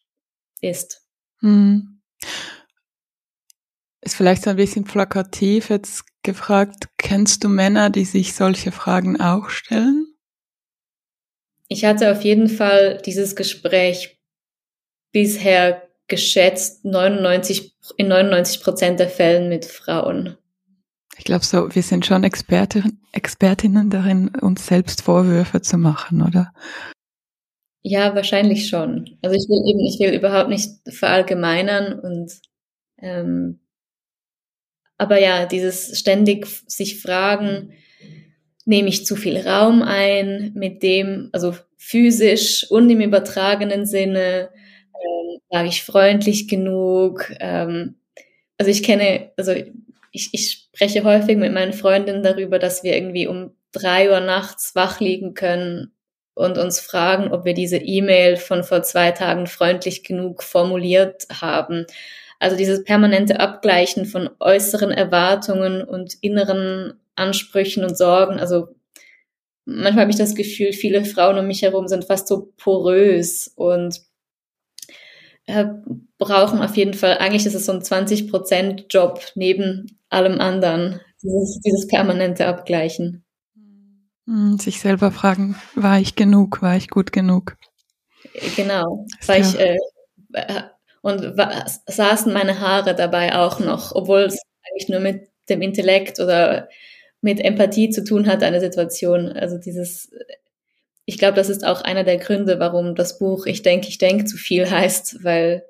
ist. 0.62 1.02
Hm. 1.40 2.02
Ist 4.02 4.16
vielleicht 4.16 4.44
so 4.44 4.52
ein 4.52 4.58
bisschen 4.58 4.84
plakativ 4.84 5.72
jetzt 5.72 6.04
gefragt, 6.22 6.90
kennst 7.00 7.44
du 7.44 7.50
Männer, 7.50 7.90
die 7.90 8.06
sich 8.06 8.36
solche 8.36 8.72
Fragen 8.72 9.20
auch 9.20 9.50
stellen? 9.50 10.06
Ich 11.68 11.84
hatte 11.84 12.12
auf 12.12 12.22
jeden 12.22 12.48
Fall 12.48 13.02
dieses 13.04 13.36
Gespräch 13.36 14.22
bisher 15.12 15.90
geschätzt 16.14 16.86
99, 16.86 17.74
in 17.98 18.08
99 18.08 18.62
Prozent 18.62 19.00
der 19.00 19.10
Fällen 19.10 19.50
mit 19.50 19.66
Frauen. 19.66 20.38
Ich 21.18 21.24
glaube 21.24 21.44
so, 21.44 21.74
wir 21.74 21.82
sind 21.82 22.06
schon 22.06 22.24
Expertin, 22.24 23.00
Expertinnen 23.12 23.90
darin, 23.90 24.30
uns 24.30 24.68
selbst 24.68 25.02
Vorwürfe 25.02 25.62
zu 25.62 25.80
machen, 25.80 26.22
oder? 26.22 26.54
Ja, 27.82 28.14
wahrscheinlich 28.14 28.68
schon. 28.70 29.18
Also 29.24 29.36
ich 29.36 29.50
will 29.50 29.68
eben, 29.68 29.80
ich 29.80 30.00
will 30.00 30.14
überhaupt 30.16 30.50
nicht 30.50 30.70
verallgemeinern 30.88 32.00
und 32.00 32.32
ähm, 33.00 33.60
aber 35.00 35.20
ja, 35.20 35.48
dieses 35.48 35.98
ständig 35.98 36.48
sich 36.68 37.02
fragen, 37.02 37.74
nehme 38.66 38.88
ich 38.88 39.06
zu 39.06 39.16
viel 39.16 39.38
Raum 39.38 39.82
ein 39.82 40.52
mit 40.54 40.84
dem, 40.84 41.30
also 41.34 41.56
physisch 41.78 42.70
und 42.70 42.90
im 42.92 43.02
übertragenen 43.02 43.88
Sinne, 43.88 44.50
ähm, 44.96 45.40
war 45.50 45.66
ich 45.66 45.84
freundlich 45.84 46.48
genug? 46.48 47.32
Ähm, 47.40 47.96
also 48.58 48.72
ich 48.72 48.84
kenne, 48.84 49.32
also 49.38 49.54
ich, 50.12 50.34
ich 50.34 50.52
spreche 50.52 51.04
häufig 51.04 51.38
mit 51.38 51.54
meinen 51.54 51.74
Freundinnen 51.74 52.24
darüber, 52.24 52.60
dass 52.60 52.84
wir 52.84 52.96
irgendwie 52.96 53.28
um 53.28 53.56
drei 53.72 54.10
Uhr 54.12 54.20
nachts 54.20 54.76
wach 54.76 55.00
liegen 55.00 55.34
können 55.34 55.92
und 56.36 56.58
uns 56.58 56.80
fragen, 56.80 57.32
ob 57.32 57.46
wir 57.46 57.54
diese 57.54 57.78
E-Mail 57.78 58.38
von 58.38 58.64
vor 58.64 58.84
zwei 58.84 59.12
Tagen 59.12 59.48
freundlich 59.48 60.04
genug 60.04 60.44
formuliert 60.44 61.28
haben. 61.32 61.86
Also 62.40 62.58
dieses 62.58 62.84
permanente 62.84 63.40
Abgleichen 63.40 64.06
von 64.06 64.30
äußeren 64.40 64.92
Erwartungen 64.92 65.82
und 65.82 66.16
inneren 66.22 67.00
Ansprüchen 67.16 67.84
und 67.84 67.98
Sorgen. 67.98 68.40
Also 68.40 68.70
manchmal 69.66 70.04
habe 70.04 70.12
ich 70.12 70.18
das 70.18 70.36
Gefühl, 70.36 70.74
viele 70.74 71.06
Frauen 71.06 71.38
um 71.38 71.48
mich 71.48 71.62
herum 71.62 71.88
sind 71.88 72.06
fast 72.06 72.28
so 72.28 72.52
porös 72.58 73.52
und 73.56 74.02
äh, 75.46 75.66
brauchen 76.18 76.62
auf 76.62 76.78
jeden 76.78 76.94
Fall, 76.94 77.18
eigentlich 77.18 77.46
ist 77.46 77.56
es 77.56 77.66
so 77.66 77.74
ein 77.74 77.82
20% 77.82 78.86
Job 78.90 79.22
neben 79.36 80.00
allem 80.10 80.40
anderen, 80.40 81.02
dieses, 81.22 81.60
dieses 81.66 81.88
permanente 81.88 82.48
Abgleichen. 82.48 83.26
Hm, 84.26 84.58
sich 84.58 84.80
selber 84.80 85.12
fragen, 85.12 85.56
war 85.76 86.00
ich 86.00 86.16
genug, 86.16 86.62
war 86.62 86.76
ich 86.76 86.90
gut 86.90 87.12
genug? 87.12 87.58
Genau, 88.56 89.06
war 89.28 89.38
ich, 89.38 89.60
äh, 89.60 89.78
und 91.02 91.38
war, 91.38 91.66
saßen 91.88 92.32
meine 92.32 92.60
Haare 92.60 92.96
dabei 92.96 93.36
auch 93.36 93.60
noch, 93.60 93.94
obwohl 93.94 94.22
es 94.22 94.42
eigentlich 94.64 94.90
nur 94.90 95.02
mit 95.02 95.28
dem 95.50 95.62
Intellekt 95.62 96.20
oder 96.20 96.70
mit 97.22 97.40
Empathie 97.40 97.90
zu 97.90 98.04
tun 98.04 98.28
hat, 98.28 98.44
eine 98.44 98.60
Situation. 98.60 99.32
Also 99.32 99.58
dieses, 99.58 100.12
ich 101.06 101.18
glaube, 101.18 101.36
das 101.36 101.50
ist 101.50 101.66
auch 101.66 101.82
einer 101.82 102.04
der 102.04 102.18
Gründe, 102.18 102.60
warum 102.60 102.96
das 102.96 103.20
Buch 103.20 103.46
Ich 103.46 103.62
denke, 103.62 103.88
ich 103.88 103.98
denke 103.98 104.26
zu 104.26 104.38
viel 104.38 104.70
heißt, 104.70 105.24
weil, 105.24 105.66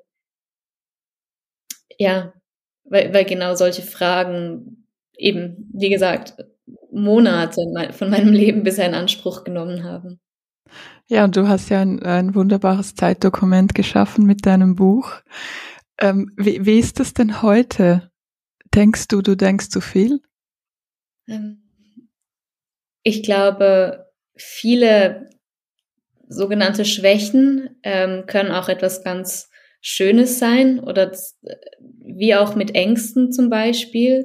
ja, 1.98 2.32
weil, 2.84 3.12
weil 3.12 3.24
genau 3.24 3.54
solche 3.54 3.82
Fragen 3.82 4.86
eben, 5.16 5.70
wie 5.72 5.90
gesagt, 5.90 6.36
Monate 6.90 7.62
von 7.92 8.10
meinem 8.10 8.32
Leben 8.32 8.62
bisher 8.62 8.86
in 8.86 8.94
Anspruch 8.94 9.44
genommen 9.44 9.84
haben. 9.84 10.20
Ja, 11.06 11.24
und 11.24 11.36
du 11.36 11.48
hast 11.48 11.68
ja 11.68 11.80
ein, 11.80 12.02
ein 12.02 12.34
wunderbares 12.34 12.94
Zeitdokument 12.94 13.74
geschaffen 13.74 14.24
mit 14.24 14.46
deinem 14.46 14.74
Buch. 14.74 15.12
Ähm, 15.98 16.32
wie, 16.36 16.64
wie 16.64 16.78
ist 16.78 16.98
das 16.98 17.12
denn 17.12 17.42
heute? 17.42 18.10
Denkst 18.74 19.08
du, 19.08 19.20
du 19.20 19.36
denkst 19.36 19.68
zu 19.68 19.80
viel? 19.80 20.20
Ähm, 21.28 21.62
ich 23.02 23.22
glaube, 23.22 24.03
viele 24.36 25.30
sogenannte 26.28 26.84
Schwächen 26.84 27.78
ähm, 27.82 28.24
können 28.26 28.50
auch 28.50 28.68
etwas 28.68 29.04
ganz 29.04 29.50
Schönes 29.80 30.38
sein 30.38 30.80
oder 30.80 31.12
wie 31.78 32.34
auch 32.34 32.54
mit 32.54 32.74
Ängsten 32.74 33.32
zum 33.32 33.50
Beispiel. 33.50 34.24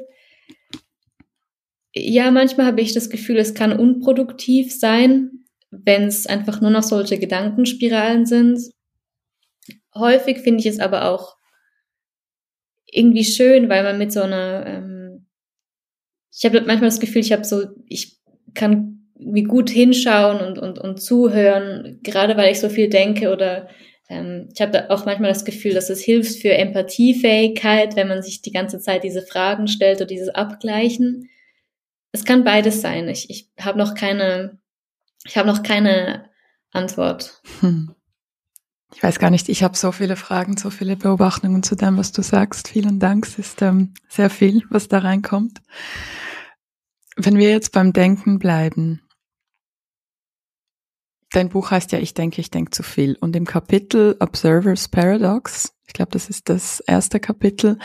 Ja, 1.93 2.31
manchmal 2.31 2.67
habe 2.67 2.81
ich 2.81 2.93
das 2.93 3.09
Gefühl, 3.09 3.37
es 3.37 3.53
kann 3.53 3.77
unproduktiv 3.77 4.73
sein, 4.73 5.45
wenn 5.69 6.03
es 6.03 6.27
einfach 6.27 6.61
nur 6.61 6.71
noch 6.71 6.83
solche 6.83 7.19
Gedankenspiralen 7.19 8.25
sind. 8.25 8.59
Häufig 9.93 10.39
finde 10.39 10.61
ich 10.61 10.67
es 10.67 10.79
aber 10.79 11.09
auch 11.09 11.35
irgendwie 12.85 13.25
schön, 13.25 13.69
weil 13.69 13.83
man 13.83 13.97
mit 13.97 14.11
so 14.11 14.21
einer, 14.21 14.65
ähm, 14.65 15.27
ich 16.31 16.45
habe 16.45 16.61
manchmal 16.61 16.89
das 16.89 16.99
Gefühl, 16.99 17.21
ich 17.21 17.31
habe 17.31 17.43
so, 17.43 17.65
ich 17.85 18.17
kann 18.53 18.98
wie 19.19 19.43
gut 19.43 19.69
hinschauen 19.69 20.39
und, 20.39 20.57
und, 20.57 20.79
und 20.79 21.01
zuhören, 21.01 21.99
gerade 22.03 22.37
weil 22.37 22.51
ich 22.51 22.59
so 22.59 22.69
viel 22.69 22.89
denke 22.89 23.31
oder 23.31 23.67
ähm, 24.09 24.49
ich 24.53 24.61
habe 24.61 24.71
da 24.71 24.85
auch 24.89 25.05
manchmal 25.05 25.31
das 25.31 25.45
Gefühl, 25.45 25.73
dass 25.73 25.89
es 25.89 26.01
hilft 26.01 26.39
für 26.39 26.53
Empathiefähigkeit, 26.53 27.95
wenn 27.95 28.07
man 28.07 28.23
sich 28.23 28.41
die 28.41 28.51
ganze 28.51 28.79
Zeit 28.79 29.03
diese 29.03 29.21
Fragen 29.21 29.67
stellt 29.67 29.97
oder 29.97 30.07
dieses 30.07 30.29
Abgleichen. 30.29 31.29
Es 32.11 32.25
kann 32.25 32.43
beides 32.43 32.81
sein. 32.81 33.07
Ich, 33.07 33.29
ich 33.29 33.49
habe 33.59 33.77
noch 33.77 33.93
keine, 33.93 34.57
ich 35.25 35.37
habe 35.37 35.47
noch 35.47 35.61
keine 35.61 36.29
Antwort. 36.71 37.41
Hm. 37.59 37.93
Ich 38.95 39.03
weiß 39.03 39.19
gar 39.19 39.29
nicht, 39.29 39.49
ich 39.49 39.61
habe 39.61 39.77
so 39.77 39.91
viele 39.91 40.15
Fragen, 40.15 40.57
so 40.57 40.71
viele 40.71 40.95
Beobachtungen 40.95 41.61
zu 41.61 41.75
dem, 41.75 41.97
was 41.97 42.11
du 42.11 42.23
sagst. 42.23 42.69
Vielen 42.69 42.99
Dank, 42.99 43.27
es 43.27 43.37
ist 43.37 43.61
ähm, 43.61 43.93
sehr 44.07 44.31
viel, 44.31 44.63
was 44.71 44.87
da 44.87 44.99
reinkommt. 44.99 45.61
Wenn 47.15 47.37
wir 47.37 47.51
jetzt 47.51 47.71
beim 47.71 47.93
Denken 47.93 48.39
bleiben, 48.39 49.01
dein 51.31 51.49
Buch 51.49 51.71
heißt 51.71 51.91
ja 51.91 51.99
Ich 51.99 52.13
denke, 52.13 52.41
ich 52.41 52.51
denke 52.51 52.71
zu 52.71 52.83
viel. 52.83 53.17
Und 53.19 53.35
im 53.35 53.45
Kapitel 53.45 54.15
Observer's 54.19 54.87
Paradox, 54.87 55.73
ich 55.87 55.93
glaube, 55.93 56.11
das 56.11 56.29
ist 56.29 56.49
das 56.49 56.79
erste 56.81 57.19
Kapitel, 57.19 57.79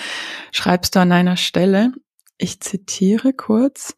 schreibst 0.53 0.95
du 0.95 1.01
an 1.01 1.13
einer 1.13 1.37
Stelle, 1.37 1.93
ich 2.39 2.61
zitiere 2.61 3.33
kurz, 3.33 3.95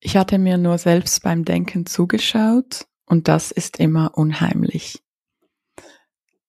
ich 0.00 0.16
hatte 0.16 0.38
mir 0.38 0.58
nur 0.58 0.78
selbst 0.78 1.22
beim 1.22 1.44
Denken 1.44 1.86
zugeschaut 1.86 2.86
und 3.04 3.26
das 3.26 3.50
ist 3.50 3.80
immer 3.80 4.16
unheimlich. 4.16 5.02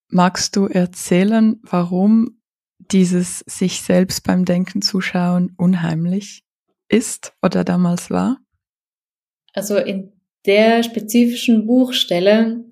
Magst 0.08 0.56
du 0.56 0.68
erzählen, 0.68 1.60
warum 1.64 2.42
dieses 2.78 3.40
sich 3.40 3.82
selbst 3.82 4.24
beim 4.24 4.46
Denken 4.46 4.82
zuschauen 4.82 5.54
unheimlich 5.58 6.44
ist 6.88 7.34
oder 7.42 7.64
damals 7.64 8.10
war? 8.10 8.38
Also 9.54 9.78
in 9.78 10.19
der 10.46 10.84
spezifischen 10.84 11.66
Buchstelle 11.66 12.64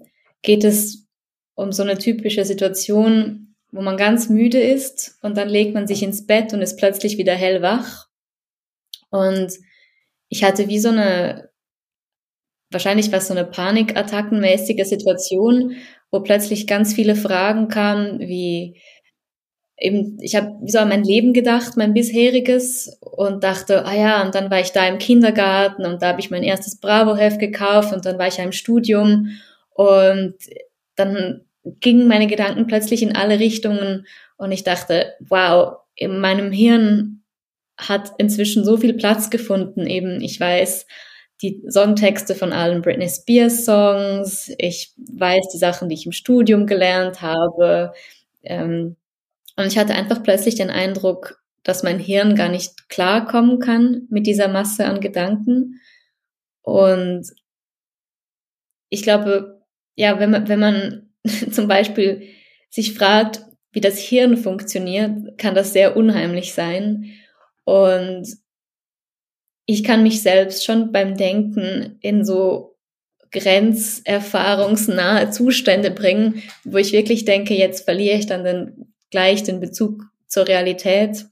geht 0.41 0.63
es 0.63 1.07
um 1.55 1.71
so 1.71 1.83
eine 1.83 1.97
typische 1.97 2.45
Situation, 2.45 3.55
wo 3.71 3.81
man 3.81 3.97
ganz 3.97 4.29
müde 4.29 4.59
ist 4.59 5.17
und 5.21 5.35
dann 5.37 5.49
legt 5.49 5.73
man 5.73 5.87
sich 5.87 6.03
ins 6.03 6.25
Bett 6.25 6.53
und 6.53 6.61
ist 6.61 6.77
plötzlich 6.77 7.17
wieder 7.17 7.33
hellwach. 7.33 8.07
Und 9.09 9.53
ich 10.29 10.43
hatte 10.43 10.67
wie 10.67 10.79
so 10.79 10.89
eine, 10.89 11.49
wahrscheinlich 12.71 13.11
was 13.11 13.27
so 13.27 13.33
eine 13.33 13.45
panikattackenmäßige 13.45 14.87
Situation, 14.87 15.75
wo 16.11 16.21
plötzlich 16.21 16.67
ganz 16.67 16.93
viele 16.93 17.15
Fragen 17.15 17.67
kamen, 17.67 18.19
wie 18.19 18.81
eben, 19.77 20.17
ich 20.21 20.35
habe 20.35 20.57
so 20.65 20.79
an 20.79 20.89
mein 20.89 21.03
Leben 21.03 21.33
gedacht, 21.33 21.77
mein 21.77 21.93
bisheriges, 21.93 22.97
und 23.01 23.43
dachte, 23.43 23.85
ah 23.85 23.95
ja, 23.95 24.23
und 24.23 24.35
dann 24.35 24.49
war 24.51 24.59
ich 24.59 24.71
da 24.71 24.87
im 24.87 24.97
Kindergarten 24.99 25.85
und 25.85 26.01
da 26.01 26.09
habe 26.09 26.19
ich 26.19 26.31
mein 26.31 26.43
erstes 26.43 26.79
Bravo-Heft 26.79 27.39
gekauft 27.39 27.93
und 27.93 28.05
dann 28.05 28.17
war 28.19 28.27
ich 28.27 28.37
ja 28.37 28.43
im 28.43 28.51
Studium. 28.51 29.29
Und 29.73 30.35
dann 30.95 31.41
gingen 31.79 32.07
meine 32.07 32.27
Gedanken 32.27 32.67
plötzlich 32.67 33.03
in 33.03 33.15
alle 33.15 33.39
Richtungen 33.39 34.05
und 34.37 34.51
ich 34.51 34.63
dachte, 34.63 35.13
wow, 35.19 35.77
in 35.95 36.19
meinem 36.19 36.51
Hirn 36.51 37.23
hat 37.77 38.11
inzwischen 38.17 38.65
so 38.65 38.77
viel 38.77 38.93
Platz 38.93 39.29
gefunden, 39.29 39.85
eben, 39.85 40.21
ich 40.21 40.39
weiß, 40.39 40.87
die 41.43 41.61
Songtexte 41.69 42.33
von 42.33 42.51
allen 42.51 42.81
Britney 42.81 43.09
Spears 43.09 43.65
Songs, 43.65 44.51
ich 44.57 44.93
weiß 44.97 45.49
die 45.53 45.59
Sachen, 45.59 45.87
die 45.89 45.95
ich 45.95 46.07
im 46.07 46.11
Studium 46.11 46.65
gelernt 46.65 47.21
habe, 47.21 47.93
ähm, 48.43 48.95
und 49.57 49.65
ich 49.65 49.77
hatte 49.77 49.95
einfach 49.95 50.23
plötzlich 50.23 50.55
den 50.55 50.69
Eindruck, 50.69 51.41
dass 51.63 51.83
mein 51.83 51.99
Hirn 51.99 52.35
gar 52.35 52.47
nicht 52.47 52.89
klarkommen 52.89 53.59
kann 53.59 54.07
mit 54.09 54.27
dieser 54.27 54.47
Masse 54.47 54.85
an 54.85 55.01
Gedanken. 55.01 55.81
Und 56.61 57.27
ich 58.89 59.01
glaube, 59.01 59.65
ja, 59.95 60.19
wenn 60.19 60.31
man, 60.31 60.47
wenn 60.47 60.59
man 60.59 61.09
zum 61.51 61.67
Beispiel 61.67 62.29
sich 62.69 62.93
fragt, 62.93 63.41
wie 63.71 63.81
das 63.81 63.99
Hirn 63.99 64.37
funktioniert, 64.37 65.37
kann 65.37 65.55
das 65.55 65.73
sehr 65.73 65.97
unheimlich 65.97 66.53
sein. 66.53 67.11
Und 67.65 68.27
ich 69.65 69.83
kann 69.83 70.03
mich 70.03 70.21
selbst 70.21 70.65
schon 70.65 70.91
beim 70.91 71.17
Denken 71.17 71.97
in 72.01 72.23
so 72.23 72.77
grenzerfahrungsnahe 73.31 75.31
Zustände 75.31 75.91
bringen, 75.91 76.43
wo 76.63 76.77
ich 76.77 76.93
wirklich 76.93 77.25
denke, 77.25 77.55
jetzt 77.55 77.83
verliere 77.83 78.17
ich 78.17 78.27
dann 78.27 78.45
den 78.45 78.86
gleich 79.09 79.43
den 79.43 79.59
Bezug 79.59 80.03
zur 80.27 80.47
Realität. 80.47 81.25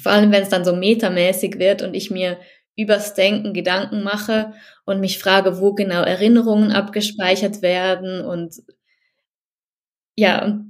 Vor 0.00 0.12
allem, 0.12 0.32
wenn 0.32 0.42
es 0.42 0.48
dann 0.48 0.64
so 0.64 0.74
metamäßig 0.74 1.58
wird 1.58 1.82
und 1.82 1.94
ich 1.94 2.10
mir 2.10 2.38
übers 2.76 3.14
Denken 3.14 3.52
Gedanken 3.52 4.02
mache 4.02 4.54
und 4.86 5.00
mich 5.00 5.18
frage, 5.18 5.60
wo 5.60 5.74
genau 5.74 6.02
Erinnerungen 6.02 6.72
abgespeichert 6.72 7.60
werden 7.60 8.24
und 8.24 8.54
ja, 10.16 10.62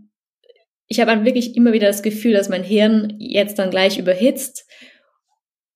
ich 0.88 1.00
habe 1.00 1.10
dann 1.10 1.24
wirklich 1.24 1.56
immer 1.56 1.72
wieder 1.72 1.86
das 1.86 2.02
Gefühl, 2.02 2.34
dass 2.34 2.48
mein 2.48 2.62
Hirn 2.62 3.16
jetzt 3.18 3.58
dann 3.58 3.70
gleich 3.70 3.98
überhitzt. 3.98 4.68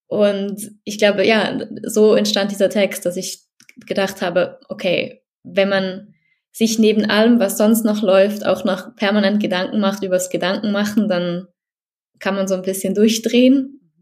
Und 0.08 0.72
ich 0.84 0.98
glaube, 0.98 1.26
ja, 1.26 1.58
so 1.84 2.14
entstand 2.14 2.50
dieser 2.50 2.68
Text, 2.68 3.06
dass 3.06 3.16
ich 3.16 3.40
gedacht 3.86 4.20
habe, 4.20 4.60
okay, 4.68 5.22
wenn 5.42 5.68
man 5.68 6.14
sich 6.56 6.78
neben 6.78 7.04
allem, 7.04 7.38
was 7.38 7.58
sonst 7.58 7.84
noch 7.84 8.00
läuft, 8.00 8.46
auch 8.46 8.64
noch 8.64 8.96
permanent 8.96 9.42
Gedanken 9.42 9.78
macht 9.78 10.02
übers 10.02 10.30
Gedanken 10.30 10.72
machen, 10.72 11.06
dann 11.06 11.48
kann 12.18 12.34
man 12.34 12.48
so 12.48 12.54
ein 12.54 12.62
bisschen 12.62 12.94
durchdrehen. 12.94 13.92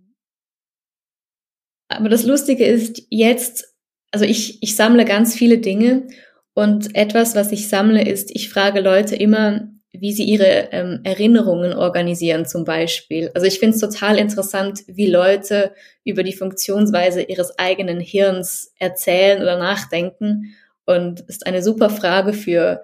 Aber 1.88 2.08
das 2.08 2.24
Lustige 2.24 2.64
ist 2.64 3.02
jetzt, 3.10 3.74
also 4.12 4.24
ich, 4.24 4.62
ich 4.62 4.76
sammle 4.76 5.04
ganz 5.04 5.34
viele 5.34 5.58
Dinge 5.58 6.06
und 6.54 6.94
etwas, 6.94 7.34
was 7.34 7.50
ich 7.50 7.68
sammle, 7.68 8.06
ist, 8.06 8.30
ich 8.32 8.50
frage 8.50 8.80
Leute 8.80 9.16
immer, 9.16 9.68
wie 9.90 10.12
sie 10.12 10.24
ihre 10.24 10.68
ähm, 10.70 11.00
Erinnerungen 11.02 11.72
organisieren 11.72 12.46
zum 12.46 12.64
Beispiel. 12.64 13.32
Also 13.34 13.48
ich 13.48 13.58
finde 13.58 13.74
es 13.74 13.80
total 13.80 14.16
interessant, 14.16 14.82
wie 14.86 15.10
Leute 15.10 15.72
über 16.04 16.22
die 16.22 16.32
Funktionsweise 16.32 17.22
ihres 17.22 17.58
eigenen 17.58 17.98
Hirns 17.98 18.72
erzählen 18.78 19.42
oder 19.42 19.58
nachdenken. 19.58 20.54
Und 20.86 21.20
ist 21.22 21.46
eine 21.46 21.62
super 21.62 21.90
Frage 21.90 22.32
für, 22.32 22.82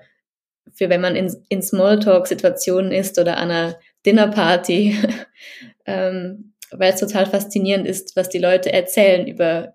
für 0.73 0.89
wenn 0.89 1.01
man 1.01 1.17
in, 1.17 1.35
in 1.49 1.63
Smalltalk-Situationen 1.63 2.93
ist 2.93 3.19
oder 3.19 3.37
an 3.37 3.51
einer 3.51 3.77
Dinnerparty, 4.07 4.97
ähm, 5.87 6.55
weil 6.71 6.93
es 6.93 7.01
total 7.01 7.27
faszinierend 7.27 7.87
ist, 7.87 8.17
was 8.17 8.29
die 8.29 8.39
Leute 8.39 8.73
erzählen 8.73 9.27
über, 9.27 9.75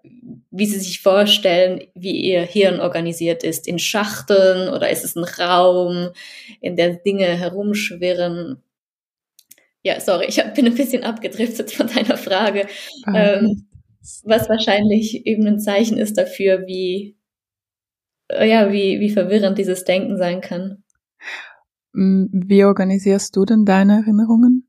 wie 0.49 0.65
sie 0.65 0.79
sich 0.79 1.01
vorstellen, 1.01 1.83
wie 1.93 2.21
ihr 2.21 2.41
Hirn 2.41 2.79
organisiert 2.79 3.43
ist. 3.43 3.67
In 3.67 3.79
Schachteln 3.79 4.69
oder 4.69 4.89
ist 4.89 5.03
es 5.03 5.15
ein 5.15 5.25
Raum, 5.25 6.11
in 6.61 6.75
der 6.75 6.95
Dinge 6.95 7.25
herumschwirren. 7.25 8.63
Ja, 9.83 9.99
sorry, 9.99 10.25
ich 10.27 10.41
bin 10.55 10.65
ein 10.65 10.75
bisschen 10.75 11.03
abgedriftet 11.03 11.71
von 11.71 11.87
deiner 11.87 12.17
Frage, 12.17 12.65
ähm, 13.13 13.67
was 14.23 14.49
wahrscheinlich 14.49 15.25
eben 15.27 15.45
ein 15.45 15.59
Zeichen 15.59 15.97
ist 15.97 16.17
dafür, 16.17 16.65
wie, 16.65 17.15
ja, 18.29 18.71
wie, 18.71 18.99
wie 18.99 19.09
verwirrend 19.09 19.57
dieses 19.57 19.83
Denken 19.83 20.17
sein 20.17 20.41
kann. 20.41 20.83
Mm, 21.93 22.25
wie 22.31 22.63
organisierst 22.65 23.35
du 23.35 23.45
denn 23.45 23.65
deine 23.65 24.03
Erinnerungen? 24.03 24.67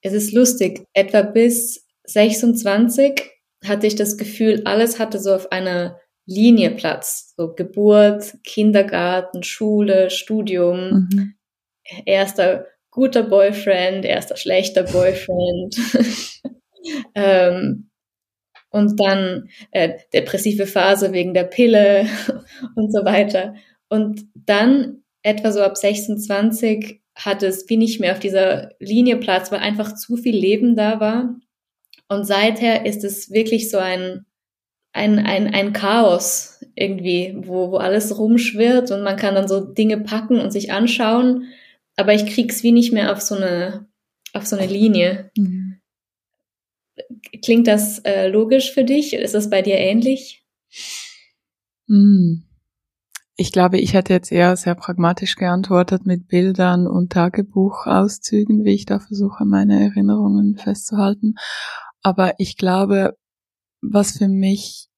Es 0.00 0.12
ist 0.12 0.32
lustig. 0.32 0.86
Etwa 0.92 1.22
bis 1.22 1.86
26 2.04 3.30
hatte 3.64 3.86
ich 3.86 3.96
das 3.96 4.16
Gefühl, 4.16 4.62
alles 4.64 4.98
hatte 4.98 5.18
so 5.18 5.34
auf 5.34 5.52
einer 5.52 5.98
Linie 6.26 6.70
Platz. 6.72 7.34
So 7.36 7.54
Geburt, 7.54 8.34
Kindergarten, 8.44 9.42
Schule, 9.42 10.10
Studium, 10.10 11.08
mhm. 11.10 11.34
erster 12.04 12.66
guter 12.90 13.22
Boyfriend, 13.22 14.04
erster 14.04 14.36
schlechter 14.36 14.82
Boyfriend. 14.82 15.76
ähm, 17.14 17.87
und 18.70 19.00
dann 19.00 19.48
äh, 19.70 19.98
depressive 20.12 20.66
Phase 20.66 21.12
wegen 21.12 21.34
der 21.34 21.44
Pille 21.44 22.06
und 22.76 22.92
so 22.92 23.04
weiter. 23.04 23.54
Und 23.88 24.26
dann 24.34 25.02
etwa 25.22 25.52
so 25.52 25.60
ab 25.60 25.76
26 25.76 27.00
hat 27.14 27.42
es 27.42 27.68
wie 27.68 27.76
nicht 27.76 28.00
mehr 28.00 28.12
auf 28.12 28.20
dieser 28.20 28.72
Linie 28.78 29.16
Platz, 29.16 29.50
weil 29.50 29.60
einfach 29.60 29.94
zu 29.94 30.16
viel 30.16 30.36
Leben 30.36 30.76
da 30.76 31.00
war. 31.00 31.36
Und 32.08 32.24
seither 32.24 32.86
ist 32.86 33.04
es 33.04 33.30
wirklich 33.30 33.70
so 33.70 33.78
ein, 33.78 34.24
ein, 34.92 35.18
ein, 35.18 35.52
ein 35.52 35.72
Chaos 35.72 36.64
irgendwie, 36.74 37.34
wo, 37.36 37.72
wo 37.72 37.76
alles 37.76 38.16
rumschwirrt 38.18 38.90
und 38.90 39.02
man 39.02 39.16
kann 39.16 39.34
dann 39.34 39.48
so 39.48 39.60
Dinge 39.60 39.98
packen 39.98 40.40
und 40.40 40.52
sich 40.52 40.72
anschauen. 40.72 41.48
Aber 41.96 42.14
ich 42.14 42.26
krieg's 42.26 42.62
wie 42.62 42.72
nicht 42.72 42.92
mehr 42.92 43.12
auf 43.12 43.20
so 43.20 43.34
eine, 43.34 43.88
auf 44.32 44.46
so 44.46 44.56
eine 44.56 44.66
Linie. 44.66 45.30
Mhm. 45.36 45.67
Klingt 47.42 47.66
das 47.66 47.98
äh, 48.00 48.28
logisch 48.28 48.72
für 48.72 48.84
dich? 48.84 49.14
Ist 49.14 49.34
das 49.34 49.50
bei 49.50 49.62
dir 49.62 49.76
ähnlich? 49.78 50.44
Hm. 51.86 52.44
Ich 53.36 53.52
glaube, 53.52 53.78
ich 53.78 53.94
hätte 53.94 54.12
jetzt 54.12 54.32
eher 54.32 54.56
sehr 54.56 54.74
pragmatisch 54.74 55.36
geantwortet 55.36 56.06
mit 56.06 56.26
Bildern 56.26 56.88
und 56.88 57.12
Tagebuchauszügen, 57.12 58.64
wie 58.64 58.74
ich 58.74 58.84
da 58.84 58.98
versuche, 58.98 59.44
meine 59.44 59.80
Erinnerungen 59.80 60.56
festzuhalten. 60.56 61.34
Aber 62.02 62.34
ich 62.38 62.56
glaube, 62.56 63.16
was 63.80 64.18
für 64.18 64.28
mich 64.28 64.88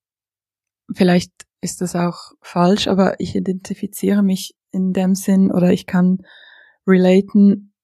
vielleicht 0.93 1.33
ist 1.61 1.81
das 1.81 1.95
auch 1.95 2.33
falsch, 2.41 2.89
aber 2.89 3.21
ich 3.21 3.37
identifiziere 3.37 4.23
mich 4.23 4.55
in 4.73 4.93
dem 4.93 5.14
Sinn 5.14 5.53
oder 5.53 5.73
ich 5.73 5.87
kann 5.87 6.18
relaten 6.87 7.75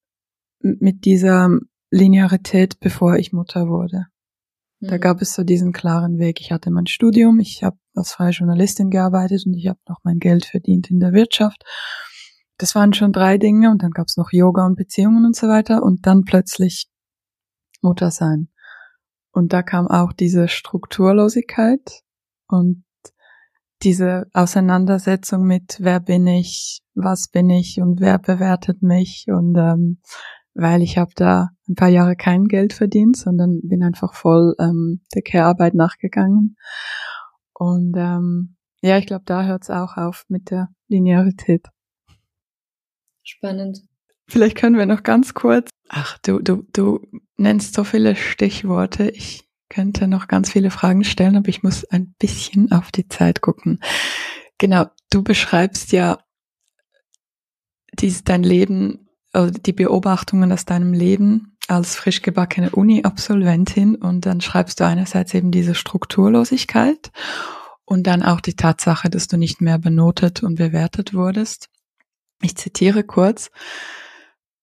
mit 0.59 1.05
dieser 1.05 1.49
Linearität, 1.91 2.79
bevor 2.79 3.17
ich 3.17 3.31
Mutter 3.31 3.67
wurde. 3.67 4.07
Da 4.79 4.95
mhm. 4.95 5.01
gab 5.01 5.21
es 5.21 5.33
so 5.33 5.43
diesen 5.43 5.71
klaren 5.71 6.19
Weg. 6.19 6.39
Ich 6.39 6.51
hatte 6.51 6.71
mein 6.71 6.87
Studium, 6.87 7.39
ich 7.39 7.63
habe 7.63 7.77
als 7.95 8.11
freie 8.11 8.31
Journalistin 8.31 8.89
gearbeitet 8.89 9.43
und 9.45 9.55
ich 9.55 9.67
habe 9.67 9.79
noch 9.87 9.99
mein 10.03 10.19
Geld 10.19 10.45
verdient 10.45 10.91
in 10.91 10.99
der 10.99 11.13
Wirtschaft. 11.13 11.63
Das 12.57 12.75
waren 12.75 12.93
schon 12.93 13.11
drei 13.11 13.37
Dinge 13.37 13.69
und 13.71 13.83
dann 13.83 13.91
gab 13.91 14.07
es 14.07 14.17
noch 14.17 14.31
Yoga 14.31 14.65
und 14.65 14.75
Beziehungen 14.75 15.25
und 15.25 15.35
so 15.35 15.47
weiter 15.47 15.83
und 15.83 16.05
dann 16.05 16.23
plötzlich 16.23 16.87
Mutter 17.81 18.11
sein. 18.11 18.49
Und 19.31 19.53
da 19.53 19.61
kam 19.61 19.87
auch 19.87 20.13
diese 20.13 20.47
Strukturlosigkeit 20.47 22.01
und 22.47 22.83
diese 23.83 24.25
Auseinandersetzung 24.33 25.45
mit 25.45 25.77
wer 25.79 25.99
bin 25.99 26.25
ich, 26.25 26.81
was 26.95 27.27
bin 27.27 27.49
ich 27.49 27.79
und 27.79 27.99
wer 27.99 28.17
bewertet 28.17 28.81
mich 28.81 29.25
und 29.27 29.55
ähm, 29.55 30.01
weil 30.57 30.81
ich 30.81 30.97
habe 30.97 31.11
da 31.15 31.49
ein 31.69 31.75
paar 31.75 31.89
Jahre 31.89 32.15
kein 32.15 32.45
Geld 32.45 32.73
verdient, 32.73 33.15
sondern 33.15 33.61
bin 33.63 33.83
einfach 33.83 34.13
voll 34.13 34.55
ähm, 34.59 35.01
der 35.13 35.21
Care-Arbeit 35.21 35.75
nachgegangen. 35.75 36.57
Und 37.53 37.95
ähm, 37.95 38.55
ja, 38.81 38.97
ich 38.97 39.05
glaube, 39.05 39.23
da 39.25 39.43
hört 39.43 39.63
es 39.63 39.69
auch 39.69 39.97
auf 39.97 40.25
mit 40.29 40.49
der 40.49 40.69
Linearität. 40.87 41.67
Spannend. 43.23 43.81
Vielleicht 44.27 44.57
können 44.57 44.77
wir 44.77 44.85
noch 44.85 45.03
ganz 45.03 45.33
kurz. 45.33 45.69
Ach, 45.89 46.17
du, 46.19 46.39
du, 46.39 46.63
du 46.73 47.05
nennst 47.37 47.73
so 47.73 47.83
viele 47.83 48.15
Stichworte. 48.15 49.09
Ich 49.09 49.47
könnte 49.69 50.07
noch 50.07 50.27
ganz 50.27 50.51
viele 50.51 50.71
Fragen 50.71 51.03
stellen, 51.03 51.35
aber 51.35 51.49
ich 51.49 51.61
muss 51.61 51.85
ein 51.85 52.15
bisschen 52.19 52.71
auf 52.71 52.91
die 52.91 53.07
Zeit 53.07 53.41
gucken. 53.41 53.79
Genau, 54.57 54.85
du 55.11 55.23
beschreibst 55.23 55.91
ja 55.91 56.19
dies, 57.93 58.23
dein 58.23 58.43
Leben, 58.43 59.06
die 59.33 59.73
Beobachtungen 59.73 60.51
aus 60.51 60.65
deinem 60.65 60.93
Leben 60.93 61.57
als 61.67 61.95
frisch 61.95 62.21
gebackene 62.21 62.71
Uni-Absolventin 62.71 63.95
und 63.95 64.25
dann 64.25 64.41
schreibst 64.41 64.79
du 64.79 64.85
einerseits 64.85 65.33
eben 65.33 65.51
diese 65.51 65.75
Strukturlosigkeit 65.75 67.11
und 67.85 68.07
dann 68.07 68.23
auch 68.23 68.41
die 68.41 68.55
Tatsache, 68.55 69.09
dass 69.09 69.27
du 69.27 69.37
nicht 69.37 69.61
mehr 69.61 69.77
benotet 69.77 70.43
und 70.43 70.55
bewertet 70.55 71.13
wurdest. 71.13 71.69
Ich 72.41 72.55
zitiere 72.55 73.03
kurz. 73.03 73.49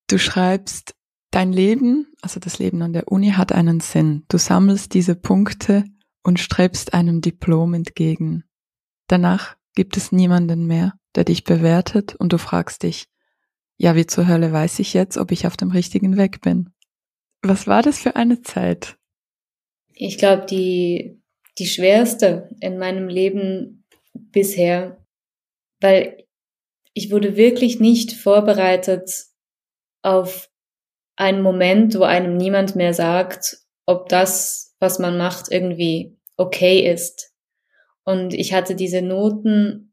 Du 0.09 0.19
schreibst, 0.19 0.95
dein 1.31 1.53
Leben, 1.53 2.07
also 2.23 2.41
das 2.41 2.59
Leben 2.59 2.81
an 2.83 2.93
der 2.93 3.09
Uni 3.09 3.31
hat 3.31 3.53
einen 3.53 3.81
Sinn. 3.81 4.25
Du 4.29 4.39
sammelst 4.39 4.95
diese 4.95 5.15
Punkte 5.15 5.85
und 6.23 6.39
strebst 6.41 6.95
einem 6.95 7.21
Diplom 7.21 7.75
entgegen. 7.75 8.45
Danach 9.09 9.57
gibt 9.75 9.97
es 9.97 10.13
niemanden 10.13 10.67
mehr, 10.67 10.95
der 11.17 11.25
dich 11.25 11.45
bewertet 11.45 12.15
und 12.15 12.33
du 12.33 12.39
fragst 12.39 12.83
dich, 12.83 13.09
ja, 13.77 13.97
wie 13.97 14.07
zur 14.07 14.29
Hölle 14.29 14.53
weiß 14.53 14.79
ich 14.79 14.95
jetzt, 14.95 15.17
ob 15.17 15.33
ich 15.33 15.47
auf 15.47 15.57
dem 15.57 15.71
richtigen 15.71 16.17
Weg 16.17 16.41
bin? 16.41 16.71
Was 17.43 17.67
war 17.67 17.83
das 17.83 17.99
für 17.99 18.17
eine 18.17 18.43
Zeit? 18.43 18.97
Ich 19.93 20.19
glaube, 20.19 20.47
die, 20.47 21.21
die 21.59 21.67
schwerste 21.67 22.49
in 22.61 22.79
meinem 22.79 23.09
Leben 23.09 23.87
bisher, 24.13 25.05
weil 25.81 26.25
ich 26.95 27.11
wurde 27.11 27.37
wirklich 27.37 27.81
nicht 27.81 28.13
vorbereitet 28.13 29.27
auf 30.03 30.51
einen 31.17 31.43
Moment, 31.43 31.99
wo 31.99 32.05
einem 32.05 32.37
niemand 32.37 32.77
mehr 32.77 32.95
sagt, 32.95 33.59
ob 33.87 34.09
das, 34.09 34.75
was 34.79 34.99
man 34.99 35.19
macht, 35.19 35.51
irgendwie 35.51 36.17
okay 36.37 36.91
ist. 36.91 37.33
Und 38.05 38.35
ich 38.35 38.53
hatte 38.53 38.75
diese 38.75 39.03
Noten 39.03 39.93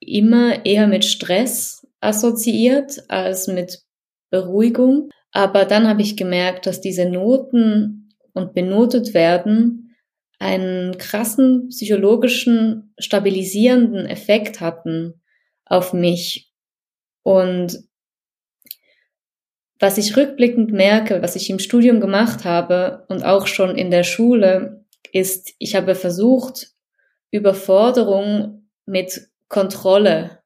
immer 0.00 0.64
eher 0.64 0.86
mit 0.86 1.04
Stress 1.04 1.86
assoziiert 2.00 3.04
als 3.08 3.46
mit 3.46 3.82
Beruhigung. 4.30 5.10
Aber 5.32 5.64
dann 5.64 5.88
habe 5.88 6.02
ich 6.02 6.16
gemerkt, 6.16 6.66
dass 6.66 6.80
diese 6.80 7.08
Noten 7.08 8.14
und 8.32 8.54
benotet 8.54 9.14
werden 9.14 9.96
einen 10.38 10.96
krassen 10.98 11.68
psychologischen 11.68 12.94
stabilisierenden 12.98 14.06
Effekt 14.06 14.60
hatten 14.60 15.20
auf 15.64 15.92
mich. 15.92 16.52
Und 17.22 17.78
was 19.80 19.98
ich 19.98 20.16
rückblickend 20.16 20.72
merke, 20.72 21.22
was 21.22 21.36
ich 21.36 21.50
im 21.50 21.58
Studium 21.58 22.00
gemacht 22.00 22.44
habe 22.44 23.04
und 23.08 23.24
auch 23.24 23.46
schon 23.46 23.76
in 23.76 23.90
der 23.90 24.04
Schule, 24.04 24.84
ist, 25.12 25.54
ich 25.58 25.74
habe 25.74 25.94
versucht, 25.94 26.72
Überforderung 27.30 28.68
mit 28.86 29.28
Kontrolle 29.48 30.37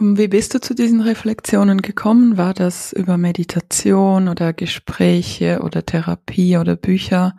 wie 0.00 0.28
bist 0.28 0.54
du 0.54 0.60
zu 0.60 0.74
diesen 0.74 1.00
Reflexionen 1.02 1.82
gekommen? 1.82 2.38
War 2.38 2.54
das 2.54 2.92
über 2.92 3.18
Meditation 3.18 4.28
oder 4.28 4.52
Gespräche 4.52 5.60
oder 5.62 5.84
Therapie 5.84 6.56
oder 6.56 6.76
Bücher? 6.76 7.36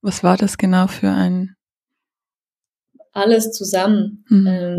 Was 0.00 0.22
war 0.22 0.36
das 0.36 0.58
genau 0.58 0.86
für 0.86 1.10
ein? 1.10 1.56
Alles 3.12 3.50
zusammen. 3.52 4.24
Mhm. 4.28 4.46
Ähm, 4.46 4.78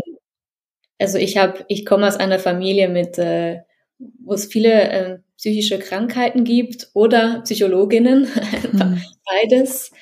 also 0.98 1.18
ich 1.18 1.36
habe, 1.36 1.64
ich 1.68 1.84
komme 1.84 2.06
aus 2.06 2.16
einer 2.16 2.38
Familie 2.38 2.88
mit, 2.88 3.18
äh, 3.18 3.60
wo 3.98 4.32
es 4.32 4.46
viele 4.46 4.90
äh, 4.90 5.18
psychische 5.36 5.78
Krankheiten 5.78 6.44
gibt 6.44 6.90
oder 6.94 7.42
Psychologinnen, 7.42 8.28
mhm. 8.72 9.02
beides. 9.26 9.92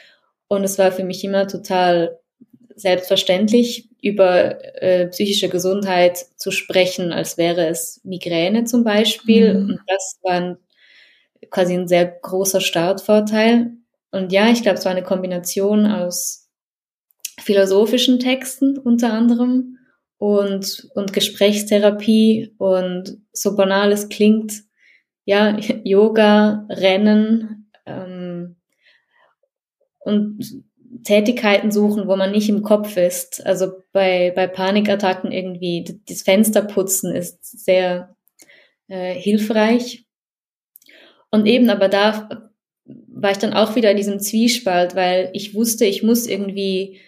Und 0.46 0.64
es 0.64 0.78
war 0.78 0.92
für 0.92 1.04
mich 1.04 1.24
immer 1.24 1.46
total 1.48 2.18
selbstverständlich, 2.78 3.88
über 4.00 4.82
äh, 4.82 5.08
psychische 5.08 5.48
Gesundheit 5.48 6.18
zu 6.36 6.50
sprechen, 6.50 7.12
als 7.12 7.36
wäre 7.36 7.66
es 7.66 8.00
Migräne 8.04 8.64
zum 8.64 8.84
Beispiel. 8.84 9.54
Mhm. 9.54 9.70
Und 9.70 9.80
das 9.86 10.18
war 10.22 10.32
ein, 10.34 10.56
quasi 11.50 11.74
ein 11.74 11.88
sehr 11.88 12.06
großer 12.06 12.60
Startvorteil. 12.60 13.72
Und 14.12 14.32
ja, 14.32 14.48
ich 14.48 14.62
glaube, 14.62 14.78
es 14.78 14.84
war 14.84 14.92
eine 14.92 15.02
Kombination 15.02 15.86
aus 15.86 16.48
philosophischen 17.40 18.18
Texten 18.18 18.78
unter 18.78 19.12
anderem 19.12 19.78
und, 20.18 20.88
und 20.94 21.12
Gesprächstherapie 21.12 22.54
und 22.58 23.18
so 23.32 23.54
banal 23.56 23.92
es 23.92 24.08
klingt, 24.08 24.52
ja, 25.24 25.56
Yoga, 25.84 26.66
Rennen 26.70 27.70
ähm, 27.86 28.56
und 30.00 30.64
Tätigkeiten 31.08 31.70
suchen, 31.70 32.06
wo 32.06 32.16
man 32.16 32.32
nicht 32.32 32.50
im 32.50 32.62
Kopf 32.62 32.98
ist. 32.98 33.44
Also 33.46 33.72
bei, 33.92 34.30
bei 34.36 34.46
Panikattacken 34.46 35.32
irgendwie 35.32 36.02
das 36.06 36.20
Fenster 36.20 36.60
putzen 36.60 37.14
ist 37.14 37.42
sehr 37.42 38.14
äh, 38.88 39.14
hilfreich. 39.14 40.04
Und 41.30 41.46
eben, 41.46 41.70
aber 41.70 41.88
da 41.88 42.28
war 42.84 43.30
ich 43.30 43.38
dann 43.38 43.54
auch 43.54 43.74
wieder 43.74 43.90
in 43.90 43.96
diesem 43.96 44.20
Zwiespalt, 44.20 44.94
weil 44.96 45.30
ich 45.32 45.54
wusste, 45.54 45.86
ich 45.86 46.02
muss 46.02 46.26
irgendwie 46.26 47.00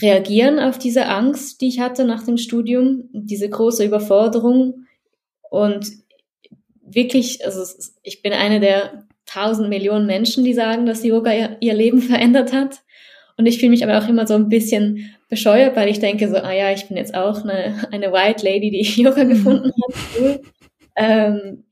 reagieren 0.00 0.60
auf 0.60 0.78
diese 0.78 1.06
Angst, 1.06 1.60
die 1.60 1.68
ich 1.68 1.80
hatte 1.80 2.04
nach 2.04 2.24
dem 2.24 2.36
Studium, 2.36 3.08
diese 3.12 3.50
große 3.50 3.84
Überforderung. 3.84 4.86
Und 5.50 5.90
wirklich, 6.80 7.44
also 7.44 7.60
ich 8.04 8.22
bin 8.22 8.32
eine 8.32 8.60
der 8.60 9.04
tausend 9.26 9.68
Millionen 9.68 10.06
Menschen, 10.06 10.44
die 10.44 10.54
sagen, 10.54 10.86
dass 10.86 11.02
Yoga 11.02 11.32
ihr, 11.32 11.56
ihr 11.58 11.74
Leben 11.74 12.02
verändert 12.02 12.52
hat. 12.52 12.82
Und 13.36 13.46
ich 13.46 13.58
fühle 13.58 13.70
mich 13.70 13.84
aber 13.84 13.98
auch 13.98 14.08
immer 14.08 14.26
so 14.26 14.34
ein 14.34 14.48
bisschen 14.48 15.14
bescheuert, 15.28 15.76
weil 15.76 15.88
ich 15.88 15.98
denke 15.98 16.28
so, 16.28 16.36
ah 16.36 16.52
ja, 16.52 16.72
ich 16.72 16.88
bin 16.88 16.96
jetzt 16.96 17.14
auch 17.14 17.42
eine, 17.42 17.88
eine 17.90 18.12
White 18.12 18.44
Lady, 18.44 18.70
die 18.70 18.82
Yoga 19.02 19.24
gefunden 19.24 19.70
hat. 19.70 19.94
Cool. 20.18 20.40
Ähm, 20.96 21.64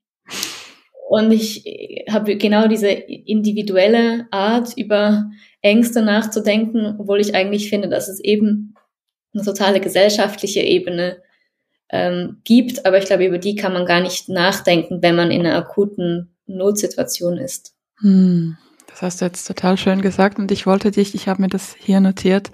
und 1.08 1.32
ich 1.32 1.64
habe 2.08 2.36
genau 2.36 2.68
diese 2.68 2.88
individuelle 2.88 4.28
Art, 4.30 4.76
über 4.76 5.30
Ängste 5.60 6.02
nachzudenken, 6.02 6.96
obwohl 6.98 7.20
ich 7.20 7.34
eigentlich 7.34 7.68
finde, 7.68 7.88
dass 7.88 8.08
es 8.08 8.20
eben 8.20 8.74
eine 9.34 9.44
totale 9.44 9.80
gesellschaftliche 9.80 10.60
Ebene 10.60 11.20
ähm, 11.90 12.38
gibt. 12.44 12.86
Aber 12.86 12.98
ich 12.98 13.06
glaube, 13.06 13.26
über 13.26 13.38
die 13.38 13.56
kann 13.56 13.72
man 13.72 13.86
gar 13.86 14.00
nicht 14.00 14.28
nachdenken, 14.28 15.02
wenn 15.02 15.16
man 15.16 15.30
in 15.30 15.44
einer 15.44 15.56
akuten 15.56 16.36
Notsituation 16.46 17.38
ist. 17.38 17.74
Hm. 18.00 18.56
Das 18.90 19.02
hast 19.02 19.20
du 19.20 19.24
jetzt 19.24 19.46
total 19.46 19.76
schön 19.76 20.02
gesagt 20.02 20.38
und 20.38 20.50
ich 20.50 20.66
wollte 20.66 20.90
dich, 20.90 21.14
ich 21.14 21.28
habe 21.28 21.42
mir 21.42 21.48
das 21.48 21.74
hier 21.78 22.00
notiert, 22.00 22.50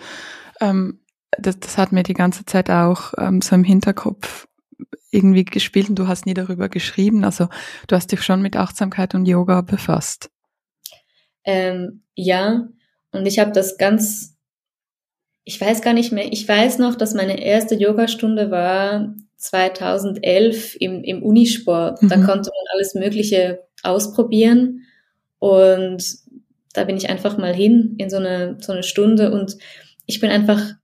ähm, 0.61 1.01
das, 1.39 1.59
das 1.59 1.79
hat 1.79 1.93
mir 1.93 2.03
die 2.03 2.15
ganze 2.15 2.45
Zeit 2.45 2.71
auch 2.71 3.15
ähm, 3.19 3.43
so 3.43 3.55
im 3.55 3.65
Hinterkopf 3.65 4.47
irgendwie 5.11 5.45
gespielt 5.45 5.89
und 5.89 5.99
du 5.99 6.09
hast 6.09 6.27
nie 6.27 6.35
darüber 6.35 6.69
geschrieben. 6.69 7.25
Also 7.25 7.49
du 7.89 7.97
hast 7.97 8.13
dich 8.13 8.23
schon 8.23 8.43
mit 8.43 8.57
Achtsamkeit 8.57 9.15
und 9.15 9.27
Yoga 9.27 9.63
befasst. 9.63 10.31
Ähm, 11.45 12.03
ja, 12.15 12.69
und 13.13 13.27
ich 13.27 13.39
habe 13.39 13.53
das 13.53 13.79
ganz, 13.79 14.37
ich 15.45 15.61
weiß 15.61 15.81
gar 15.81 15.95
nicht 15.95 16.13
mehr, 16.13 16.33
ich 16.33 16.47
weiß 16.47 16.79
noch, 16.79 16.97
dass 16.97 17.15
meine 17.15 17.41
erste 17.43 17.77
Yogastunde 17.77 18.51
war 18.51 19.15
2011 19.37 20.77
im, 20.81 21.03
im 21.05 21.23
Unisport. 21.23 22.03
Mhm. 22.03 22.09
Da 22.09 22.17
konnte 22.17 22.51
man 22.51 22.75
alles 22.75 22.95
Mögliche 22.95 23.61
ausprobieren. 23.83 24.83
Und 25.39 26.03
da 26.77 26.85
bin 26.85 26.97
ich 26.97 27.11
einfach 27.11 27.39
mal 27.39 27.55
hin 27.55 27.95
in 27.99 28.11
so 28.11 28.17
eine, 28.17 28.57
so 28.61 28.73
eine 28.73 28.83
Stunde 28.83 29.33
und 29.33 29.57
ich 30.07 30.21
bin 30.21 30.31
einfach 30.31 30.75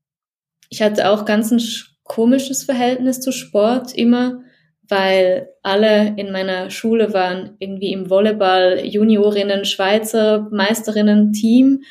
ich 0.72 0.80
hatte 0.80 1.10
auch 1.10 1.26
ganz 1.26 1.50
ein 1.50 1.62
komisches 2.02 2.64
Verhältnis 2.64 3.20
zu 3.20 3.30
Sport 3.30 3.94
immer, 3.94 4.40
weil 4.88 5.50
alle 5.62 6.14
in 6.16 6.32
meiner 6.32 6.70
Schule 6.70 7.12
waren 7.12 7.56
irgendwie 7.58 7.92
im 7.92 8.08
Volleyball 8.08 8.80
Juniorinnen, 8.82 9.66
Schweizer 9.66 10.48
Meisterinnen 10.50 11.34
Team 11.34 11.82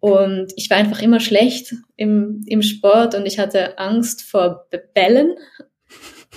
und 0.00 0.52
ich 0.56 0.68
war 0.70 0.76
einfach 0.76 1.00
immer 1.00 1.20
schlecht 1.20 1.72
im, 1.96 2.42
im 2.46 2.62
Sport 2.62 3.14
und 3.14 3.26
ich 3.26 3.38
hatte 3.38 3.78
Angst 3.78 4.22
vor 4.22 4.66
Bällen. 4.92 5.36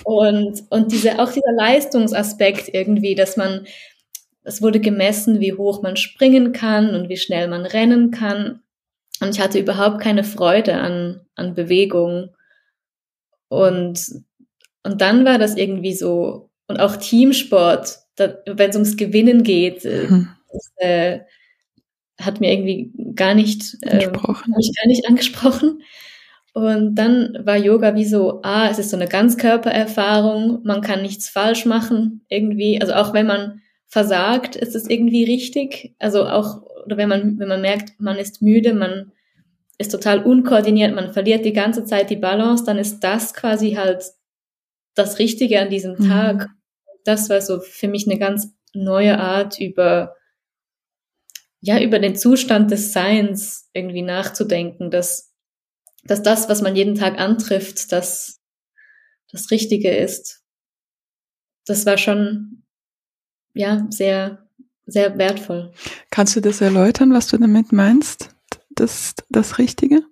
Und, 0.04 0.62
und 0.70 0.92
diese, 0.92 1.18
auch 1.18 1.30
dieser 1.30 1.52
Leistungsaspekt 1.52 2.72
irgendwie, 2.72 3.14
dass 3.14 3.36
man, 3.36 3.66
es 4.42 4.62
wurde 4.62 4.80
gemessen, 4.80 5.40
wie 5.40 5.52
hoch 5.52 5.82
man 5.82 5.96
springen 5.96 6.52
kann 6.52 6.94
und 6.94 7.08
wie 7.08 7.16
schnell 7.16 7.48
man 7.48 7.66
rennen 7.66 8.10
kann. 8.10 8.62
Und 9.20 9.34
ich 9.34 9.40
hatte 9.40 9.58
überhaupt 9.58 10.00
keine 10.00 10.24
Freude 10.24 10.74
an, 10.74 11.20
an 11.34 11.54
Bewegung. 11.54 12.30
Und, 13.48 14.00
und 14.82 15.00
dann 15.00 15.24
war 15.24 15.38
das 15.38 15.56
irgendwie 15.56 15.94
so, 15.94 16.50
und 16.68 16.80
auch 16.80 16.96
Teamsport, 16.96 17.98
wenn 18.16 18.70
es 18.70 18.76
ums 18.76 18.96
Gewinnen 18.96 19.42
geht, 19.42 19.84
äh, 19.84 20.06
mhm. 20.08 20.28
das, 20.52 20.72
äh, 20.76 21.20
hat 22.20 22.40
mir 22.40 22.52
irgendwie 22.52 22.92
gar 23.14 23.34
nicht, 23.34 23.76
äh, 23.82 24.06
mich 24.06 24.72
gar 24.76 24.86
nicht 24.86 25.06
angesprochen. 25.08 25.82
Und 26.52 26.96
dann 26.96 27.38
war 27.44 27.56
Yoga 27.56 27.94
wie 27.94 28.04
so, 28.04 28.40
ah, 28.42 28.68
es 28.68 28.78
ist 28.78 28.90
so 28.90 28.96
eine 28.96 29.06
Ganzkörpererfahrung, 29.06 30.62
man 30.64 30.80
kann 30.80 31.02
nichts 31.02 31.28
falsch 31.28 31.64
machen, 31.64 32.24
irgendwie. 32.28 32.80
Also 32.80 32.94
auch 32.94 33.12
wenn 33.14 33.26
man 33.26 33.62
versagt, 33.90 34.56
ist 34.56 34.74
es 34.74 34.88
irgendwie 34.88 35.24
richtig. 35.24 35.94
Also 35.98 36.26
auch, 36.26 36.62
oder 36.86 36.96
wenn 36.96 37.08
man, 37.08 37.38
wenn 37.38 37.48
man 37.48 37.60
merkt, 37.60 38.00
man 38.00 38.16
ist 38.16 38.40
müde, 38.40 38.72
man 38.72 39.12
ist 39.78 39.90
total 39.90 40.22
unkoordiniert, 40.22 40.94
man 40.94 41.12
verliert 41.12 41.44
die 41.44 41.52
ganze 41.52 41.84
Zeit 41.84 42.08
die 42.08 42.16
Balance, 42.16 42.64
dann 42.64 42.78
ist 42.78 43.00
das 43.00 43.34
quasi 43.34 43.72
halt 43.72 44.04
das 44.94 45.18
Richtige 45.18 45.60
an 45.60 45.70
diesem 45.70 45.96
mhm. 45.98 46.08
Tag. 46.08 46.48
Das 47.04 47.28
war 47.28 47.40
so 47.40 47.60
für 47.60 47.88
mich 47.88 48.06
eine 48.06 48.18
ganz 48.18 48.54
neue 48.72 49.18
Art 49.18 49.58
über, 49.58 50.14
ja, 51.60 51.80
über 51.80 51.98
den 51.98 52.16
Zustand 52.16 52.70
des 52.70 52.92
Seins 52.92 53.68
irgendwie 53.74 54.02
nachzudenken, 54.02 54.90
dass 54.90 55.30
dass 56.04 56.22
das, 56.22 56.48
was 56.48 56.62
man 56.62 56.76
jeden 56.76 56.94
Tag 56.94 57.20
antrifft, 57.20 57.92
das 57.92 58.40
das 59.30 59.50
Richtige 59.50 59.94
ist. 59.94 60.42
Das 61.66 61.86
war 61.86 61.98
schon, 61.98 62.59
ja, 63.54 63.86
sehr, 63.90 64.46
sehr 64.86 65.16
wertvoll. 65.18 65.72
Kannst 66.10 66.36
du 66.36 66.40
das 66.40 66.60
erläutern, 66.60 67.12
was 67.12 67.28
du 67.28 67.38
damit 67.38 67.72
meinst? 67.72 68.34
Das, 68.70 69.14
das 69.28 69.58
Richtige? 69.58 70.02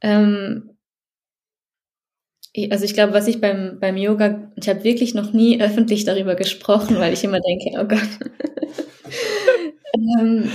Ähm, 0.00 0.76
also 2.70 2.84
ich 2.84 2.94
glaube, 2.94 3.12
was 3.12 3.28
ich 3.28 3.40
beim, 3.40 3.78
beim 3.80 3.96
Yoga, 3.96 4.50
ich 4.56 4.68
habe 4.68 4.84
wirklich 4.84 5.14
noch 5.14 5.32
nie 5.32 5.60
öffentlich 5.60 6.04
darüber 6.04 6.34
gesprochen, 6.34 6.98
weil 6.98 7.12
ich 7.12 7.24
immer 7.24 7.40
denke, 7.40 7.78
oh 7.78 7.84
Gott. 7.84 8.08
ähm, 9.94 10.50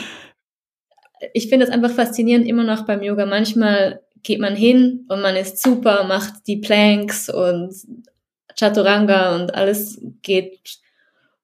ich 1.33 1.49
finde 1.49 1.65
es 1.65 1.71
einfach 1.71 1.91
faszinierend 1.91 2.47
immer 2.47 2.63
noch 2.63 2.85
beim 2.85 3.03
Yoga. 3.03 3.25
Manchmal 3.25 4.01
geht 4.23 4.39
man 4.39 4.55
hin 4.55 5.05
und 5.09 5.21
man 5.21 5.35
ist 5.35 5.61
super, 5.61 6.03
macht 6.05 6.47
die 6.47 6.57
Planks 6.57 7.29
und 7.29 7.73
Chaturanga 8.57 9.35
und 9.35 9.53
alles 9.53 10.01
geht 10.21 10.59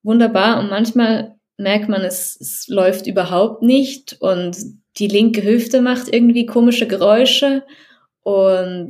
wunderbar. 0.04 0.60
Und 0.60 0.70
manchmal 0.70 1.36
merkt 1.58 1.90
man, 1.90 2.02
es, 2.02 2.38
es 2.40 2.68
läuft 2.68 3.08
überhaupt 3.08 3.64
nicht 3.64 4.18
und 4.20 4.58
die 4.98 5.08
linke 5.08 5.44
Hüfte 5.44 5.82
macht 5.82 6.08
irgendwie 6.14 6.46
komische 6.46 6.88
Geräusche 6.88 7.64
und 8.24 8.90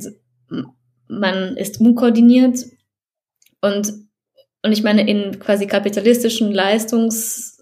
man 1.08 1.56
ist 1.56 1.80
unkoordiniert 1.80 2.64
und, 3.60 3.92
und 4.62 4.72
ich 4.72 4.82
meine, 4.82 5.08
in 5.08 5.38
quasi 5.38 5.66
kapitalistischen 5.66 6.52
Leistungsethos 6.52 7.56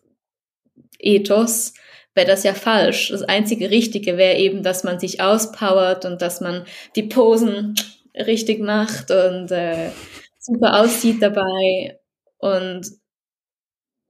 wäre 2.15 2.27
das 2.27 2.45
ja 2.45 2.55
falsch. 2.55 3.11
Das 3.11 3.23
einzige 3.23 3.71
Richtige 3.71 4.17
wäre 4.17 4.39
eben, 4.39 4.63
dass 4.63 4.85
man 4.85 4.99
sich 4.99 5.21
auspowert 5.21 6.05
und 6.05 6.23
dass 6.23 6.41
man 6.41 6.65
die 6.97 7.05
Posen 7.05 7.75
richtig 8.15 8.61
macht 8.61 9.11
und 9.11 9.51
äh, 9.51 9.91
super 10.39 10.81
aussieht 10.81 11.23
dabei. 11.23 12.01
Und 12.39 12.87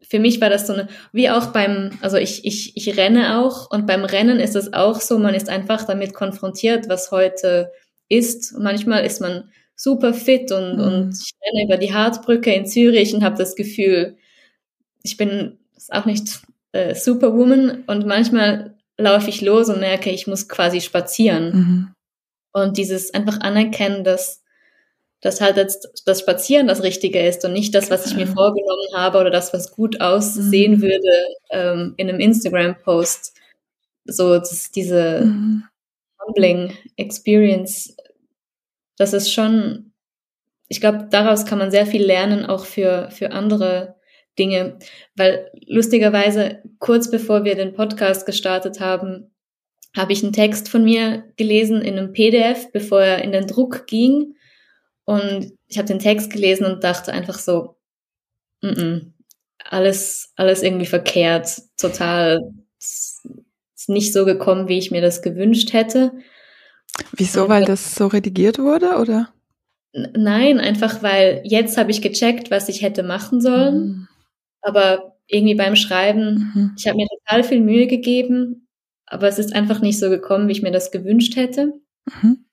für 0.09 0.19
mich 0.19 0.41
war 0.41 0.51
das 0.51 0.67
so 0.67 0.73
eine, 0.73 0.89
wie 1.13 1.31
auch 1.31 1.47
beim, 1.47 1.91
also 2.01 2.17
ich, 2.17 2.45
ich, 2.45 2.77
ich 2.77 2.97
renne 2.97 3.41
auch 3.41 3.71
und 3.71 3.87
beim 3.87 4.05
Rennen 4.05 4.41
ist 4.41 4.57
es 4.57 4.73
auch 4.73 5.01
so, 5.01 5.19
man 5.19 5.35
ist 5.35 5.49
einfach 5.49 5.85
damit 5.85 6.15
konfrontiert, 6.15 6.89
was 6.89 7.11
heute 7.11 7.73
ist. 8.09 8.55
manchmal 8.59 9.05
ist 9.05 9.21
man 9.21 9.51
super 9.75 10.15
fit 10.15 10.53
und, 10.53 10.77
mhm. 10.77 10.83
und 10.83 11.15
ich 11.15 11.33
renne 11.45 11.65
über 11.65 11.77
die 11.77 11.93
Hartbrücke 11.93 12.53
in 12.53 12.67
Zürich 12.67 13.15
und 13.15 13.25
habe 13.25 13.37
das 13.37 13.57
Gefühl, 13.57 14.17
ich 15.03 15.17
bin, 15.17 15.59
auch 15.91 16.07
nicht 16.07 16.41
äh, 16.73 16.95
Superwoman 16.95 17.85
und 17.87 18.07
manchmal 18.07 18.77
laufe 18.99 19.29
ich 19.29 19.41
los 19.41 19.69
und 19.69 19.81
merke, 19.81 20.11
ich 20.11 20.27
muss 20.27 20.49
quasi 20.49 20.81
spazieren. 20.81 21.53
Mhm. 21.53 21.93
Und 22.53 22.79
dieses 22.79 23.13
einfach 23.13 23.41
anerkennen, 23.41 24.03
dass, 24.03 24.43
dass 25.27 25.41
halt 25.41 25.57
jetzt 25.57 26.05
das 26.07 26.21
Spazieren 26.21 26.69
das 26.69 26.85
Richtige 26.85 27.19
ist 27.19 27.45
und 27.45 27.53
nicht 27.53 27.75
das, 27.75 27.91
was 27.91 28.07
ich 28.07 28.15
mir 28.15 28.29
vorgenommen 28.29 28.95
habe 28.95 29.19
oder 29.19 29.31
das, 29.31 29.53
was 29.53 29.73
gut 29.73 30.01
aussehen 30.01 30.77
mhm. 30.77 30.83
würde 30.83 31.27
ähm, 31.51 31.95
in 31.97 32.09
einem 32.09 32.21
Instagram-Post. 32.21 33.35
So, 34.05 34.41
diese 34.77 35.23
mhm. 35.25 35.65
humbling 36.25 36.75
Experience, 36.97 37.97
das 38.97 39.13
ist 39.15 39.33
schon, 39.33 39.91
ich 40.69 40.81
glaube, 40.81 41.09
daraus 41.11 41.45
kann 41.45 41.59
man 41.59 41.73
sehr 41.73 41.87
viel 41.87 42.05
lernen, 42.05 42.47
auch 42.47 42.65
für, 42.65 43.11
für 43.11 43.33
andere 43.33 43.97
Dinge, 44.39 44.79
weil 45.17 45.51
lustigerweise 45.67 46.63
kurz 46.79 47.11
bevor 47.11 47.43
wir 47.43 47.57
den 47.57 47.75
Podcast 47.75 48.27
gestartet 48.27 48.79
haben, 48.79 49.35
habe 49.97 50.13
ich 50.13 50.23
einen 50.23 50.33
Text 50.33 50.69
von 50.69 50.85
mir 50.85 51.25
gelesen 51.37 51.83
in 51.83 51.99
einem 51.99 52.13
PDF, 52.13 52.71
bevor 52.71 53.01
er 53.01 53.25
in 53.25 53.33
den 53.33 53.49
Druck 53.49 53.89
ging. 53.89 54.36
Und 55.07 55.53
ich 55.69 55.79
habe 55.79 55.89
den 55.89 56.01
Text 56.01 56.31
gelesen 56.31 56.67
und 56.67 56.85
dachte 56.85 57.13
einfach 57.13 57.39
so, 57.39 57.77
mm 58.61 58.69
-mm, 58.69 59.13
alles, 59.59 60.33
alles 60.37 60.63
irgendwie 60.63 60.87
verkehrt, 60.87 61.63
total 61.79 62.53
ist 62.79 63.89
nicht 63.89 64.13
so 64.13 64.25
gekommen, 64.25 64.69
wie 64.69 64.79
ich 64.79 64.91
mir 64.91 65.01
das 65.01 65.23
gewünscht 65.23 65.73
hätte. 65.73 66.13
Wieso, 67.13 67.49
weil 67.49 67.65
das 67.65 67.95
so 67.95 68.07
redigiert 68.07 68.59
wurde, 68.59 68.97
oder? 68.97 69.33
Nein, 69.93 70.59
einfach 70.59 71.03
weil 71.03 71.43
jetzt 71.45 71.79
habe 71.79 71.91
ich 71.91 72.03
gecheckt, 72.03 72.51
was 72.51 72.69
ich 72.69 72.83
hätte 72.83 73.03
machen 73.03 73.41
sollen. 73.41 73.79
Mhm. 73.79 74.09
Aber 74.61 75.17
irgendwie 75.27 75.55
beim 75.55 75.77
Schreiben, 75.77 76.53
mhm. 76.55 76.75
ich 76.77 76.87
habe 76.87 76.97
mir 76.97 77.07
total 77.07 77.45
viel 77.45 77.61
Mühe 77.61 77.87
gegeben, 77.87 78.69
aber 79.07 79.29
es 79.29 79.39
ist 79.39 79.55
einfach 79.55 79.81
nicht 79.81 79.99
so 79.99 80.11
gekommen, 80.11 80.49
wie 80.49 80.53
ich 80.53 80.63
mir 80.63 80.73
das 80.73 80.91
gewünscht 80.91 81.37
hätte. 81.37 81.75
Mhm. 82.23 82.46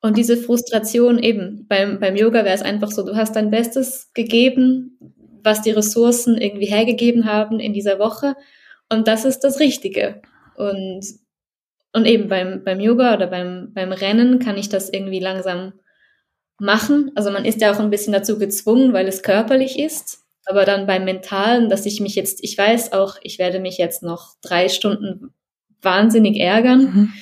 Und 0.00 0.16
diese 0.16 0.36
Frustration 0.36 1.18
eben, 1.18 1.66
beim, 1.68 2.00
beim 2.00 2.16
Yoga 2.16 2.44
wäre 2.44 2.54
es 2.54 2.62
einfach 2.62 2.90
so, 2.90 3.04
du 3.04 3.16
hast 3.16 3.36
dein 3.36 3.50
Bestes 3.50 4.10
gegeben, 4.14 4.98
was 5.42 5.62
die 5.62 5.70
Ressourcen 5.70 6.38
irgendwie 6.38 6.66
hergegeben 6.66 7.26
haben 7.26 7.60
in 7.60 7.72
dieser 7.72 7.98
Woche. 7.98 8.34
Und 8.88 9.08
das 9.08 9.24
ist 9.24 9.40
das 9.40 9.60
Richtige. 9.60 10.22
Und, 10.56 11.04
und 11.92 12.06
eben 12.06 12.28
beim, 12.28 12.64
beim 12.64 12.80
Yoga 12.80 13.14
oder 13.14 13.26
beim, 13.26 13.72
beim 13.74 13.92
Rennen 13.92 14.38
kann 14.38 14.56
ich 14.56 14.68
das 14.68 14.90
irgendwie 14.90 15.20
langsam 15.20 15.74
machen. 16.58 17.12
Also 17.14 17.30
man 17.30 17.44
ist 17.44 17.60
ja 17.60 17.72
auch 17.72 17.78
ein 17.78 17.90
bisschen 17.90 18.12
dazu 18.12 18.38
gezwungen, 18.38 18.92
weil 18.92 19.06
es 19.06 19.22
körperlich 19.22 19.78
ist. 19.78 20.24
Aber 20.46 20.64
dann 20.64 20.86
beim 20.86 21.04
Mentalen, 21.04 21.68
dass 21.68 21.86
ich 21.86 22.00
mich 22.00 22.14
jetzt, 22.14 22.42
ich 22.42 22.56
weiß 22.56 22.92
auch, 22.92 23.16
ich 23.22 23.38
werde 23.38 23.60
mich 23.60 23.78
jetzt 23.78 24.02
noch 24.02 24.34
drei 24.40 24.68
Stunden 24.68 25.34
wahnsinnig 25.82 26.38
ärgern 26.38 26.80
mhm. 26.80 27.12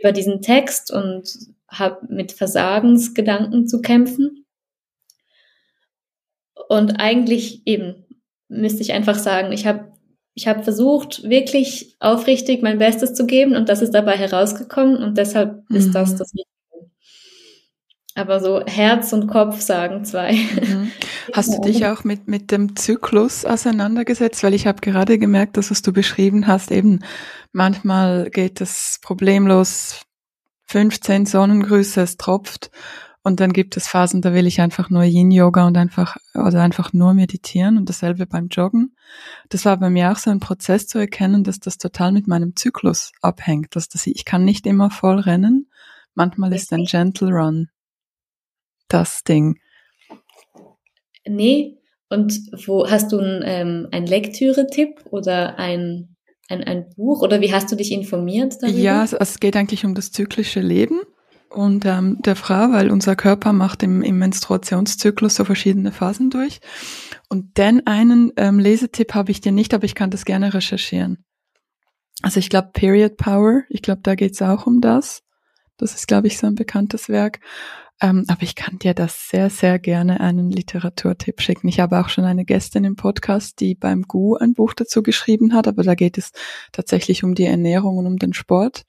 über 0.00 0.12
diesen 0.12 0.40
Text 0.42 0.92
und 0.92 1.24
habe 1.70 2.06
mit 2.08 2.32
Versagensgedanken 2.32 3.66
zu 3.66 3.80
kämpfen. 3.80 4.44
Und 6.68 7.00
eigentlich 7.00 7.66
eben 7.66 8.06
müsste 8.48 8.82
ich 8.82 8.92
einfach 8.92 9.18
sagen, 9.18 9.52
ich 9.52 9.66
habe 9.66 9.90
ich 10.34 10.46
hab 10.46 10.64
versucht, 10.64 11.28
wirklich 11.28 11.96
aufrichtig 11.98 12.62
mein 12.62 12.78
Bestes 12.78 13.14
zu 13.14 13.26
geben 13.26 13.56
und 13.56 13.68
das 13.68 13.82
ist 13.82 13.92
dabei 13.92 14.16
herausgekommen 14.16 14.96
und 15.02 15.18
deshalb 15.18 15.68
mhm. 15.68 15.76
ist 15.76 15.92
das 15.92 16.16
das 16.16 16.32
aber 18.14 18.40
so 18.40 18.64
Herz 18.66 19.12
und 19.12 19.28
Kopf 19.28 19.60
sagen 19.60 20.04
zwei. 20.04 20.32
Mhm. 20.32 20.90
Hast 21.32 21.56
du 21.56 21.60
dich 21.60 21.86
auch 21.86 22.04
mit, 22.04 22.28
mit 22.28 22.50
dem 22.50 22.74
Zyklus 22.76 23.44
auseinandergesetzt? 23.44 24.42
Weil 24.42 24.54
ich 24.54 24.66
habe 24.66 24.80
gerade 24.80 25.18
gemerkt, 25.18 25.56
dass 25.56 25.70
was 25.70 25.82
du 25.82 25.92
beschrieben 25.92 26.46
hast, 26.46 26.72
eben 26.72 27.00
manchmal 27.52 28.28
geht 28.30 28.60
es 28.60 28.98
problemlos 29.00 30.02
15 30.70 31.26
Sonnengrüße, 31.26 32.00
es 32.00 32.16
tropft 32.16 32.70
und 33.22 33.40
dann 33.40 33.52
gibt 33.52 33.76
es 33.76 33.86
Phasen, 33.86 34.22
da 34.22 34.32
will 34.32 34.46
ich 34.46 34.60
einfach 34.60 34.88
nur 34.90 35.02
Yin-Yoga 35.02 35.66
und 35.66 35.76
einfach, 35.76 36.16
oder 36.34 36.62
einfach 36.62 36.92
nur 36.92 37.12
meditieren 37.14 37.76
und 37.76 37.88
dasselbe 37.88 38.26
beim 38.26 38.48
Joggen. 38.48 38.96
Das 39.48 39.64
war 39.64 39.76
bei 39.76 39.90
mir 39.90 40.10
auch 40.10 40.16
so 40.16 40.30
ein 40.30 40.40
Prozess 40.40 40.86
zu 40.86 40.98
erkennen, 40.98 41.44
dass 41.44 41.60
das 41.60 41.78
total 41.78 42.12
mit 42.12 42.28
meinem 42.28 42.56
Zyklus 42.56 43.12
abhängt, 43.20 43.76
dass 43.76 43.88
das, 43.88 44.06
ich 44.06 44.24
kann 44.24 44.44
nicht 44.44 44.66
immer 44.66 44.90
voll 44.90 45.18
rennen, 45.18 45.70
Manchmal 46.14 46.52
ist 46.52 46.72
ein 46.72 46.84
Gentle 46.84 47.30
Run 47.30 47.68
das 48.88 49.22
Ding. 49.22 49.58
Nee, 51.26 51.78
und 52.08 52.32
wo 52.66 52.90
hast 52.90 53.12
du 53.12 53.18
ein, 53.18 53.42
ähm, 53.44 53.88
ein 53.92 54.04
Lektüre-Tipp 54.04 55.04
oder 55.10 55.58
ein, 55.58 56.09
ein, 56.50 56.64
ein 56.64 56.86
Buch 56.96 57.22
oder 57.22 57.40
wie 57.40 57.52
hast 57.52 57.70
du 57.70 57.76
dich 57.76 57.92
informiert 57.92 58.56
darüber? 58.60 58.78
Ja, 58.78 59.04
es, 59.04 59.12
es 59.12 59.40
geht 59.40 59.56
eigentlich 59.56 59.84
um 59.84 59.94
das 59.94 60.12
zyklische 60.12 60.60
Leben 60.60 61.00
und 61.48 61.84
ähm, 61.84 62.18
der 62.20 62.36
Frau, 62.36 62.72
weil 62.72 62.90
unser 62.90 63.16
Körper 63.16 63.52
macht 63.52 63.82
im, 63.82 64.02
im 64.02 64.18
Menstruationszyklus 64.18 65.34
so 65.34 65.44
verschiedene 65.44 65.92
Phasen 65.92 66.30
durch. 66.30 66.60
Und 67.28 67.58
den 67.58 67.86
einen 67.86 68.32
ähm, 68.36 68.58
Lesetipp 68.58 69.14
habe 69.14 69.30
ich 69.30 69.40
dir 69.40 69.52
nicht, 69.52 69.74
aber 69.74 69.84
ich 69.84 69.94
kann 69.94 70.10
das 70.10 70.24
gerne 70.24 70.54
recherchieren. 70.54 71.24
Also 72.22 72.38
ich 72.38 72.50
glaube 72.50 72.70
Period 72.72 73.16
Power, 73.16 73.62
ich 73.68 73.82
glaube, 73.82 74.00
da 74.02 74.14
geht's 74.14 74.42
auch 74.42 74.66
um 74.66 74.80
das. 74.80 75.22
Das 75.76 75.94
ist, 75.94 76.06
glaube 76.06 76.26
ich, 76.26 76.36
so 76.36 76.46
ein 76.46 76.54
bekanntes 76.54 77.08
Werk. 77.08 77.40
Ähm, 78.02 78.24
aber 78.28 78.42
ich 78.42 78.54
kann 78.54 78.78
dir 78.78 78.94
das 78.94 79.28
sehr, 79.28 79.50
sehr 79.50 79.78
gerne 79.78 80.20
einen 80.20 80.50
Literaturtipp 80.50 81.40
schicken. 81.42 81.68
Ich 81.68 81.80
habe 81.80 82.00
auch 82.00 82.08
schon 82.08 82.24
eine 82.24 82.44
Gästin 82.44 82.84
im 82.84 82.96
Podcast, 82.96 83.60
die 83.60 83.74
beim 83.74 84.02
GU 84.02 84.36
ein 84.36 84.54
Buch 84.54 84.72
dazu 84.74 85.02
geschrieben 85.02 85.52
hat, 85.52 85.68
aber 85.68 85.82
da 85.82 85.94
geht 85.94 86.16
es 86.16 86.32
tatsächlich 86.72 87.24
um 87.24 87.34
die 87.34 87.44
Ernährung 87.44 87.98
und 87.98 88.06
um 88.06 88.16
den 88.16 88.32
Sport. 88.32 88.84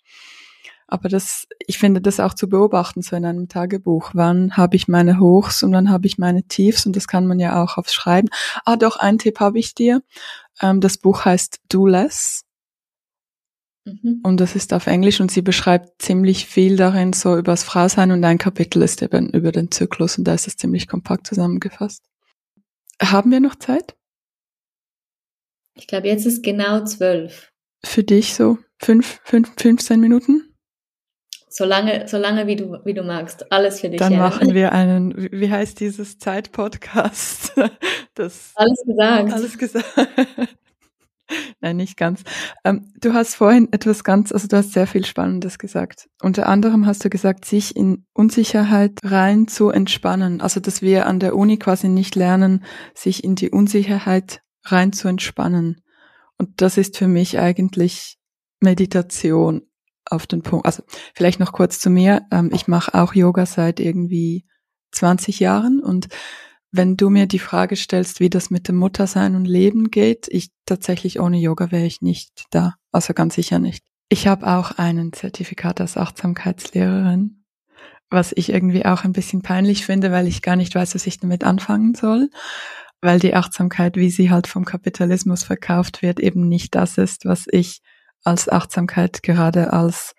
Aber 0.88 1.08
das, 1.08 1.48
ich 1.68 1.78
finde 1.78 2.02
das 2.02 2.20
auch 2.20 2.34
zu 2.34 2.50
beobachten, 2.50 3.02
so 3.02 3.16
in 3.16 3.26
einem 3.26 3.48
Tagebuch. 3.48 4.12
Wann 4.14 4.58
habe 4.58 4.76
ich 4.76 4.90
meine 4.90 5.20
Hochs 5.20 5.64
und 5.64 5.72
wann 5.72 5.90
habe 5.90 6.06
ich 6.06 6.18
meine 6.18 6.44
Tiefs? 6.44 6.86
Und 6.86 6.98
das 6.98 7.08
kann 7.08 7.28
man 7.28 7.40
ja 7.40 7.64
auch 7.64 7.78
aufs 7.78 7.94
Schreiben. 7.94 8.28
Ah, 8.66 8.76
doch, 8.76 8.98
ein 8.98 9.18
Tipp 9.18 9.40
habe 9.40 9.58
ich 9.58 9.74
dir. 9.74 10.02
Ähm, 10.62 10.82
das 10.82 10.98
Buch 10.98 11.24
heißt 11.24 11.62
Do 11.70 11.88
Less. 11.88 12.44
Mhm. 13.86 14.20
Und 14.24 14.40
das 14.40 14.56
ist 14.56 14.74
auf 14.74 14.88
Englisch 14.88 15.22
und 15.22 15.32
sie 15.32 15.42
beschreibt 15.42 16.02
ziemlich 16.02 16.46
viel 16.46 16.76
darin, 16.76 17.14
so 17.14 17.38
übers 17.38 17.64
Frausein 17.64 18.12
und 18.12 18.24
ein 18.24 18.38
Kapitel 18.38 18.82
ist 18.82 19.02
eben 19.02 19.30
über 19.30 19.52
den 19.52 19.72
Zyklus 19.72 20.18
und 20.18 20.26
da 20.26 20.34
ist 20.34 20.48
es 20.48 20.58
ziemlich 20.58 20.88
kompakt 20.88 21.28
zusammengefasst. 21.28 22.04
Haben 23.02 23.32
wir 23.32 23.40
noch 23.40 23.56
Zeit? 23.56 23.96
Ich 25.76 25.88
glaube, 25.88 26.08
jetzt 26.08 26.26
ist 26.26 26.44
genau 26.44 26.84
zwölf. 26.84 27.52
Für 27.84 28.04
dich 28.04 28.36
so 28.36 28.60
fünf, 28.78 29.20
fünf, 29.24 29.52
15 29.58 30.00
Minuten? 30.00 30.52
Solange, 31.50 32.08
solange 32.08 32.48
wie 32.48 32.56
du, 32.56 32.78
wie 32.86 32.94
du 32.94 33.04
magst. 33.04 33.52
Alles 33.52 33.82
für 33.82 33.90
dich. 33.90 34.00
Dann 34.00 34.14
ja. 34.14 34.20
machen 34.20 34.54
wir 34.54 34.72
einen, 34.74 35.16
wie 35.32 35.50
heißt 35.50 35.80
dieses 35.80 36.20
Zeitpodcast? 36.20 37.54
Das, 38.14 38.52
alles 38.56 38.84
gesagt. 38.86 39.32
Alles 39.32 39.58
gesagt. 39.58 39.86
Nein, 41.62 41.78
nicht 41.78 41.98
ganz. 41.98 42.24
Ähm, 42.64 42.92
du 43.00 43.14
hast 43.14 43.36
vorhin 43.36 43.68
etwas 43.72 44.04
ganz, 44.04 44.32
also 44.32 44.48
du 44.48 44.58
hast 44.58 44.74
sehr 44.74 44.88
viel 44.88 45.06
Spannendes 45.06 45.58
gesagt. 45.58 46.10
Unter 46.22 46.48
anderem 46.48 46.86
hast 46.86 47.04
du 47.04 47.10
gesagt, 47.10 47.46
sich 47.46 47.76
in 47.76 48.06
Unsicherheit 48.14 49.00
rein 49.04 49.48
zu 49.48 49.70
entspannen. 49.70 50.42
Also, 50.42 50.60
dass 50.60 50.82
wir 50.82 51.08
an 51.08 51.20
der 51.20 51.36
Uni 51.36 51.58
quasi 51.58 51.88
nicht 51.88 52.16
lernen, 52.16 52.64
sich 52.94 53.24
in 53.24 53.36
die 53.36 53.50
Unsicherheit 53.50 54.42
rein 54.64 54.94
zu 54.94 55.08
entspannen. 55.08 55.82
Und 56.38 56.62
das 56.62 56.78
ist 56.78 56.98
für 56.98 57.08
mich 57.08 57.40
eigentlich 57.40 58.18
Meditation 58.60 59.64
auf 60.06 60.28
den 60.28 60.42
Punkt. 60.42 60.66
Also 60.66 60.84
vielleicht 61.14 61.40
noch 61.40 61.54
kurz 61.54 61.80
zu 61.80 61.90
mir. 61.90 62.28
Ähm, 62.32 62.52
ich 62.54 62.68
mache 62.68 62.94
auch 62.94 63.14
Yoga 63.14 63.46
seit 63.46 63.80
irgendwie 63.80 64.46
20 64.92 65.40
Jahren 65.40 65.80
und 65.82 66.10
wenn 66.72 66.96
du 66.96 67.10
mir 67.10 67.28
die 67.28 67.40
Frage 67.40 67.76
stellst, 67.76 68.20
wie 68.20 68.30
das 68.30 68.50
mit 68.50 68.68
dem 68.68 68.78
Muttersein 68.78 69.36
und 69.36 69.46
Leben 69.46 69.92
geht, 69.92 70.28
ich 70.30 70.50
tatsächlich 70.66 71.20
ohne 71.20 71.38
Yoga 71.38 71.72
wäre 71.72 71.86
ich 71.86 72.02
nicht 72.02 72.46
da. 72.50 72.76
Also 72.92 73.14
ganz 73.14 73.36
sicher 73.36 73.60
nicht. 73.60 73.84
Ich 74.10 74.28
habe 74.28 74.48
auch 74.48 74.72
einen 74.72 75.14
Zertifikat 75.14 75.82
als 75.82 75.98
Achtsamkeitslehrerin, 75.98 77.44
was 78.10 78.34
ich 78.36 78.50
irgendwie 78.50 78.86
auch 78.86 79.04
ein 79.04 79.14
bisschen 79.14 79.42
peinlich 79.42 79.86
finde, 79.86 80.12
weil 80.12 80.28
ich 80.28 80.42
gar 80.42 80.56
nicht 80.56 80.74
weiß, 80.74 80.96
was 80.96 81.08
ich 81.08 81.20
damit 81.20 81.44
anfangen 81.44 81.94
soll. 81.94 82.30
Weil 83.02 83.20
die 83.20 83.34
Achtsamkeit, 83.34 83.98
wie 83.98 84.12
sie 84.12 84.30
halt 84.30 84.48
vom 84.48 84.64
Kapitalismus 84.64 85.44
verkauft 85.44 86.02
wird, 86.02 86.20
eben 86.20 86.48
nicht 86.48 86.76
das 86.76 86.98
ist, 86.98 87.26
was 87.26 87.46
ich 87.50 87.82
als 88.24 88.48
Achtsamkeit 88.48 89.24
gerade 89.24 89.74
als 89.74 90.14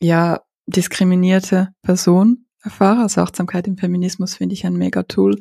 ja 0.00 0.40
diskriminierte 0.66 1.68
Person 1.82 2.47
erfahre. 2.68 3.02
Also 3.02 3.20
Achtsamkeit 3.20 3.66
im 3.66 3.76
Feminismus 3.76 4.36
finde 4.36 4.54
ich 4.54 4.64
ein 4.66 4.74
mega 4.74 5.02
Tool. 5.02 5.40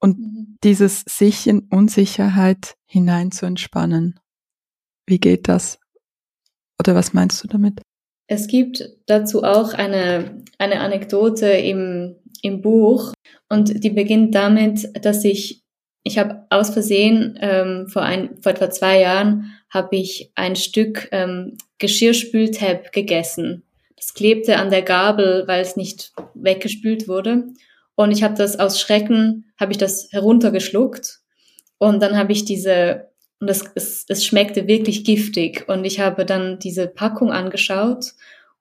Und 0.00 0.18
mhm. 0.18 0.58
dieses 0.64 1.00
sich 1.02 1.46
in 1.46 1.60
Unsicherheit 1.70 2.76
hinein 2.86 3.32
zu 3.32 3.46
entspannen. 3.46 4.18
Wie 5.06 5.18
geht 5.18 5.48
das? 5.48 5.78
Oder 6.80 6.94
was 6.94 7.12
meinst 7.12 7.42
du 7.42 7.48
damit? 7.48 7.80
Es 8.28 8.48
gibt 8.48 8.88
dazu 9.06 9.44
auch 9.44 9.72
eine, 9.72 10.42
eine 10.58 10.80
Anekdote 10.80 11.46
im, 11.46 12.16
im 12.42 12.60
Buch 12.60 13.12
und 13.48 13.84
die 13.84 13.90
beginnt 13.90 14.34
damit, 14.34 14.88
dass 15.04 15.24
ich 15.24 15.62
ich 16.06 16.18
habe 16.18 16.46
aus 16.50 16.70
Versehen 16.70 17.36
ähm, 17.40 17.88
vor, 17.88 18.02
ein, 18.02 18.40
vor 18.40 18.52
etwa 18.52 18.70
zwei 18.70 19.00
Jahren 19.00 19.52
habe 19.70 19.96
ich 19.96 20.30
ein 20.36 20.54
Stück 20.54 21.08
ähm, 21.10 21.56
Geschirrspültab 21.78 22.92
gegessen. 22.92 23.64
Das 23.96 24.14
klebte 24.14 24.56
an 24.58 24.70
der 24.70 24.82
Gabel, 24.82 25.44
weil 25.46 25.62
es 25.62 25.76
nicht 25.76 26.12
weggespült 26.34 27.08
wurde. 27.08 27.44
Und 27.94 28.10
ich 28.10 28.22
habe 28.22 28.34
das 28.34 28.58
aus 28.58 28.80
Schrecken, 28.80 29.52
habe 29.58 29.72
ich 29.72 29.78
das 29.78 30.08
heruntergeschluckt. 30.10 31.20
Und 31.78 32.02
dann 32.02 32.16
habe 32.16 32.32
ich 32.32 32.44
diese, 32.44 33.08
und 33.40 33.48
es, 33.48 33.64
es, 33.74 34.04
es 34.08 34.24
schmeckte 34.24 34.66
wirklich 34.66 35.04
giftig. 35.04 35.68
Und 35.68 35.84
ich 35.84 36.00
habe 36.00 36.26
dann 36.26 36.58
diese 36.58 36.86
Packung 36.88 37.32
angeschaut 37.32 38.12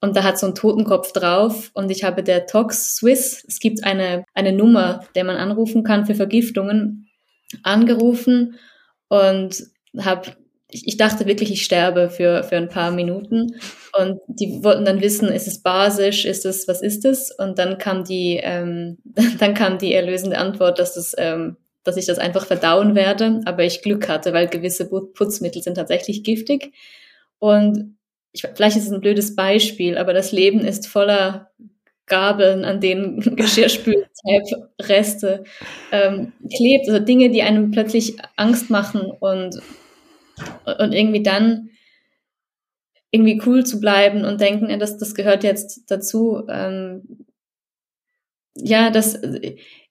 und 0.01 0.15
da 0.15 0.23
hat 0.23 0.37
so 0.37 0.47
ein 0.47 0.55
Totenkopf 0.55 1.13
drauf 1.13 1.71
und 1.73 1.89
ich 1.89 2.03
habe 2.03 2.21
der 2.21 2.45
Tox 2.45 2.95
Swiss, 2.95 3.43
es 3.47 3.59
gibt 3.59 3.83
eine, 3.83 4.25
eine 4.33 4.51
Nummer, 4.51 5.05
der 5.15 5.23
man 5.23 5.37
anrufen 5.37 5.83
kann 5.83 6.05
für 6.05 6.15
Vergiftungen 6.15 7.09
angerufen 7.63 8.55
und 9.07 9.63
habe 9.97 10.35
ich, 10.75 10.87
ich 10.87 10.97
dachte 10.97 11.25
wirklich, 11.25 11.51
ich 11.51 11.63
sterbe 11.63 12.09
für, 12.09 12.43
für 12.43 12.57
ein 12.57 12.67
paar 12.67 12.91
Minuten. 12.91 13.55
Und 13.97 14.19
die 14.27 14.61
wollten 14.61 14.83
dann 14.83 15.01
wissen, 15.01 15.29
ist 15.29 15.47
es 15.47 15.61
basisch, 15.61 16.25
ist 16.25 16.45
es, 16.45 16.67
was 16.67 16.81
ist 16.81 17.05
es? 17.05 17.31
Und 17.31 17.57
dann 17.57 17.77
kam 17.77 18.03
die, 18.03 18.41
ähm, 18.43 18.97
dann 19.39 19.53
kam 19.53 19.77
die 19.77 19.93
erlösende 19.93 20.37
Antwort, 20.37 20.79
dass 20.79 20.97
es, 20.97 21.15
ähm, 21.17 21.55
dass 21.83 21.97
ich 21.97 22.05
das 22.05 22.19
einfach 22.19 22.45
verdauen 22.45 22.93
werde, 22.93 23.39
aber 23.45 23.63
ich 23.63 23.81
Glück 23.81 24.09
hatte, 24.09 24.33
weil 24.33 24.47
gewisse 24.47 24.89
Putzmittel 24.89 25.61
sind 25.61 25.75
tatsächlich 25.75 26.23
giftig. 26.23 26.73
Und 27.39 27.95
ich, 28.33 28.41
vielleicht 28.41 28.75
ist 28.75 28.87
es 28.87 28.91
ein 28.91 29.01
blödes 29.01 29.35
Beispiel, 29.35 29.97
aber 29.97 30.13
das 30.13 30.33
Leben 30.33 30.59
ist 30.59 30.87
voller 30.87 31.51
Gabeln, 32.05 32.65
an 32.65 32.81
denen 32.81 33.21
Geschirrspülreste 33.37 35.45
ähm, 35.91 36.33
klebt, 36.53 36.89
also 36.89 36.99
Dinge, 36.99 37.29
die 37.29 37.43
einem 37.43 37.71
plötzlich 37.71 38.17
Angst 38.35 38.69
machen 38.69 39.09
und, 39.19 39.61
und 40.65 40.93
irgendwie 40.93 41.23
dann 41.23 41.69
irgendwie 43.11 43.41
cool 43.45 43.65
zu 43.65 43.79
bleiben 43.79 44.25
und 44.25 44.41
denken, 44.41 44.69
ja, 44.69 44.77
das, 44.77 44.97
das 44.97 45.15
gehört 45.15 45.43
jetzt 45.43 45.89
dazu. 45.89 46.43
Ähm, 46.49 47.25
ja, 48.57 48.89
das, 48.89 49.19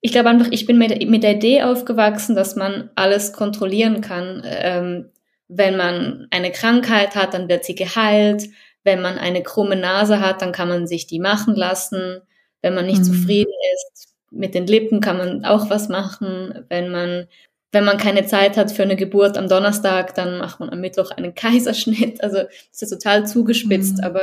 ich 0.01 0.13
glaube 0.13 0.29
einfach, 0.29 0.49
ich 0.51 0.67
bin 0.67 0.79
mit, 0.79 1.09
mit 1.09 1.23
der 1.23 1.37
Idee 1.37 1.63
aufgewachsen, 1.63 2.35
dass 2.35 2.57
man 2.57 2.91
alles 2.95 3.33
kontrollieren 3.33 4.01
kann. 4.01 4.43
Ähm, 4.45 5.11
wenn 5.49 5.77
man 5.77 6.27
eine 6.31 6.51
Krankheit 6.51 7.15
hat, 7.15 7.35
dann 7.35 7.49
wird 7.49 7.65
sie 7.65 7.75
geheilt. 7.75 8.45
Wenn 8.83 9.01
man 9.01 9.19
eine 9.19 9.43
krumme 9.43 9.77
Nase 9.77 10.21
hat, 10.21 10.43
dann 10.43 10.53
kann 10.53 10.69
man 10.69 10.87
sich 10.87 11.07
die 11.07 11.21
machen 11.21 11.55
lassen. 11.55 12.21
Wenn 12.63 12.75
man 12.75 12.87
nicht 12.87 13.01
mhm. 13.01 13.05
zufrieden 13.05 13.53
ist 13.75 14.15
mit 14.31 14.55
den 14.55 14.67
Lippen, 14.67 15.01
kann 15.01 15.19
man 15.19 15.45
auch 15.45 15.71
was 15.71 15.89
machen. 15.89 16.65
Wenn 16.69 16.91
man, 16.91 17.27
wenn 17.75 17.85
man 17.85 17.99
keine 17.99 18.25
Zeit 18.25 18.57
hat 18.57 18.71
für 18.73 18.85
eine 18.85 18.97
Geburt 18.97 19.37
am 19.37 19.49
Donnerstag, 19.49 20.15
dann 20.15 20.39
macht 20.39 20.61
man 20.61 20.71
am 20.71 20.81
Mittwoch 20.81 21.11
einen 21.11 21.35
Kaiserschnitt. 21.35 22.23
Also 22.23 22.39
das 22.71 22.83
ist 22.83 22.91
total 22.91 23.27
zugespitzt, 23.27 23.99
mhm. 23.99 24.05
aber 24.05 24.23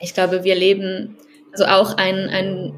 ich 0.00 0.12
glaube, 0.12 0.44
wir 0.44 0.54
leben, 0.54 1.16
also 1.52 1.64
auch 1.64 1.96
ein, 1.96 2.28
ein, 2.28 2.74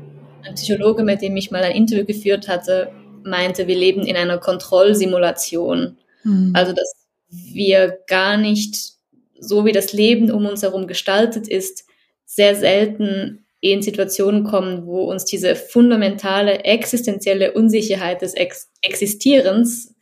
ein 0.47 0.55
Psychologe, 0.55 1.03
mit 1.03 1.22
dem 1.22 1.36
ich 1.36 1.51
mal 1.51 1.64
ein 1.64 1.74
Interview 1.74 2.05
geführt 2.05 2.47
hatte, 2.47 2.93
meinte, 3.24 3.66
wir 3.66 3.76
leben 3.76 4.07
in 4.07 4.16
einer 4.16 4.39
Kontrollsimulation. 4.39 5.99
Mhm. 6.22 6.53
Also 6.55 6.72
dass 6.72 6.93
wir 7.28 7.99
gar 8.07 8.36
nicht 8.36 8.93
so 9.41 9.64
wie 9.64 9.72
das 9.72 9.93
Leben 9.93 10.30
um 10.30 10.47
uns 10.47 10.62
herum 10.62 10.86
gestaltet 10.86 11.49
ist, 11.49 11.86
sehr 12.24 12.55
selten 12.55 13.47
in 13.61 13.82
Situationen 13.82 14.44
kommen, 14.44 14.86
wo 14.86 15.04
uns 15.04 15.24
diese 15.24 15.56
fundamentale 15.56 16.64
existenzielle 16.64 17.52
Unsicherheit 17.52 18.22
des 18.22 18.34
Ex 18.34 18.70
Existierens, 18.82 19.94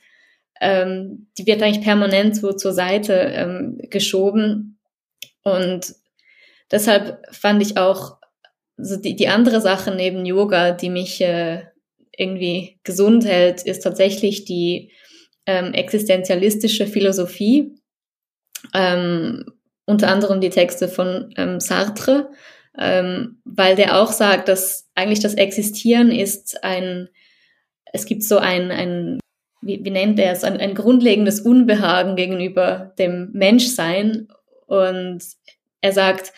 ähm, 0.61 1.29
die 1.39 1.47
wird 1.47 1.63
eigentlich 1.63 1.85
permanent 1.85 2.37
so 2.37 2.53
zur 2.53 2.73
Seite 2.73 3.15
ähm, 3.15 3.79
geschoben. 3.91 4.79
Und 5.43 5.95
deshalb 6.71 7.25
fand 7.35 7.63
ich 7.63 7.79
auch 7.79 8.19
so 8.77 8.97
die, 8.97 9.17
die 9.17 9.29
andere 9.29 9.61
Sache 9.61 9.95
neben 9.95 10.27
Yoga, 10.27 10.73
die 10.73 10.91
mich 10.91 11.21
äh, 11.23 11.63
irgendwie 12.17 12.79
gesund 12.85 13.25
hält, 13.25 13.63
ist 13.63 13.81
tatsächlich 13.81 14.45
die 14.45 14.93
ähm, 15.47 15.73
existenzialistische 15.73 16.87
Philosophie 16.87 17.75
ähm, 18.75 19.45
unter 19.87 20.09
anderem 20.09 20.41
die 20.41 20.51
Texte 20.51 20.89
von 20.89 21.33
ähm, 21.37 21.61
Sartre. 21.61 22.31
Ähm, 22.79 23.39
weil 23.45 23.77
der 23.77 24.01
auch 24.01 24.13
sagt, 24.13 24.49
dass 24.49 24.89
eigentlich 24.95 25.21
das 25.21 25.35
Existieren 25.35 26.11
ist 26.11 26.63
ein, 26.65 27.09
es 27.93 28.07
gibt 28.07 28.23
so 28.23 28.39
ein, 28.39 28.71
ein 28.71 29.21
wie, 29.63 29.85
wie 29.85 29.91
nennt 29.91 30.19
er 30.19 30.33
es, 30.33 30.45
ein, 30.45 30.59
ein 30.59 30.75
grundlegendes 30.75 31.41
Unbehagen 31.41 32.17
gegenüber 32.17 32.95
dem 32.99 33.31
Menschsein. 33.33 34.29
Und 34.67 35.23
er 35.81 35.93
sagt, 35.93 36.33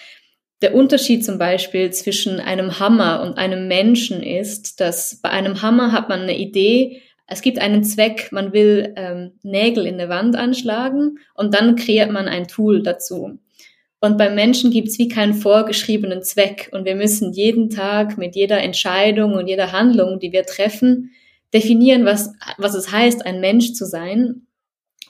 der 0.63 0.75
Unterschied 0.75 1.25
zum 1.25 1.39
Beispiel 1.39 1.91
zwischen 1.91 2.41
einem 2.41 2.81
Hammer 2.81 3.23
und 3.23 3.39
einem 3.39 3.69
Menschen 3.69 4.23
ist, 4.23 4.81
dass 4.81 5.21
bei 5.23 5.31
einem 5.31 5.63
Hammer 5.63 5.93
hat 5.93 6.09
man 6.09 6.23
eine 6.23 6.37
Idee, 6.37 7.03
es 7.31 7.43
gibt 7.43 7.59
einen 7.59 7.85
Zweck, 7.85 8.33
man 8.33 8.55
will 8.55 8.95
ähm, 8.97 9.33
Nägel 9.43 9.87
in 9.87 9.99
der 9.99 10.09
Wand 10.09 10.35
anschlagen 10.35 11.19
und 11.35 11.55
dann 11.55 11.77
kreiert 11.77 12.11
man 12.11 12.27
ein 12.27 12.49
Tool 12.49 12.83
dazu. 12.83 13.39
Und 14.01 14.17
beim 14.17 14.35
Menschen 14.35 14.71
gibt 14.71 14.89
es 14.89 14.99
wie 14.99 15.09
keinen 15.09 15.35
vorgeschriebenen 15.35 16.23
Zweck 16.23 16.69
und 16.73 16.85
wir 16.85 16.95
müssen 16.95 17.33
jeden 17.33 17.69
Tag 17.69 18.17
mit 18.17 18.37
jeder 18.37 18.61
Entscheidung 18.63 19.35
und 19.35 19.49
jeder 19.49 19.73
Handlung, 19.73 20.21
die 20.21 20.31
wir 20.31 20.45
treffen, 20.45 21.11
definieren, 21.53 22.05
was, 22.05 22.33
was 22.59 22.75
es 22.75 22.93
heißt, 22.93 23.27
ein 23.27 23.41
Mensch 23.41 23.73
zu 23.73 23.87
sein. 23.87 24.47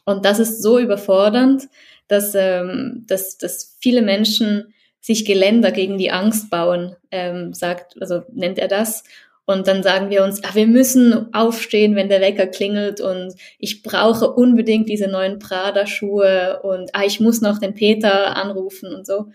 Und 0.04 0.24
das 0.24 0.38
ist 0.38 0.62
so 0.62 0.78
überfordernd, 0.78 1.68
dass, 2.06 2.34
ähm, 2.34 3.04
dass, 3.06 3.36
dass 3.36 3.76
viele 3.80 4.00
Menschen 4.00 4.72
sich 5.00 5.24
Geländer 5.24 5.70
gegen 5.70 5.98
die 5.98 6.10
Angst 6.10 6.48
bauen, 6.48 6.96
ähm, 7.10 7.52
sagt, 7.52 8.00
also 8.00 8.22
nennt 8.32 8.58
er 8.58 8.68
das. 8.68 9.04
Und 9.48 9.66
dann 9.66 9.82
sagen 9.82 10.10
wir 10.10 10.24
uns, 10.24 10.44
ah, 10.44 10.54
wir 10.54 10.66
müssen 10.66 11.32
aufstehen, 11.32 11.96
wenn 11.96 12.10
der 12.10 12.20
Wecker 12.20 12.46
klingelt 12.46 13.00
und 13.00 13.32
ich 13.58 13.82
brauche 13.82 14.30
unbedingt 14.30 14.90
diese 14.90 15.08
neuen 15.08 15.38
Prada-Schuhe 15.38 16.60
und 16.62 16.90
ah, 16.92 17.04
ich 17.06 17.18
muss 17.18 17.40
noch 17.40 17.58
den 17.58 17.72
Peter 17.72 18.36
anrufen 18.36 18.94
und 18.94 19.06
so. 19.06 19.28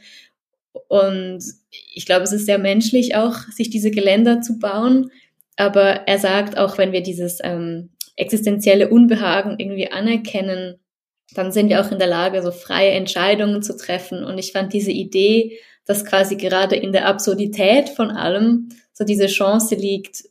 Und 0.88 1.44
ich 1.96 2.06
glaube, 2.06 2.26
es 2.26 2.32
ist 2.32 2.46
sehr 2.46 2.60
menschlich 2.60 3.16
auch, 3.16 3.38
sich 3.56 3.72
diese 3.72 3.90
Geländer 3.90 4.42
zu 4.42 4.60
bauen. 4.60 5.10
Aber 5.56 6.08
er 6.08 6.20
sagt, 6.20 6.60
auch 6.60 6.78
wenn 6.78 6.92
wir 6.92 7.02
dieses 7.02 7.40
ähm, 7.44 7.90
existenzielle 8.16 8.90
Unbehagen 8.90 9.56
irgendwie 9.58 9.92
anerkennen, 9.92 10.76
dann 11.34 11.52
sind 11.52 11.70
wir 11.70 11.82
auch 11.82 11.92
in 11.92 11.98
der 11.98 12.08
Lage, 12.08 12.44
so 12.44 12.52
freie 12.52 12.92
Entscheidungen 12.92 13.64
zu 13.64 13.76
treffen. 13.76 14.24
Und 14.24 14.38
ich 14.38 14.52
fand 14.52 14.74
diese 14.74 14.92
Idee, 14.92 15.58
dass 15.88 16.06
quasi 16.06 16.36
gerade 16.36 16.76
in 16.76 16.92
der 16.92 17.08
Absurdität 17.08 17.90
von 17.90 18.12
allem 18.12 18.70
so 18.94 19.04
diese 19.04 19.28
Chance 19.28 19.76
liegt, 19.76 20.24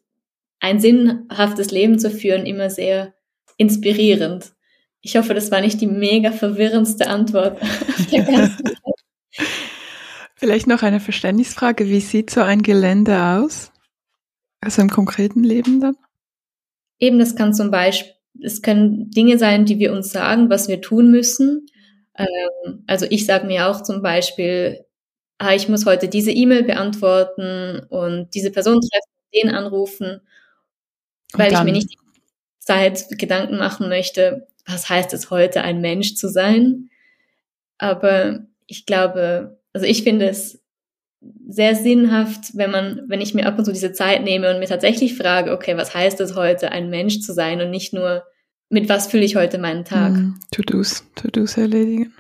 ein 0.61 0.81
sinnhaftes 0.81 1.71
Leben 1.71 1.99
zu 1.99 2.11
führen, 2.11 2.47
immer 2.47 2.71
sehr 2.71 3.15
inspirierend. 3.57 4.53
Ich 5.01 5.17
hoffe, 5.17 5.35
das 5.35 5.51
war 5.51 5.61
nicht 5.61 5.81
die 5.81 5.89
mega 5.89 6.31
verwirrendste 6.31 7.09
Antwort 7.09 7.61
der 8.13 8.23
ganzen 8.23 8.65
Vielleicht 10.43 10.67
noch 10.67 10.83
eine 10.83 10.99
Verständnisfrage. 10.99 11.89
Wie 11.89 12.01
sieht 12.01 12.31
so 12.31 12.41
ein 12.41 12.63
Gelände 12.63 13.17
aus? 13.17 13.71
Also 14.61 14.83
im 14.83 14.91
konkreten 14.91 15.45
Leben 15.45 15.81
dann? 15.81 15.97
Eben, 16.99 17.19
das 17.19 17.37
kann 17.37 17.55
zum 17.55 17.71
Beispiel, 17.71 18.13
es 18.41 18.61
können 18.61 19.11
Dinge 19.11 19.39
sein, 19.39 19.67
die 19.67 19.79
wir 19.79 19.93
uns 19.93 20.11
sagen, 20.11 20.51
was 20.51 20.67
wir 20.67 20.81
tun 20.81 21.11
müssen. 21.11 21.67
Ähm, 22.17 22.85
also 22.87 23.07
ich 23.09 23.27
sage 23.27 23.47
mir 23.47 23.69
auch 23.69 23.83
zum 23.83 24.03
Beispiel, 24.03 24.85
ah, 25.43 25.55
ich 25.55 25.69
muss 25.69 25.87
heute 25.87 26.09
diese 26.09 26.31
E-Mail 26.31 26.63
beantworten 26.63 27.81
und 27.89 28.31
diese 28.35 28.51
Person 28.51 28.81
treffen, 28.81 29.11
den 29.35 29.55
anrufen, 29.55 30.21
weil 31.33 31.53
ich 31.53 31.63
mir 31.63 31.73
nicht 31.73 31.91
die 31.91 31.99
Zeit 32.61 33.07
Gedanken 33.19 33.59
machen 33.59 33.89
möchte, 33.89 34.47
was 34.67 34.89
heißt 34.89 35.13
es 35.13 35.31
heute, 35.31 35.63
ein 35.63 35.81
Mensch 35.81 36.15
zu 36.15 36.29
sein. 36.29 36.91
Aber 37.79 38.47
ich 38.67 38.87
glaube, 38.87 39.59
also 39.73 39.87
ich 39.87 40.05
finde 40.05 40.29
es 40.29 40.63
sehr 41.49 41.75
sinnhaft, 41.75 42.57
wenn 42.57 42.71
man, 42.71 43.03
wenn 43.09 43.21
ich 43.21 43.35
mir 43.35 43.47
ab 43.47 43.59
und 43.59 43.65
zu 43.65 43.73
diese 43.73 43.93
Zeit 43.93 44.23
nehme 44.23 44.53
und 44.53 44.61
mir 44.61 44.67
tatsächlich 44.67 45.17
frage, 45.17 45.53
okay, 45.53 45.77
was 45.77 45.95
heißt 45.95 46.21
es 46.21 46.37
heute, 46.37 46.71
ein 46.71 46.91
Mensch 46.91 47.21
zu 47.21 47.33
sein 47.33 47.61
und 47.61 47.71
nicht 47.71 47.93
nur, 47.93 48.25
mit 48.69 48.89
was 48.89 49.09
fülle 49.09 49.25
ich 49.25 49.37
heute 49.37 49.59
meinen 49.59 49.85
Tag? 49.85 50.13
Mm, 50.13 50.35
To-Dos, 50.53 51.05
To-Dos 51.17 51.57
erledigen. 51.57 52.15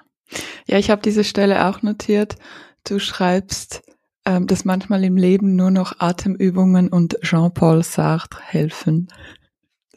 Ja, 0.66 0.78
ich 0.78 0.90
habe 0.90 1.02
diese 1.02 1.24
Stelle 1.24 1.66
auch 1.66 1.82
notiert. 1.82 2.36
Du 2.84 2.98
schreibst, 2.98 3.82
ähm, 4.24 4.46
dass 4.46 4.64
manchmal 4.64 5.04
im 5.04 5.16
Leben 5.16 5.56
nur 5.56 5.70
noch 5.70 5.98
Atemübungen 5.98 6.88
und 6.88 7.18
Jean-Paul 7.22 7.82
Sartre 7.82 8.40
helfen. 8.42 9.08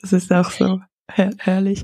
Das 0.01 0.13
ist 0.13 0.31
auch 0.31 0.51
so 0.51 0.79
her 1.11 1.31
herrlich. 1.37 1.83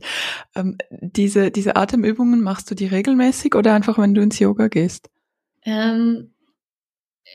Ähm, 0.56 0.78
diese, 0.90 1.52
diese 1.52 1.76
Atemübungen 1.76 2.42
machst 2.42 2.70
du 2.72 2.76
die 2.76 2.88
regelmäßig 2.88 3.56
oder 3.56 3.74
einfach, 3.74 3.98
wenn 3.98 4.14
du 4.14 4.22
ins 4.22 4.40
Yoga 4.40 4.68
gehst? 4.68 5.10
Ähm, 5.64 6.34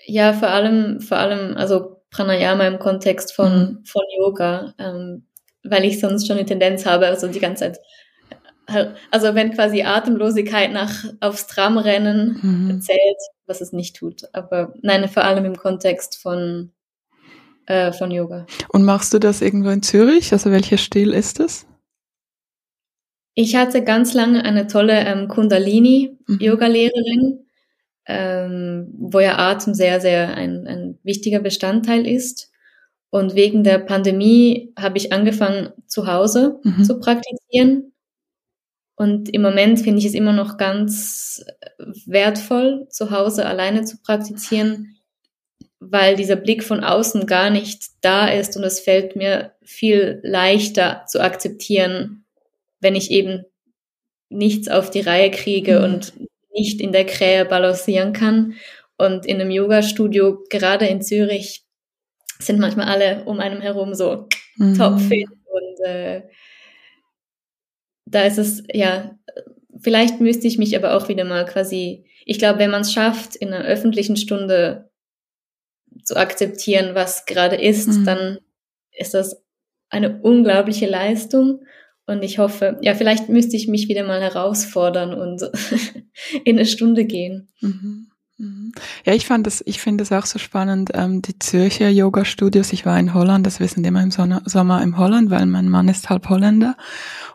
ja, 0.04 0.32
vor 0.32 0.48
allem, 0.48 1.00
vor 1.00 1.16
allem, 1.16 1.56
also 1.56 2.02
Pranayama 2.10 2.66
im 2.66 2.78
Kontext 2.78 3.32
von, 3.32 3.52
mhm. 3.52 3.84
von 3.84 4.02
Yoga, 4.18 4.74
ähm, 4.78 5.26
weil 5.62 5.84
ich 5.84 6.00
sonst 6.00 6.26
schon 6.26 6.36
eine 6.36 6.46
Tendenz 6.46 6.86
habe, 6.86 7.06
also 7.06 7.28
die 7.28 7.40
ganze 7.40 7.64
Zeit, 7.64 7.80
also 9.10 9.34
wenn 9.34 9.52
quasi 9.52 9.82
Atemlosigkeit 9.82 10.72
nach 10.72 11.04
aufs 11.20 11.46
Tram 11.46 11.78
rennen 11.78 12.38
mhm. 12.42 12.80
zählt, 12.80 13.18
was 13.46 13.60
es 13.60 13.72
nicht 13.72 13.96
tut. 13.96 14.24
Aber 14.32 14.72
nein, 14.82 15.08
vor 15.08 15.24
allem 15.24 15.44
im 15.44 15.56
Kontext 15.56 16.16
von, 16.16 16.72
äh, 17.66 17.92
von 17.92 18.10
Yoga. 18.10 18.46
Und 18.68 18.84
machst 18.84 19.12
du 19.14 19.18
das 19.18 19.42
irgendwo 19.42 19.70
in 19.70 19.82
Zürich? 19.82 20.32
Also 20.32 20.50
welcher 20.50 20.78
Stil 20.78 21.12
ist 21.12 21.40
das? 21.40 21.66
Ich 23.34 23.56
hatte 23.56 23.84
ganz 23.84 24.14
lange 24.14 24.44
eine 24.44 24.66
tolle 24.66 25.04
ähm, 25.04 25.28
Kundalini-Yoga-Lehrerin, 25.28 27.20
mhm 27.20 27.46
ähm, 28.06 28.88
wo 28.96 29.20
ja 29.20 29.38
Atem 29.38 29.74
sehr, 29.74 30.00
sehr 30.00 30.36
ein, 30.36 30.66
ein 30.66 30.98
wichtiger 31.02 31.40
Bestandteil 31.40 32.06
ist. 32.06 32.50
Und 33.10 33.34
wegen 33.34 33.64
der 33.64 33.78
Pandemie 33.78 34.72
habe 34.78 34.98
ich 34.98 35.12
angefangen, 35.12 35.70
zu 35.86 36.06
Hause 36.06 36.60
mhm. 36.62 36.84
zu 36.84 36.98
praktizieren. 36.98 37.92
Und 38.96 39.28
im 39.28 39.42
Moment 39.42 39.80
finde 39.80 39.98
ich 39.98 40.06
es 40.06 40.14
immer 40.14 40.32
noch 40.32 40.56
ganz 40.56 41.44
wertvoll, 42.06 42.86
zu 42.88 43.10
Hause 43.10 43.44
alleine 43.44 43.84
zu 43.84 44.00
praktizieren, 44.02 44.96
weil 45.80 46.16
dieser 46.16 46.36
Blick 46.36 46.64
von 46.64 46.82
außen 46.82 47.26
gar 47.26 47.50
nicht 47.50 47.84
da 48.00 48.26
ist 48.26 48.56
und 48.56 48.64
es 48.64 48.80
fällt 48.80 49.14
mir 49.14 49.52
viel 49.62 50.20
leichter 50.22 51.04
zu 51.06 51.20
akzeptieren, 51.20 52.24
wenn 52.80 52.94
ich 52.94 53.10
eben 53.10 53.44
nichts 54.30 54.68
auf 54.68 54.90
die 54.90 55.02
Reihe 55.02 55.30
kriege 55.30 55.78
mhm. 55.78 55.84
und 55.84 56.12
nicht 56.54 56.80
in 56.80 56.92
der 56.92 57.04
Krähe 57.04 57.44
balancieren 57.44 58.14
kann. 58.14 58.54
Und 58.96 59.26
in 59.26 59.40
einem 59.40 59.50
Yoga-Studio, 59.50 60.42
gerade 60.48 60.86
in 60.86 61.02
Zürich, 61.02 61.64
sind 62.38 62.58
manchmal 62.58 62.86
alle 62.86 63.24
um 63.24 63.40
einem 63.40 63.60
herum 63.60 63.94
so 63.94 64.26
mhm. 64.56 64.76
topfit 64.76 65.28
und 65.28 65.86
äh, 65.86 66.22
da 68.06 68.22
ist 68.22 68.38
es, 68.38 68.62
ja, 68.72 69.18
vielleicht 69.78 70.20
müsste 70.20 70.46
ich 70.46 70.58
mich 70.58 70.76
aber 70.76 70.96
auch 70.96 71.08
wieder 71.08 71.24
mal 71.24 71.44
quasi, 71.44 72.04
ich 72.24 72.38
glaube, 72.38 72.60
wenn 72.60 72.70
man 72.70 72.82
es 72.82 72.92
schafft, 72.92 73.36
in 73.36 73.52
einer 73.52 73.64
öffentlichen 73.64 74.16
Stunde 74.16 74.90
zu 76.02 76.16
akzeptieren, 76.16 76.94
was 76.94 77.26
gerade 77.26 77.56
ist, 77.56 77.88
mhm. 77.88 78.04
dann 78.04 78.38
ist 78.92 79.14
das 79.14 79.42
eine 79.88 80.20
unglaubliche 80.22 80.86
Leistung. 80.86 81.64
Und 82.06 82.22
ich 82.22 82.38
hoffe, 82.38 82.78
ja, 82.82 82.94
vielleicht 82.94 83.28
müsste 83.28 83.56
ich 83.56 83.66
mich 83.66 83.88
wieder 83.88 84.04
mal 84.04 84.20
herausfordern 84.20 85.12
und 85.12 85.42
in 86.44 86.56
eine 86.56 86.66
Stunde 86.66 87.04
gehen. 87.04 87.48
Mhm. 87.60 88.08
Mhm. 88.38 88.72
Ja, 89.04 89.14
ich 89.14 89.26
fand 89.26 89.46
das, 89.46 89.62
ich 89.66 89.80
finde 89.80 90.02
es 90.02 90.12
auch 90.12 90.26
so 90.26 90.38
spannend, 90.38 90.90
ähm, 90.94 91.22
die 91.22 91.38
Zürcher 91.38 91.88
Yoga-Studios. 91.88 92.72
Ich 92.72 92.84
war 92.84 92.98
in 92.98 93.14
Holland, 93.14 93.46
das 93.46 93.60
wissen 93.60 93.84
immer 93.84 94.02
im 94.02 94.10
Sommer 94.10 94.82
im 94.82 94.98
Holland, 94.98 95.30
weil 95.30 95.46
mein 95.46 95.68
Mann 95.68 95.88
ist 95.88 96.10
halb 96.10 96.28
Holländer 96.28 96.76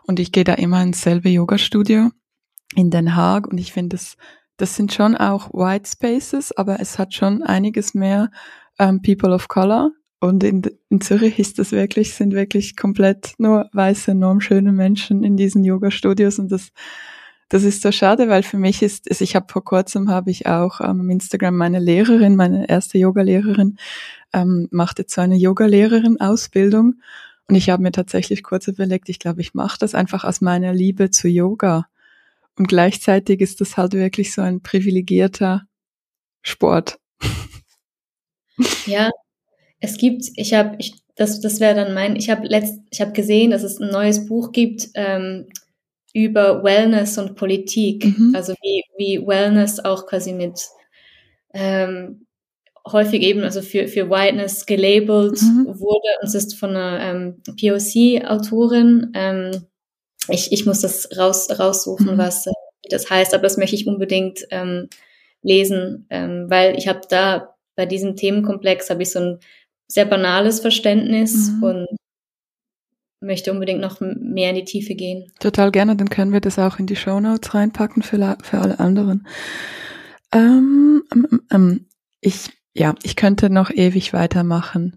und 0.04 0.20
ich 0.20 0.30
gehe 0.30 0.44
da 0.44 0.54
immer 0.54 0.82
ins 0.82 1.02
selbe 1.02 1.28
Yoga-Studio 1.28 2.10
in 2.76 2.90
Den 2.90 3.16
Haag 3.16 3.48
und 3.48 3.58
ich 3.58 3.72
finde 3.72 3.96
das, 3.96 4.16
das 4.58 4.76
sind 4.76 4.92
schon 4.92 5.16
auch 5.16 5.52
White 5.52 5.90
Spaces, 5.90 6.52
aber 6.52 6.78
es 6.80 6.98
hat 6.98 7.14
schon 7.14 7.42
einiges 7.42 7.94
mehr 7.94 8.30
ähm, 8.78 9.02
People 9.02 9.34
of 9.34 9.48
Color 9.48 9.90
und 10.20 10.44
in, 10.44 10.62
in 10.88 11.00
Zürich 11.00 11.40
ist 11.40 11.58
das 11.58 11.72
wirklich, 11.72 12.14
sind 12.14 12.32
wirklich 12.32 12.76
komplett 12.76 13.34
nur 13.38 13.68
weiße, 13.72 14.14
normschöne 14.14 14.70
Menschen 14.70 15.24
in 15.24 15.36
diesen 15.36 15.64
Yoga-Studios 15.64 16.38
und 16.38 16.52
das, 16.52 16.70
das 17.52 17.64
ist 17.64 17.82
so 17.82 17.92
schade, 17.92 18.30
weil 18.30 18.42
für 18.42 18.56
mich 18.56 18.80
ist, 18.80 19.10
also 19.10 19.22
ich 19.22 19.36
habe 19.36 19.52
vor 19.52 19.62
kurzem 19.62 20.08
habe 20.08 20.30
ich 20.30 20.46
auch 20.46 20.80
ähm, 20.80 21.00
im 21.00 21.10
Instagram 21.10 21.54
meine 21.54 21.80
Lehrerin, 21.80 22.34
meine 22.34 22.66
erste 22.66 22.96
Yoga-Lehrerin, 22.96 23.76
ähm, 24.32 24.68
macht 24.70 24.98
jetzt 24.98 25.14
so 25.14 25.20
eine 25.20 25.36
Yoga-Lehrerin-Ausbildung 25.36 26.94
und 27.48 27.54
ich 27.54 27.68
habe 27.68 27.82
mir 27.82 27.92
tatsächlich 27.92 28.42
kurz 28.42 28.68
überlegt, 28.68 29.10
ich 29.10 29.18
glaube, 29.18 29.42
ich 29.42 29.52
mache 29.52 29.78
das 29.78 29.94
einfach 29.94 30.24
aus 30.24 30.40
meiner 30.40 30.72
Liebe 30.72 31.10
zu 31.10 31.28
Yoga 31.28 31.88
und 32.56 32.68
gleichzeitig 32.68 33.42
ist 33.42 33.60
das 33.60 33.76
halt 33.76 33.92
wirklich 33.92 34.32
so 34.32 34.40
ein 34.40 34.62
privilegierter 34.62 35.66
Sport. 36.40 36.98
Ja, 38.86 39.10
es 39.78 39.98
gibt, 39.98 40.24
ich 40.36 40.54
habe, 40.54 40.76
ich, 40.78 40.94
das, 41.16 41.40
das 41.40 41.60
wäre 41.60 41.74
dann 41.74 41.92
mein, 41.92 42.16
ich 42.16 42.30
habe 42.30 42.46
letzt, 42.46 42.80
ich 42.90 43.02
habe 43.02 43.12
gesehen, 43.12 43.50
dass 43.50 43.62
es 43.62 43.78
ein 43.78 43.90
neues 43.90 44.26
Buch 44.26 44.52
gibt 44.52 44.88
ähm, 44.94 45.48
über 46.12 46.62
Wellness 46.62 47.18
und 47.18 47.36
Politik, 47.36 48.04
mhm. 48.04 48.32
also 48.34 48.54
wie, 48.62 48.84
wie 48.96 49.26
Wellness 49.26 49.80
auch 49.84 50.06
quasi 50.06 50.32
mit 50.32 50.60
ähm, 51.54 52.26
häufig 52.90 53.22
eben 53.22 53.42
also 53.42 53.62
für, 53.62 53.88
für 53.88 54.10
Whiteness 54.10 54.66
gelabelt 54.66 55.40
mhm. 55.40 55.66
wurde. 55.68 56.08
Und 56.20 56.28
es 56.28 56.34
ist 56.34 56.58
von 56.58 56.70
einer 56.70 57.00
ähm, 57.00 57.42
POC-Autorin. 57.46 59.12
Ähm, 59.14 59.66
ich, 60.28 60.52
ich 60.52 60.66
muss 60.66 60.80
das 60.80 61.08
raus, 61.16 61.48
raussuchen, 61.58 62.14
mhm. 62.14 62.18
was 62.18 62.46
äh, 62.46 62.52
das 62.90 63.08
heißt, 63.08 63.32
aber 63.32 63.44
das 63.44 63.56
möchte 63.56 63.76
ich 63.76 63.86
unbedingt 63.86 64.40
ähm, 64.50 64.88
lesen, 65.42 66.06
ähm, 66.10 66.46
weil 66.48 66.76
ich 66.76 66.88
habe 66.88 67.00
da 67.08 67.54
bei 67.76 67.86
diesem 67.86 68.16
Themenkomplex 68.16 68.90
habe 68.90 69.02
ich 69.02 69.10
so 69.10 69.20
ein 69.20 69.38
sehr 69.86 70.04
banales 70.04 70.60
Verständnis 70.60 71.50
mhm. 71.50 71.62
und 71.62 71.86
möchte 73.22 73.52
unbedingt 73.52 73.80
noch 73.80 74.00
mehr 74.00 74.50
in 74.50 74.56
die 74.56 74.64
Tiefe 74.64 74.94
gehen. 74.94 75.32
Total 75.40 75.70
gerne, 75.70 75.96
dann 75.96 76.10
können 76.10 76.32
wir 76.32 76.40
das 76.40 76.58
auch 76.58 76.78
in 76.78 76.86
die 76.86 76.96
Show 76.96 77.20
Notes 77.20 77.54
reinpacken 77.54 78.02
für, 78.02 78.36
für 78.42 78.58
alle 78.58 78.80
anderen. 78.80 79.26
Ähm, 80.32 81.02
ähm, 81.12 81.40
ähm, 81.50 81.86
ich, 82.20 82.50
ja, 82.74 82.94
ich 83.02 83.16
könnte 83.16 83.50
noch 83.50 83.70
ewig 83.70 84.12
weitermachen. 84.12 84.96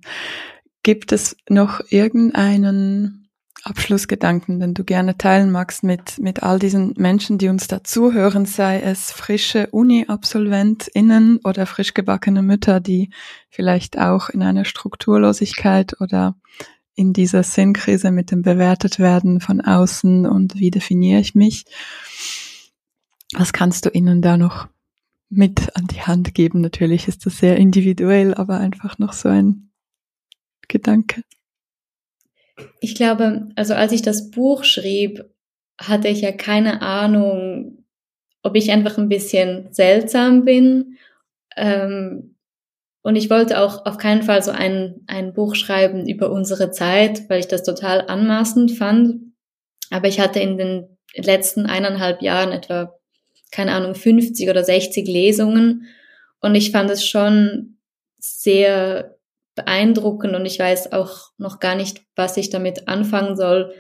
Gibt 0.84 1.12
es 1.12 1.36
noch 1.50 1.82
irgendeinen 1.90 3.26
Abschlussgedanken, 3.66 4.60
den 4.60 4.76
du 4.76 4.84
gerne 4.84 5.18
teilen 5.18 5.52
magst 5.52 5.84
mit, 5.84 6.20
mit 6.20 6.44
all 6.44 6.60
diesen 6.60 6.94
Menschen, 6.98 7.40
die 7.40 7.50
uns 7.50 7.68
dazuhören, 7.68 8.46
sei 8.46 8.80
es 8.80 9.12
frische 9.12 9.68
Uni-AbsolventInnen 9.72 11.40
oder 11.44 11.66
frisch 11.66 11.96
gebackene 11.96 12.44
Mütter, 12.44 12.80
die 12.80 13.10
vielleicht 13.50 13.98
auch 13.98 14.30
in 14.30 14.44
einer 14.44 14.66
Strukturlosigkeit 14.66 16.00
oder 16.00 16.36
in 16.96 17.14
dieser 17.14 17.44
Sinnkrise 17.44 18.12
mit 18.12 18.32
dem 18.32 18.42
bewertet 18.42 19.00
werden 19.00 19.42
von 19.42 19.62
außen 19.62 20.26
und 20.26 20.56
wie 20.56 20.72
definiere 20.72 21.20
ich 21.20 21.36
mich? 21.36 21.66
Was 23.34 23.54
kannst 23.54 23.86
du 23.86 23.90
ihnen 23.90 24.22
da 24.22 24.38
noch 24.38 24.68
mit 25.30 25.76
an 25.76 25.88
die 25.88 26.02
Hand 26.02 26.34
geben? 26.34 26.62
Natürlich 26.62 27.08
ist 27.08 27.26
das 27.26 27.38
sehr 27.38 27.58
individuell, 27.58 28.34
aber 28.34 28.58
einfach 28.58 28.98
noch 28.98 29.14
so 29.14 29.30
ein 29.30 29.72
Gedanke. 30.68 31.22
Ich 32.80 32.96
glaube, 32.96 33.50
also 33.56 33.74
als 33.74 33.92
ich 33.92 34.02
das 34.02 34.32
Buch 34.32 34.64
schrieb, 34.64 35.26
hatte 35.78 36.08
ich 36.08 36.22
ja 36.22 36.32
keine 36.32 36.82
Ahnung, 36.82 37.86
ob 38.44 38.56
ich 38.56 38.72
einfach 38.72 38.98
ein 38.98 39.10
bisschen 39.10 39.68
seltsam 39.74 40.46
bin. 40.46 40.98
Ähm, 41.58 42.35
und 43.06 43.16
ich 43.16 43.30
wollte 43.30 43.60
auch 43.60 43.86
auf 43.86 44.00
keinen 44.00 44.24
Fall 44.24 44.42
so 44.42 44.50
ein, 44.50 44.96
ein 45.06 45.32
Buch 45.34 45.54
schreiben 45.54 46.10
über 46.10 46.32
unsere 46.32 46.72
Zeit, 46.72 47.30
weil 47.30 47.40
ich 47.40 47.48
das 47.48 47.62
total 47.62 48.02
anmaßend 48.02 48.72
fand. 48.72 49.18
Aber 49.92 50.08
ich 50.08 50.20
hatte 50.20 50.40
in 50.40 50.58
den 50.58 50.98
letzten 51.14 51.68
eineinhalb 51.68 52.24
Jahren 52.24 52.52
etwa, 52.52 52.96
keine 53.52 53.74
Ahnung, 53.74 53.94
50 53.94 54.50
oder 54.50 54.64
60 54.64 55.08
Lesungen. 55.08 55.86
Und 56.42 56.56
ich 56.56 56.72
fand 56.72 56.90
es 56.90 57.06
schon 57.08 57.78
sehr 58.18 59.16
beeindruckend 59.54 60.36
und 60.36 60.48
ich 60.48 60.58
weiß 60.58 60.92
auch 60.92 61.30
noch 61.38 61.60
gar 61.60 61.76
nicht, 61.76 62.02
was 62.16 62.38
ich 62.38 62.50
damit 62.50 62.88
anfangen 62.88 63.38
soll, 63.38 63.76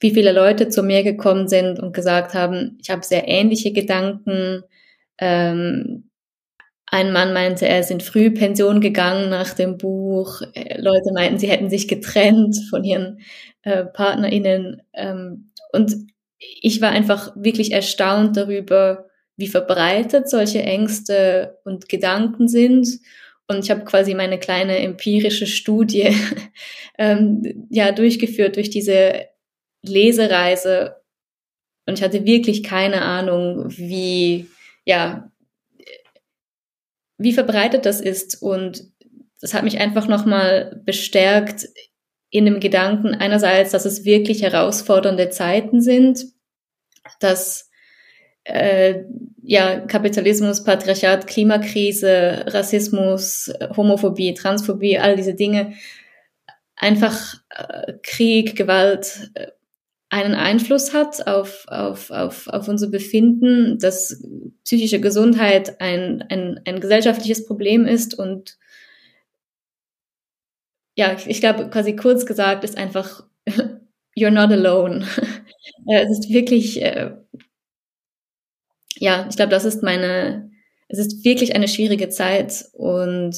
wie 0.00 0.14
viele 0.14 0.32
Leute 0.32 0.70
zu 0.70 0.82
mir 0.82 1.02
gekommen 1.02 1.46
sind 1.46 1.78
und 1.78 1.92
gesagt 1.92 2.32
haben, 2.32 2.78
ich 2.80 2.88
habe 2.88 3.04
sehr 3.04 3.28
ähnliche 3.28 3.74
Gedanken. 3.74 4.62
Ähm, 5.18 6.08
ein 6.92 7.12
Mann 7.12 7.32
meinte, 7.32 7.66
er 7.66 7.80
ist 7.80 7.90
in 7.90 8.00
Frühpension 8.00 8.80
gegangen 8.80 9.30
nach 9.30 9.54
dem 9.54 9.78
Buch. 9.78 10.42
Leute 10.76 11.12
meinten, 11.12 11.38
sie 11.38 11.48
hätten 11.48 11.70
sich 11.70 11.88
getrennt 11.88 12.56
von 12.70 12.84
ihren 12.84 13.20
äh, 13.62 13.84
PartnerInnen. 13.84 14.82
Ähm, 14.92 15.50
und 15.72 15.96
ich 16.38 16.80
war 16.80 16.90
einfach 16.90 17.32
wirklich 17.34 17.72
erstaunt 17.72 18.36
darüber, 18.36 19.06
wie 19.36 19.48
verbreitet 19.48 20.28
solche 20.28 20.62
Ängste 20.62 21.58
und 21.64 21.88
Gedanken 21.88 22.46
sind 22.46 23.00
und 23.48 23.64
ich 23.64 23.70
habe 23.70 23.84
quasi 23.84 24.14
meine 24.14 24.38
kleine 24.38 24.78
empirische 24.78 25.46
Studie 25.46 26.14
ähm, 26.98 27.66
ja 27.70 27.92
durchgeführt 27.92 28.56
durch 28.56 28.70
diese 28.70 29.26
Lesereise. 29.82 30.96
Und 31.86 31.98
ich 31.98 32.04
hatte 32.04 32.24
wirklich 32.24 32.62
keine 32.62 33.02
Ahnung, 33.02 33.66
wie, 33.70 34.48
ja, 34.84 35.31
wie 37.22 37.32
verbreitet 37.32 37.86
das 37.86 38.00
ist. 38.00 38.40
Und 38.42 38.84
das 39.40 39.54
hat 39.54 39.64
mich 39.64 39.78
einfach 39.78 40.08
nochmal 40.08 40.80
bestärkt 40.84 41.68
in 42.30 42.44
dem 42.46 42.60
Gedanken 42.60 43.14
einerseits, 43.14 43.72
dass 43.72 43.84
es 43.84 44.04
wirklich 44.04 44.42
herausfordernde 44.42 45.30
Zeiten 45.30 45.80
sind, 45.80 46.24
dass 47.20 47.70
äh, 48.44 49.04
ja, 49.42 49.80
Kapitalismus, 49.80 50.64
Patriarchat, 50.64 51.26
Klimakrise, 51.26 52.44
Rassismus, 52.46 53.52
Homophobie, 53.76 54.34
Transphobie, 54.34 54.98
all 54.98 55.16
diese 55.16 55.34
Dinge, 55.34 55.74
einfach 56.76 57.36
äh, 57.50 57.94
Krieg, 58.02 58.56
Gewalt 58.56 59.30
äh, 59.34 59.48
einen 60.12 60.34
Einfluss 60.34 60.92
hat 60.92 61.26
auf, 61.26 61.64
auf, 61.68 62.10
auf, 62.10 62.46
auf 62.48 62.68
unser 62.68 62.88
Befinden, 62.88 63.78
dass 63.78 64.22
psychische 64.64 65.00
Gesundheit 65.00 65.80
ein, 65.80 66.22
ein, 66.28 66.60
ein 66.66 66.80
gesellschaftliches 66.80 67.46
Problem 67.46 67.86
ist 67.86 68.18
und 68.18 68.58
ja, 70.94 71.16
ich 71.26 71.40
glaube, 71.40 71.70
quasi 71.70 71.96
kurz 71.96 72.26
gesagt 72.26 72.64
ist 72.64 72.76
einfach, 72.76 73.26
you're 74.16 74.30
not 74.30 74.52
alone. 74.52 75.06
Äh, 75.88 76.04
es 76.04 76.10
ist 76.10 76.30
wirklich 76.30 76.80
äh, 76.80 77.12
ja, 79.02 79.26
ich 79.28 79.36
glaube, 79.36 79.50
das 79.50 79.64
ist 79.64 79.82
meine, 79.82 80.50
es 80.88 80.98
ist 80.98 81.24
wirklich 81.24 81.56
eine 81.56 81.66
schwierige 81.66 82.08
Zeit 82.08 82.66
und 82.72 83.34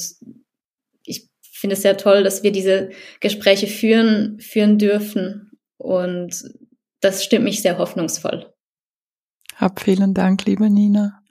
ich 1.05 1.27
finde 1.41 1.73
es 1.73 1.81
sehr 1.81 1.97
toll, 1.97 2.23
dass 2.23 2.43
wir 2.43 2.51
diese 2.51 2.91
Gespräche 3.19 3.65
führen, 3.65 4.39
führen 4.39 4.77
dürfen 4.77 5.51
und 5.77 6.43
das 7.05 7.23
stimmt 7.23 7.45
mich 7.45 7.61
sehr 7.61 7.77
hoffnungsvoll. 7.77 8.51
Hab 9.55 9.79
vielen 9.79 10.13
Dank, 10.13 10.45
liebe 10.45 10.69
Nina. 10.69 11.21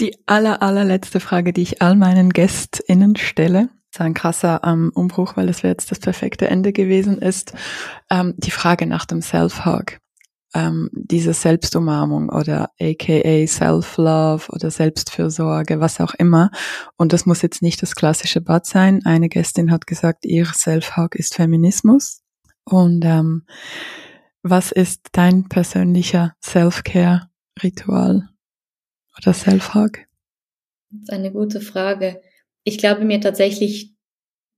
Die 0.00 0.16
aller, 0.26 0.62
allerletzte 0.62 1.20
Frage, 1.20 1.52
die 1.52 1.62
ich 1.62 1.82
all 1.82 1.96
meinen 1.96 2.30
GästInnen 2.30 3.16
stelle, 3.16 3.68
ist 3.92 4.00
ein 4.00 4.14
krasser 4.14 4.62
ähm, 4.64 4.90
Umbruch, 4.94 5.36
weil 5.36 5.46
das 5.46 5.62
wäre 5.62 5.72
jetzt 5.72 5.90
das 5.90 5.98
perfekte 5.98 6.48
Ende 6.48 6.72
gewesen 6.72 7.18
ist, 7.18 7.52
ähm, 8.10 8.34
die 8.38 8.50
Frage 8.50 8.86
nach 8.86 9.04
dem 9.04 9.20
Self-Hug 9.20 9.98
ähm, 10.54 10.88
diese 10.92 11.34
Selbstumarmung 11.34 12.28
oder 12.28 12.70
aka 12.80 13.46
Self-Love 13.46 14.50
oder 14.50 14.70
Selbstfürsorge, 14.70 15.80
was 15.80 16.00
auch 16.00 16.14
immer. 16.14 16.50
Und 16.96 17.12
das 17.12 17.26
muss 17.26 17.42
jetzt 17.42 17.60
nicht 17.60 17.82
das 17.82 17.96
klassische 17.96 18.40
Bad 18.40 18.64
sein. 18.66 19.04
Eine 19.04 19.28
Gästin 19.28 19.70
hat 19.70 19.86
gesagt, 19.86 20.24
ihr 20.24 20.46
Self-Hug 20.46 21.16
ist 21.16 21.34
Feminismus. 21.34 22.22
Und 22.64 23.04
ähm, 23.04 23.46
was 24.44 24.70
ist 24.70 25.00
dein 25.12 25.48
persönlicher 25.48 26.36
Self-Care-Ritual 26.44 28.28
oder 29.18 29.32
Self-Hug? 29.32 29.98
Eine 31.08 31.32
gute 31.32 31.60
Frage. 31.60 32.20
Ich 32.62 32.78
glaube 32.78 33.04
mir 33.04 33.20
tatsächlich 33.20 33.94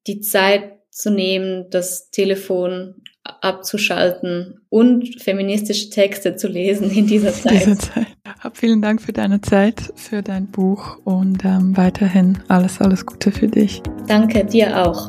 die 0.07 0.21
Zeit 0.21 0.73
zu 0.91 1.11
nehmen, 1.11 1.71
das 1.71 2.11
Telefon 2.11 3.03
abzuschalten 3.23 4.61
und 4.69 5.21
feministische 5.21 5.91
Texte 5.91 6.37
zu 6.37 6.49
lesen 6.49 6.91
in 6.91 7.07
dieser 7.07 7.33
Zeit. 7.33 7.53
Diese 7.67 7.79
Zeit. 7.79 8.07
Vielen 8.55 8.83
Dank 8.83 9.03
für 9.03 9.13
deine 9.13 9.41
Zeit, 9.41 9.93
für 9.95 10.23
dein 10.23 10.47
Buch 10.47 10.99
und 11.05 11.45
ähm, 11.45 11.77
weiterhin 11.77 12.39
alles, 12.49 12.81
alles 12.81 13.07
Gute 13.07 13.33
für 13.33 13.49
dich. 13.49 13.83
Danke, 14.07 14.45
dir 14.45 14.87
auch. 14.87 15.09